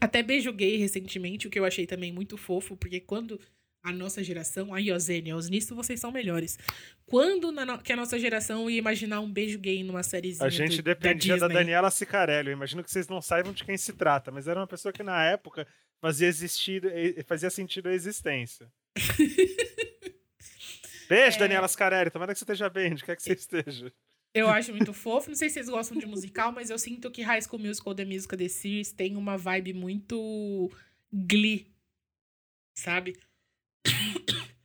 [0.00, 3.40] até beijo gay recentemente, o que eu achei também muito fofo, porque quando
[3.82, 6.58] a nossa geração, aí ó, Zenials, nisso vocês são melhores.
[7.06, 10.78] Quando no, que a nossa geração ia imaginar um beijo gay numa sériezinha A gente
[10.78, 13.92] do, dependia da, da, Daniela Cicarelli, eu imagino que vocês não saibam de quem se
[13.92, 15.66] trata, mas era uma pessoa que na época
[16.00, 16.82] fazia, existir,
[17.26, 18.68] fazia sentido a existência.
[21.08, 21.40] Beijo, é...
[21.40, 22.10] Daniela Scarelli.
[22.10, 23.92] Tomara que você esteja bem, onde quer que você esteja.
[24.34, 25.30] Eu acho muito fofo.
[25.30, 28.04] Não sei se vocês gostam de musical, mas eu sinto que High School Musical, The
[28.04, 30.70] Musical, The Series tem uma vibe muito
[31.12, 31.66] Glee,
[32.74, 33.16] sabe?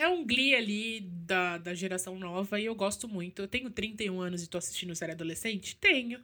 [0.00, 3.42] É um Glee ali da, da geração nova e eu gosto muito.
[3.42, 5.76] Eu tenho 31 anos e tô assistindo série adolescente?
[5.76, 6.22] Tenho.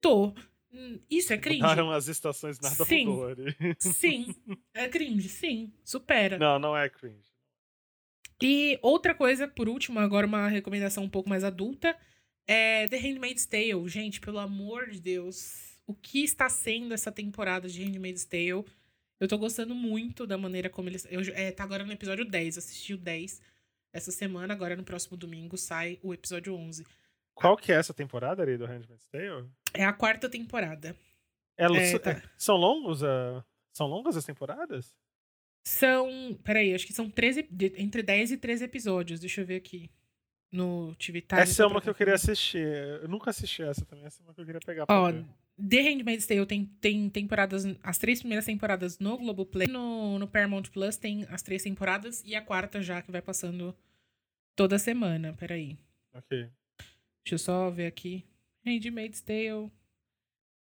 [0.00, 0.32] Tô.
[0.72, 1.60] Hum, isso é cringe.
[1.60, 3.04] Mudaram as estações nada sim.
[3.04, 3.54] mudou ali.
[3.78, 4.34] Sim.
[4.72, 5.70] É cringe, sim.
[5.84, 6.38] Supera.
[6.38, 7.29] Não, não é cringe.
[8.42, 11.96] E outra coisa, por último, agora uma recomendação um pouco mais adulta,
[12.46, 15.76] É The Handmaid's Tale, gente, pelo amor de Deus.
[15.86, 18.64] O que está sendo essa temporada de Handmaid's Tale?
[19.18, 21.06] Eu tô gostando muito da maneira como eles.
[21.10, 23.42] Eu, é, tá agora no episódio 10, assisti o 10
[23.92, 26.86] essa semana, agora no próximo domingo sai o episódio 11.
[27.34, 29.48] Qual que é essa temporada ali do Handmaid's Tale?
[29.74, 30.96] É a quarta temporada.
[31.56, 32.22] É, é, tá.
[32.38, 33.02] São longos?
[33.02, 34.96] Uh, são longas as temporadas?
[35.64, 36.38] São.
[36.42, 39.20] Peraí, acho que são 13, entre 10 e 13 episódios.
[39.20, 39.90] Deixa eu ver aqui.
[40.52, 41.40] No TV Time.
[41.42, 42.66] Essa é uma que eu queria assistir.
[43.02, 44.04] Eu nunca assisti essa também.
[44.04, 44.84] Essa é uma que eu queria pegar.
[44.88, 45.24] Ó, ver.
[45.56, 47.64] The Handmaid's Tale tem, tem temporadas.
[47.82, 49.68] As três primeiras temporadas no Globoplay.
[49.68, 52.22] No, no Paramount Plus tem as três temporadas.
[52.26, 53.76] E a quarta já, que vai passando
[54.56, 55.34] toda semana.
[55.34, 55.78] Peraí.
[56.12, 56.48] Ok.
[57.24, 58.24] Deixa eu só ver aqui.
[58.66, 59.70] Handmaid's Tale.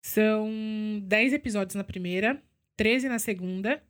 [0.03, 2.43] São 10 episódios na primeira,
[2.77, 3.81] 13 na segunda,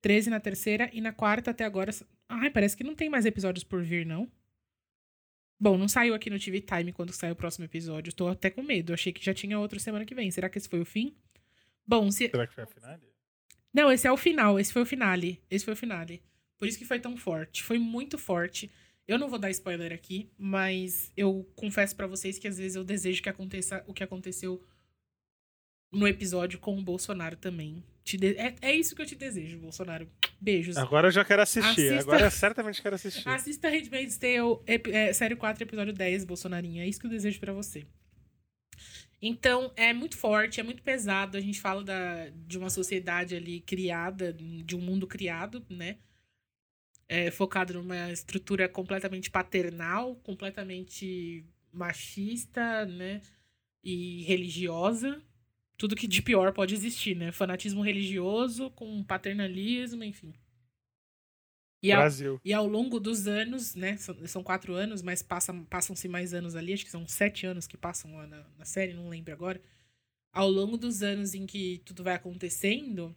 [0.00, 1.92] 13 na terceira e na quarta até agora.
[2.28, 4.30] Ai, parece que não tem mais episódios por vir, não.
[5.58, 8.14] Bom, não saiu aqui no TV Time quando sair o próximo episódio.
[8.14, 8.94] Tô até com medo.
[8.94, 10.30] Achei que já tinha outro semana que vem.
[10.30, 11.14] Será que esse foi o fim?
[11.86, 12.30] Bom, se.
[12.30, 13.02] Será que foi a finale?
[13.72, 14.58] Não, esse é o final.
[14.58, 15.42] Esse foi o finale.
[15.50, 16.22] Esse foi o finale.
[16.56, 17.62] Por isso que foi tão forte.
[17.62, 18.70] Foi muito forte.
[19.06, 22.84] Eu não vou dar spoiler aqui, mas eu confesso para vocês que às vezes eu
[22.84, 24.62] desejo que aconteça o que aconteceu
[25.92, 27.82] no episódio com o Bolsonaro também.
[28.04, 28.36] De...
[28.36, 30.08] É, é isso que eu te desejo, Bolsonaro.
[30.40, 30.76] Beijos.
[30.76, 31.92] Agora eu já quero assistir.
[31.92, 32.00] Assista...
[32.00, 33.28] Agora eu certamente quero assistir.
[33.28, 36.82] Assista Handmaid's Tale, é, série 4, episódio 10, Bolsonarinho.
[36.82, 37.86] É isso que eu desejo para você.
[39.22, 41.36] Então, é muito forte, é muito pesado.
[41.36, 45.98] A gente fala da, de uma sociedade ali criada, de um mundo criado, né?
[47.06, 53.20] É, focado numa estrutura completamente paternal, completamente machista, né?
[53.84, 55.22] E religiosa
[55.80, 57.32] tudo que de pior pode existir, né?
[57.32, 60.34] Fanatismo religioso com paternalismo, enfim.
[61.82, 62.40] E ao, Brasil.
[62.44, 63.96] e ao longo dos anos, né?
[63.96, 67.66] São, são quatro anos, mas passam, passam-se mais anos ali, acho que são sete anos
[67.66, 69.58] que passam lá na, na série, não lembro agora.
[70.30, 73.16] Ao longo dos anos em que tudo vai acontecendo,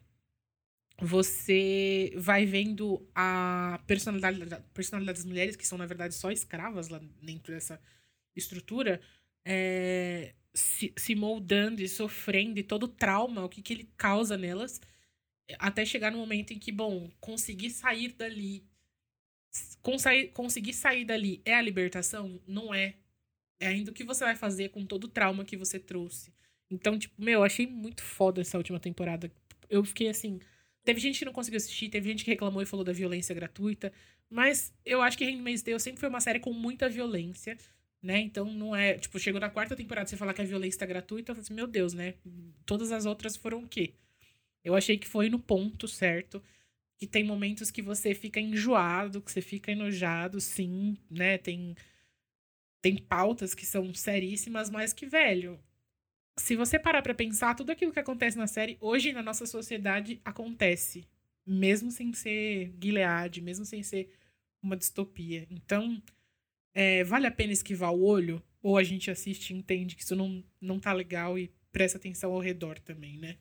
[1.02, 4.40] você vai vendo a personalidade,
[4.73, 7.77] personalidade das mulheres, que são, na verdade, só escravas lá dentro dessa
[8.34, 9.02] estrutura,
[9.44, 14.38] é, se, se moldando e sofrendo e todo o trauma, o que, que ele causa
[14.38, 14.80] nelas,
[15.58, 18.64] até chegar no momento em que, bom, conseguir sair dali.
[19.82, 22.40] Conseguir, conseguir sair dali é a libertação?
[22.48, 22.96] Não é.
[23.60, 26.34] É ainda o que você vai fazer com todo o trauma que você trouxe.
[26.70, 29.32] Então, tipo, meu, eu achei muito foda essa última temporada.
[29.70, 30.40] Eu fiquei assim.
[30.84, 33.92] Teve gente que não conseguiu assistir, teve gente que reclamou e falou da violência gratuita.
[34.30, 37.58] Mas eu acho que Handmaid's Tale sempre foi uma série com muita violência
[38.04, 38.20] né?
[38.20, 41.32] Então não é, tipo, chegou na quarta temporada você falar que a violência tá gratuita,
[41.32, 42.16] eu falei assim, meu Deus, né?
[42.66, 43.94] Todas as outras foram o quê?
[44.64, 46.44] Eu achei que foi no ponto certo,
[46.98, 51.38] que tem momentos que você fica enjoado, que você fica enojado, sim, né?
[51.38, 51.76] Tem
[52.82, 55.58] tem pautas que são seríssimas, mas que velho,
[56.38, 60.20] se você parar para pensar, tudo aquilo que acontece na série hoje na nossa sociedade
[60.26, 61.08] acontece,
[61.46, 64.10] mesmo sem ser Gilead, mesmo sem ser
[64.62, 65.48] uma distopia.
[65.50, 66.02] Então,
[66.74, 68.41] é, vale a pena esquivar o olho?
[68.62, 72.32] Ou a gente assiste e entende que isso não, não tá legal e presta atenção
[72.32, 73.38] ao redor também, né?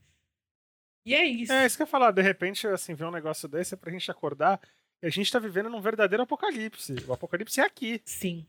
[1.04, 1.52] E é isso.
[1.52, 2.10] É, isso que eu ia falar.
[2.10, 4.60] De repente, assim, ver um negócio desse é pra gente acordar
[5.02, 6.94] e a gente tá vivendo num verdadeiro apocalipse.
[7.06, 8.00] O apocalipse é aqui.
[8.04, 8.46] Sim.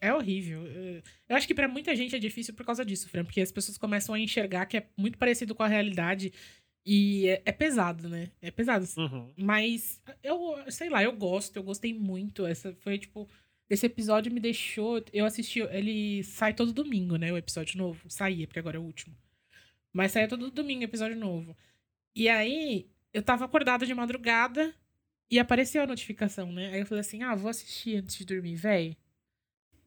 [0.00, 0.64] É horrível.
[1.28, 3.78] Eu acho que para muita gente é difícil por causa disso, Fran, porque as pessoas
[3.78, 6.32] começam a enxergar que é muito parecido com a realidade
[6.84, 8.32] e é, é pesado, né?
[8.40, 8.84] É pesado.
[8.96, 9.32] Uhum.
[9.36, 12.44] Mas eu, sei lá, eu gosto, eu gostei muito.
[12.44, 13.28] Essa foi, tipo,
[13.68, 15.02] esse episódio me deixou.
[15.12, 15.60] Eu assisti.
[15.60, 17.32] Ele sai todo domingo, né?
[17.32, 18.08] O episódio novo.
[18.10, 19.16] Saía, porque agora é o último.
[19.92, 21.56] Mas saia todo domingo episódio novo.
[22.14, 24.74] E aí, eu tava acordada de madrugada
[25.30, 26.72] e apareceu a notificação, né?
[26.72, 28.96] Aí eu falei assim: ah, vou assistir antes de dormir, véi.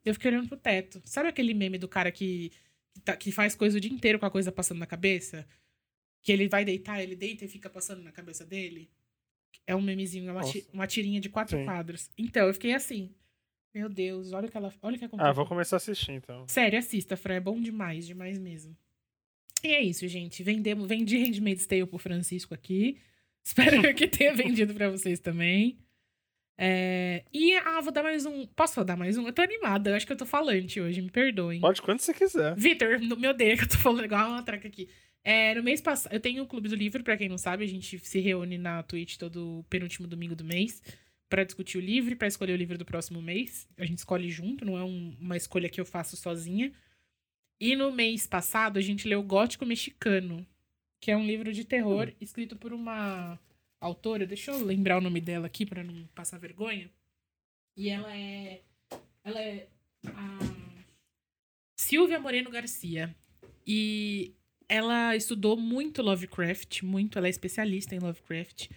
[0.04, 1.02] Eu fiquei olhando pro teto.
[1.04, 2.52] Sabe aquele meme do cara que,
[2.94, 5.46] que, tá, que faz coisa o dia inteiro com a coisa passando na cabeça?
[6.22, 8.88] Que ele vai deitar, ele deita e fica passando na cabeça dele?
[9.66, 10.42] É um memezinho, é uma,
[10.72, 11.64] uma tirinha de quatro Sim.
[11.64, 12.08] quadros.
[12.16, 13.12] Então, eu fiquei assim.
[13.76, 15.30] Meu Deus, olha o que ela, olha o que aconteceu.
[15.30, 16.48] Ah, vou começar a assistir então.
[16.48, 18.74] Sério, assista, Fran, é bom demais, demais mesmo.
[19.62, 20.42] E é isso, gente.
[20.42, 22.98] Vendemos, vendi Handmaid's Tale pro Francisco aqui.
[23.44, 25.78] Espero que tenha vendido para vocês também.
[26.56, 27.22] É...
[27.30, 28.46] E, ah, vou dar mais um.
[28.46, 29.26] Posso dar mais um?
[29.26, 31.60] Eu tô animada, eu acho que eu tô falante hoje, me perdoem.
[31.60, 32.56] Pode quando você quiser.
[32.56, 34.88] Vitor, me odeia que eu tô falando igual uma traca aqui.
[35.22, 37.68] É, no mês passado, eu tenho o Clube do Livro, para quem não sabe, a
[37.68, 40.80] gente se reúne na Twitch todo penúltimo domingo do mês
[41.28, 43.68] para discutir o livro, para escolher o livro do próximo mês.
[43.76, 46.72] A gente escolhe junto, não é um, uma escolha que eu faço sozinha.
[47.60, 50.46] E no mês passado a gente leu Gótico Mexicano,
[51.00, 52.16] que é um livro de terror hum.
[52.20, 53.38] escrito por uma
[53.80, 56.90] autora, deixa eu lembrar o nome dela aqui para não passar vergonha.
[57.76, 58.60] E ela é
[59.22, 59.66] ela é
[60.08, 60.38] a
[61.76, 63.14] Silvia Moreno Garcia.
[63.66, 64.32] E
[64.68, 68.68] ela estudou muito Lovecraft, muito, ela é especialista em Lovecraft.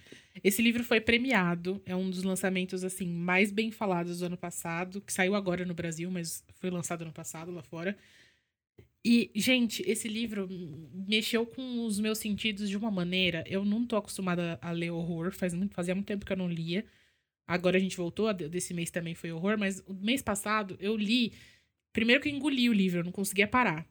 [0.44, 5.02] Esse livro foi premiado, é um dos lançamentos assim mais bem falados do ano passado,
[5.02, 7.98] que saiu agora no Brasil, mas foi lançado ano passado lá fora.
[9.04, 10.48] E, gente, esse livro
[11.08, 13.44] mexeu com os meus sentidos de uma maneira.
[13.48, 16.50] Eu não tô acostumada a ler horror, faz muito, fazia muito tempo que eu não
[16.50, 16.86] lia.
[17.48, 21.34] Agora a gente voltou, desse mês também foi horror, mas o mês passado eu li.
[21.94, 23.88] Primeiro que eu engoli o livro, eu não conseguia parar.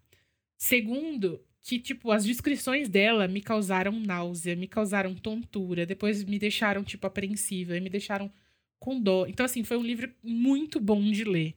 [0.59, 6.83] Segundo, que, tipo, as descrições dela me causaram náusea, me causaram tontura, depois me deixaram,
[6.83, 8.31] tipo, apreensiva, e me deixaram
[8.79, 9.27] com dó.
[9.27, 11.55] Então, assim, foi um livro muito bom de ler.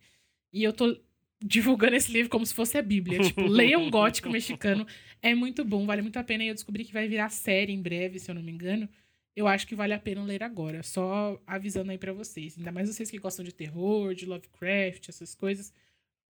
[0.52, 0.98] E eu tô
[1.44, 3.20] divulgando esse livro como se fosse a Bíblia.
[3.20, 4.86] Tipo, leiam gótico mexicano.
[5.22, 6.44] É muito bom, vale muito a pena.
[6.44, 8.88] E eu descobri que vai virar série em breve, se eu não me engano.
[9.36, 10.84] Eu acho que vale a pena ler agora.
[10.84, 12.58] Só avisando aí para vocês.
[12.58, 15.74] Ainda mais vocês que gostam de terror, de Lovecraft, essas coisas.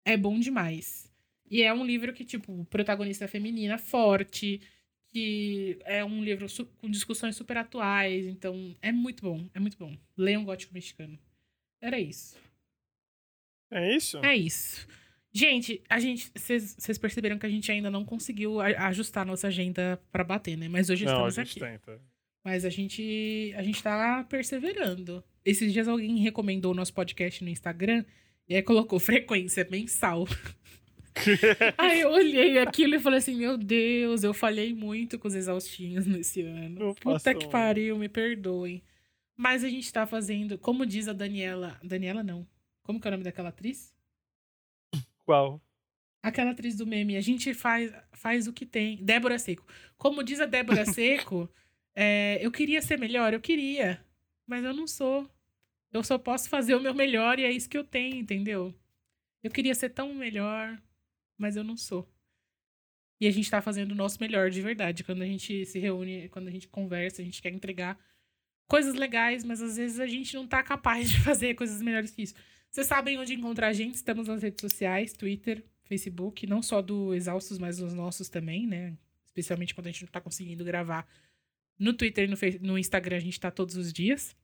[0.03, 1.11] É bom demais.
[1.49, 4.61] E é um livro que, tipo, protagonista feminina forte,
[5.07, 6.45] que é um livro
[6.77, 8.25] com discussões super atuais.
[8.25, 9.97] Então, é muito bom, é muito bom.
[10.17, 11.17] Leiam Gótico Mexicano.
[11.81, 12.37] Era isso.
[13.71, 14.17] É isso?
[14.25, 14.87] É isso.
[15.31, 16.31] Gente, a gente.
[16.35, 20.67] Vocês perceberam que a gente ainda não conseguiu ajustar nossa agenda para bater, né?
[20.67, 21.71] Mas hoje não, estamos a gente aqui.
[21.71, 22.01] Tenta.
[22.43, 25.23] Mas a gente, a gente tá perseverando.
[25.43, 28.05] Esses dias alguém recomendou o nosso podcast no Instagram
[28.47, 30.25] e aí colocou frequência mensal.
[31.77, 36.05] aí eu olhei aquilo e falei assim: Meu Deus, eu falhei muito com os exaustinhos
[36.05, 36.95] nesse ano.
[36.95, 38.83] Puta que pariu, me perdoem.
[39.35, 41.79] Mas a gente tá fazendo, como diz a Daniela.
[41.83, 42.47] Daniela não.
[42.81, 43.95] Como que é o nome daquela atriz?
[45.25, 45.61] Qual?
[46.23, 47.15] Aquela atriz do meme.
[47.17, 48.97] A gente faz, faz o que tem.
[49.03, 49.65] Débora Seco.
[49.97, 51.49] Como diz a Débora Seco,
[51.93, 54.03] é, eu queria ser melhor, eu queria.
[54.47, 55.29] Mas eu não sou.
[55.91, 58.73] Eu só posso fazer o meu melhor e é isso que eu tenho, entendeu?
[59.43, 60.81] Eu queria ser tão melhor,
[61.37, 62.09] mas eu não sou.
[63.19, 65.03] E a gente tá fazendo o nosso melhor de verdade.
[65.03, 67.99] Quando a gente se reúne, quando a gente conversa, a gente quer entregar
[68.67, 72.21] coisas legais, mas às vezes a gente não tá capaz de fazer coisas melhores que
[72.21, 72.35] isso.
[72.69, 73.95] Vocês sabem onde encontrar a gente?
[73.95, 78.95] Estamos nas redes sociais, Twitter, Facebook, não só do Exaustos, mas dos nossos também, né?
[79.25, 81.07] Especialmente quando a gente não tá conseguindo gravar.
[81.79, 84.35] No Twitter e no, no Instagram a gente tá todos os dias.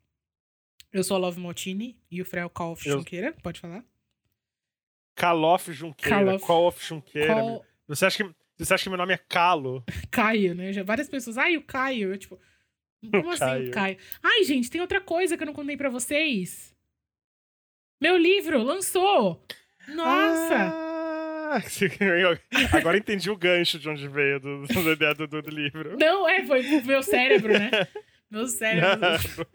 [0.92, 2.76] Eu sou a Love Motini e o Frel Eu...
[2.78, 3.34] Junqueira.
[3.42, 3.84] Pode falar?
[5.16, 6.26] Call Junqueira.
[6.26, 7.34] Call of, Call of Junqueira.
[7.34, 7.66] Call...
[7.88, 9.84] Você, acha que, você acha que meu nome é Calo?
[10.12, 10.74] Caio, né?
[10.74, 11.38] Já várias pessoas.
[11.38, 12.12] Ai, o Caio.
[12.14, 12.40] Eu, tipo,
[13.12, 13.68] como o assim Caio.
[13.68, 13.98] o Caio?
[14.22, 16.74] Ai, gente, tem outra coisa que eu não contei para vocês.
[18.02, 19.42] Meu livro lançou!
[19.88, 20.56] Nossa!
[20.56, 21.62] Ah,
[22.74, 25.98] agora entendi o gancho de onde veio do, do do, do, livro.
[25.98, 27.70] Não, é, foi pro meu cérebro, né?
[28.34, 29.00] Meu cérebro.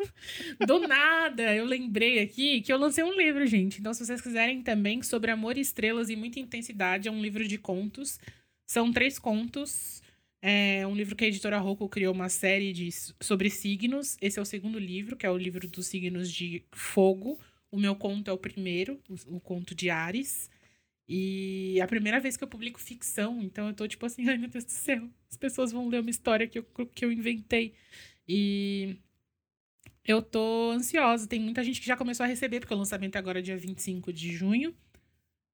[0.65, 3.81] Do nada, eu lembrei aqui que eu lancei um livro, gente.
[3.81, 7.59] Então, se vocês quiserem também sobre amor, estrelas e muita intensidade, é um livro de
[7.59, 8.21] contos.
[8.65, 10.01] São três contos.
[10.41, 12.89] É um livro que a editora Rocco criou uma série de,
[13.21, 14.17] sobre signos.
[14.21, 17.37] Esse é o segundo livro, que é o livro dos signos de fogo.
[17.73, 20.49] O meu conto é o primeiro, o, o conto de Ares.
[21.09, 24.39] E é a primeira vez que eu publico ficção, então eu tô tipo assim, ai
[24.39, 26.65] meu Deus do céu, as pessoas vão ler uma história que eu,
[26.95, 27.75] que eu inventei.
[28.29, 28.97] E
[30.05, 31.27] eu tô ansiosa.
[31.27, 34.13] Tem muita gente que já começou a receber, porque o lançamento é agora dia 25
[34.13, 34.75] de junho,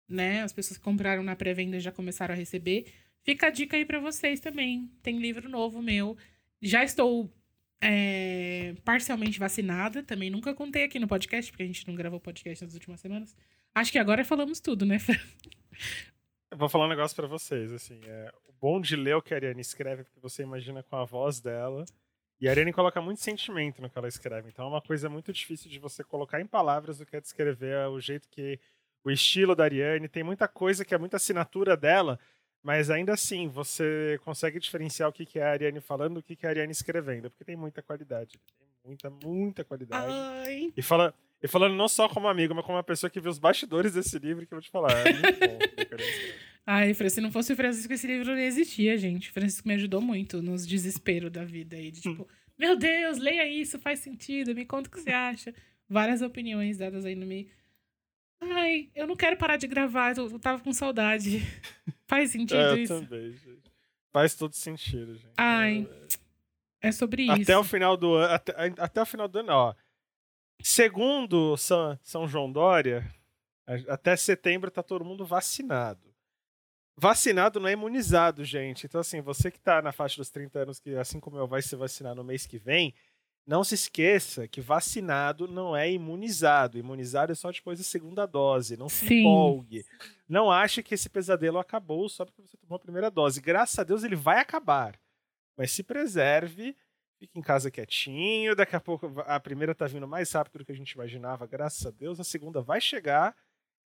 [0.08, 0.42] né?
[0.42, 2.86] As pessoas que compraram na pré-venda já começaram a receber.
[3.22, 4.90] Fica a dica aí para vocês também.
[5.02, 6.16] Tem livro novo meu.
[6.60, 7.32] Já estou
[7.80, 10.02] é, parcialmente vacinada.
[10.02, 13.36] Também nunca contei aqui no podcast, porque a gente não gravou podcast nas últimas semanas.
[13.74, 14.98] Acho que agora falamos tudo, né,
[16.50, 19.34] Eu vou falar um negócio para vocês, assim, é, o bom de ler o que
[19.34, 21.84] a Ariane escreve, é porque você imagina com a voz dela,
[22.44, 25.32] e a Ariane coloca muito sentimento no que ela escreve, então é uma coisa muito
[25.32, 28.60] difícil de você colocar em palavras o que é descrever o jeito que,
[29.02, 32.20] o estilo da Ariane, tem muita coisa que é muita assinatura dela,
[32.62, 36.46] mas ainda assim, você consegue diferenciar o que, é a Ariane falando do que, é
[36.46, 38.38] a Ariane escrevendo, porque tem muita qualidade.
[38.58, 40.12] Tem muita, muita qualidade.
[40.12, 40.70] Ai.
[40.76, 43.38] E, fala, e falando não só como amigo, mas como uma pessoa que viu os
[43.38, 44.92] bastidores desse livro, que eu vou te falar.
[44.92, 45.58] É muito bom.
[46.66, 49.30] Ai, se não fosse o Francisco, esse livro não existia, gente.
[49.30, 51.90] O Francisco me ajudou muito nos desesperos da vida aí.
[51.90, 52.26] De, tipo,
[52.58, 55.54] meu Deus, leia isso, faz sentido, me conta o que você acha.
[55.88, 57.48] Várias opiniões dadas aí no meio.
[58.40, 61.40] Ai, eu não quero parar de gravar, eu tava com saudade.
[62.08, 63.00] Faz sentido é, isso?
[63.00, 63.72] também, gente.
[64.12, 65.32] Faz todo sentido, gente.
[65.36, 65.88] Ai,
[66.82, 67.58] é, é sobre até isso.
[67.58, 69.74] O final do ano, até, até o final do ano, ó.
[70.62, 73.10] Segundo São, São João Dória,
[73.88, 76.13] até setembro tá todo mundo vacinado.
[76.96, 78.86] Vacinado não é imunizado, gente.
[78.86, 81.60] Então, assim, você que tá na faixa dos 30 anos, que assim como eu vai
[81.62, 82.94] se vacinar no mês que vem,
[83.46, 86.78] Não se esqueça que vacinado não é imunizado.
[86.78, 88.76] Imunizado é só depois da segunda dose.
[88.76, 89.20] Não se Sim.
[89.20, 89.84] empolgue.
[90.28, 93.40] Não ache que esse pesadelo acabou só porque você tomou a primeira dose.
[93.42, 94.98] Graças a Deus ele vai acabar.
[95.58, 96.76] Mas se preserve,
[97.20, 98.56] fique em casa quietinho.
[98.56, 101.84] Daqui a pouco a primeira tá vindo mais rápido do que a gente imaginava, graças
[101.86, 102.18] a Deus.
[102.20, 103.36] A segunda vai chegar.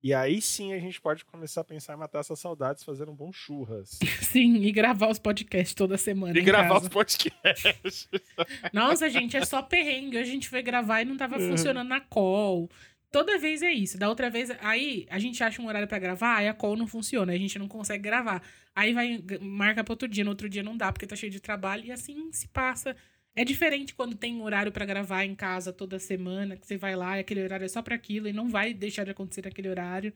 [0.02, 3.16] E aí sim a gente pode começar a pensar em matar essas saudades fazendo um
[3.16, 3.98] bom churras.
[4.22, 6.38] Sim, e gravar os podcasts toda semana.
[6.38, 6.84] E gravar casa.
[6.84, 8.08] os podcasts.
[8.72, 10.18] Nossa, gente, é só perrengue.
[10.18, 11.50] Hoje a gente foi gravar e não tava uhum.
[11.50, 12.70] funcionando na call.
[13.10, 13.98] Toda vez é isso.
[13.98, 16.86] Da outra vez, aí a gente acha um horário para gravar, aí a call não
[16.86, 18.42] funciona, a gente não consegue gravar.
[18.74, 21.40] Aí vai, marca pra outro dia, no outro dia não dá, porque tá cheio de
[21.40, 22.94] trabalho, e assim se passa.
[23.34, 26.96] É diferente quando tem um horário para gravar em casa toda semana, que você vai
[26.96, 29.68] lá e aquele horário é só para aquilo e não vai deixar de acontecer naquele
[29.68, 30.12] horário.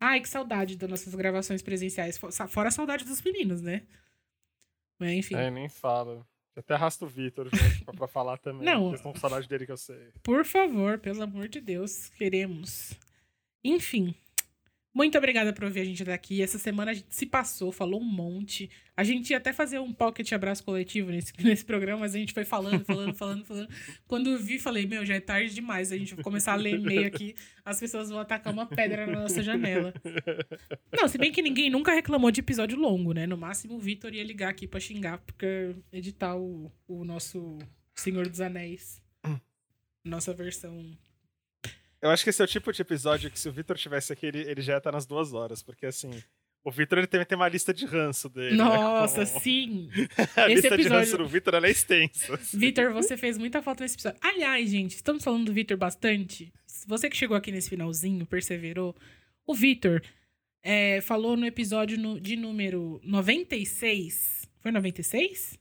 [0.00, 2.18] Ai, que saudade das nossas gravações presenciais.
[2.48, 3.82] Fora a saudade dos meninos, né?
[4.98, 5.36] Mas enfim.
[5.36, 6.26] É, nem fala.
[6.54, 7.48] Eu até arrasto o Vitor
[7.84, 8.66] pra, pra falar também.
[8.66, 8.88] Não.
[8.88, 10.10] Vocês estão com saudade dele que eu sei.
[10.22, 12.92] Por favor, pelo amor de Deus, queremos.
[13.64, 14.14] Enfim.
[14.94, 16.42] Muito obrigada por ouvir a gente daqui.
[16.42, 18.70] Essa semana a gente se passou, falou um monte.
[18.94, 22.34] A gente ia até fazer um pocket abraço coletivo nesse, nesse programa, mas a gente
[22.34, 23.68] foi falando, falando, falando, falando.
[24.06, 25.92] Quando eu vi, falei, meu, já é tarde demais.
[25.92, 29.20] A gente vai começar a ler e-mail aqui, as pessoas vão atacar uma pedra na
[29.22, 29.94] nossa janela.
[30.92, 33.26] Não, se bem que ninguém nunca reclamou de episódio longo, né?
[33.26, 37.58] No máximo o Vitor ia ligar aqui pra xingar, porque editar o, o nosso
[37.94, 39.00] Senhor dos Anéis.
[40.04, 40.98] Nossa versão
[42.02, 44.26] eu acho que esse é o tipo de episódio que se o Victor tivesse aqui,
[44.26, 46.22] ele, ele já ia estar nas duas horas, porque assim.
[46.64, 48.56] O Victor ele também tem uma lista de ranço dele.
[48.56, 49.26] Né, Nossa, né?
[49.26, 49.88] sim!
[50.36, 50.82] a esse lista episódio...
[50.82, 52.34] de ranço do Victor é extensa.
[52.34, 52.58] Assim.
[52.58, 54.18] Victor, você fez muita falta nesse episódio.
[54.20, 56.52] Aliás, gente, estamos falando do Victor bastante.
[56.86, 58.96] Você que chegou aqui nesse finalzinho, perseverou.
[59.44, 60.02] O Victor
[60.62, 64.48] é, falou no episódio no, de número 96.
[64.60, 65.58] Foi 96?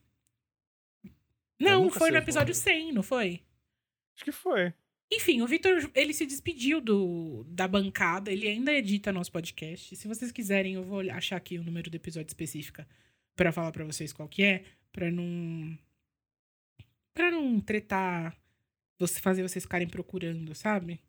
[1.59, 3.41] Não, foi no episódio 100, não foi?
[4.15, 4.73] Acho que foi.
[5.13, 9.93] Enfim, o Vitor, ele se despediu do, da bancada, ele ainda edita nosso podcast.
[9.95, 12.81] Se vocês quiserem, eu vou achar aqui o número do episódio específico
[13.35, 15.77] para falar para vocês qual que é, para não
[17.13, 18.37] para não tretar,
[18.97, 21.01] você fazer vocês ficarem procurando, sabe?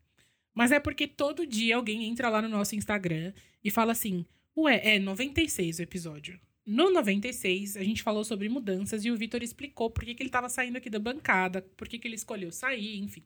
[0.52, 4.26] Mas é porque todo dia alguém entra lá no nosso Instagram e fala assim:
[4.56, 6.40] "Ué, é 96 o episódio".
[6.66, 10.28] No 96, a gente falou sobre mudanças e o Vitor explicou por que, que ele
[10.28, 13.24] estava saindo aqui da bancada, por que, que ele escolheu sair, enfim.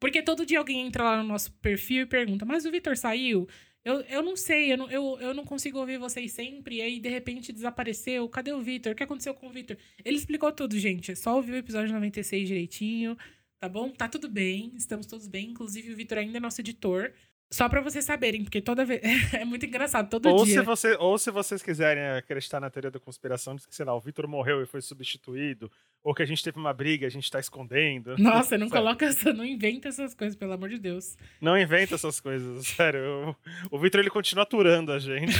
[0.00, 3.46] Porque todo dia alguém entra lá no nosso perfil e pergunta: Mas o Vitor saiu?
[3.84, 6.76] Eu, eu não sei, eu não, eu, eu não consigo ouvir vocês sempre.
[6.76, 8.28] E aí, de repente, desapareceu.
[8.28, 8.92] Cadê o Vitor?
[8.92, 9.76] O que aconteceu com o Vitor?
[10.04, 11.12] Ele explicou tudo, gente.
[11.12, 13.16] É só ouvir o episódio 96 direitinho,
[13.58, 13.90] tá bom?
[13.90, 15.50] Tá tudo bem, estamos todos bem.
[15.50, 17.12] Inclusive, o Vitor ainda é nosso editor.
[17.52, 19.00] Só para vocês saberem, porque toda vez.
[19.34, 20.60] é muito engraçado, todo ou dia.
[20.60, 24.00] Se você, ou se vocês quiserem acreditar na teoria da conspiração, que, sei lá, o
[24.00, 25.70] Vitor morreu e foi substituído,
[26.00, 28.16] ou que a gente teve uma briga, a gente tá escondendo.
[28.18, 31.16] Nossa, não coloca essa, não inventa essas coisas, pelo amor de Deus.
[31.40, 33.36] Não inventa essas coisas, sério.
[33.68, 35.34] O, o Vitor, ele continua aturando a gente.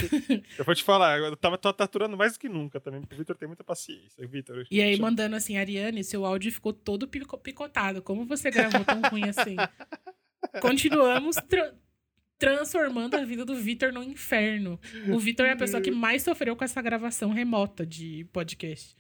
[0.59, 3.15] eu vou te falar, eu tava tô, tô aturando mais do que nunca também, porque
[3.15, 4.27] o Vitor tem muita paciência.
[4.27, 8.03] Victor, e aí, mandando assim, Ariane, seu áudio ficou todo picotado.
[8.03, 9.55] Como você gravou tão ruim assim?
[10.61, 11.37] Continuamos
[12.41, 14.81] transformando a vida do Vitor no inferno.
[15.13, 18.97] O Vitor é a pessoa que mais sofreu com essa gravação remota de podcast.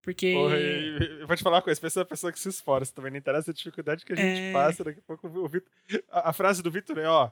[0.00, 0.32] Porque.
[0.32, 3.10] Porra, eu vou te falar uma coisa, pensa é a pessoa que se esforça também,
[3.10, 4.52] não interessa a dificuldade que a gente é...
[4.52, 5.70] passa, daqui a pouco o Vitor.
[6.08, 7.30] A, a, frase do Vitor é, ó.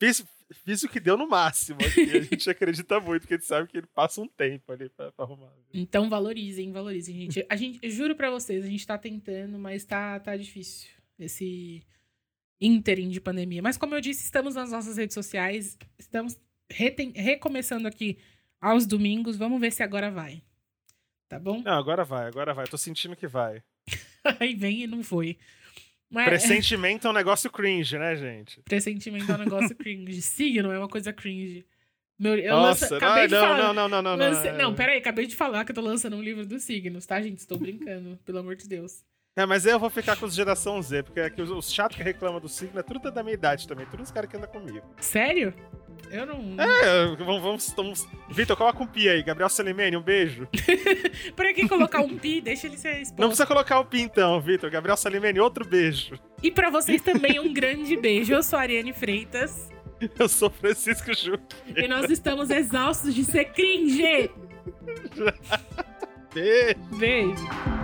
[0.00, 0.24] Fiz,
[0.64, 1.78] fiz o que deu no máximo.
[1.82, 5.12] A gente acredita muito, porque a gente sabe que ele passa um tempo ali pra,
[5.12, 5.52] pra arrumar.
[5.72, 7.46] Então valorizem, valorizem, gente.
[7.46, 10.88] A gente, juro pra vocês, a gente tá tentando, mas tá, tá difícil.
[11.18, 11.82] Esse
[12.62, 13.60] ínterim de pandemia.
[13.60, 16.38] Mas como eu disse, estamos nas nossas redes sociais, estamos
[16.70, 18.18] recomeçando aqui
[18.60, 19.36] aos domingos.
[19.36, 20.42] Vamos ver se agora vai.
[21.28, 21.60] Tá bom?
[21.62, 22.66] Não, agora vai, agora vai.
[22.66, 23.62] Tô sentindo que vai.
[24.38, 25.36] Aí vem e não foi.
[26.08, 26.26] Mas...
[26.26, 28.60] Pressentimento é um negócio cringe, né, gente?
[28.62, 30.20] Pressentimento é um negócio cringe.
[30.22, 31.66] Signo é uma coisa cringe.
[32.18, 34.58] Meu, eu Nossa, lança, acabei não, de falar, não, não, não, não, lance, não.
[34.58, 37.38] Não, peraí, acabei de falar que eu tô lançando um livro dos signos, tá, gente?
[37.38, 39.02] Estou brincando, pelo amor de Deus.
[39.34, 42.02] É, mas eu vou ficar com os geração Z, porque aqui os, os chatos que
[42.02, 44.82] reclamam do signo é tudo da minha idade também, todos os caras que andam comigo.
[45.00, 45.54] Sério?
[46.10, 46.62] Eu não.
[46.62, 47.42] É, vamos.
[47.42, 48.08] vamos, vamos...
[48.28, 49.22] Vitor, coloca um pi aí.
[49.22, 50.46] Gabriel Salimene, um beijo.
[51.34, 52.42] pra que colocar um pi?
[52.42, 53.18] Deixa ele ser exposto.
[53.18, 54.70] Não precisa colocar o pi então, Vitor.
[54.70, 56.18] Gabriel Salimene, outro beijo.
[56.42, 58.34] E para vocês também um grande beijo.
[58.34, 59.70] Eu sou a Ariane Freitas.
[60.18, 61.38] Eu sou Francisco Ju.
[61.74, 64.30] E nós estamos exaustos de ser cringe.
[66.34, 66.98] Beijo.
[66.98, 67.81] Beijo.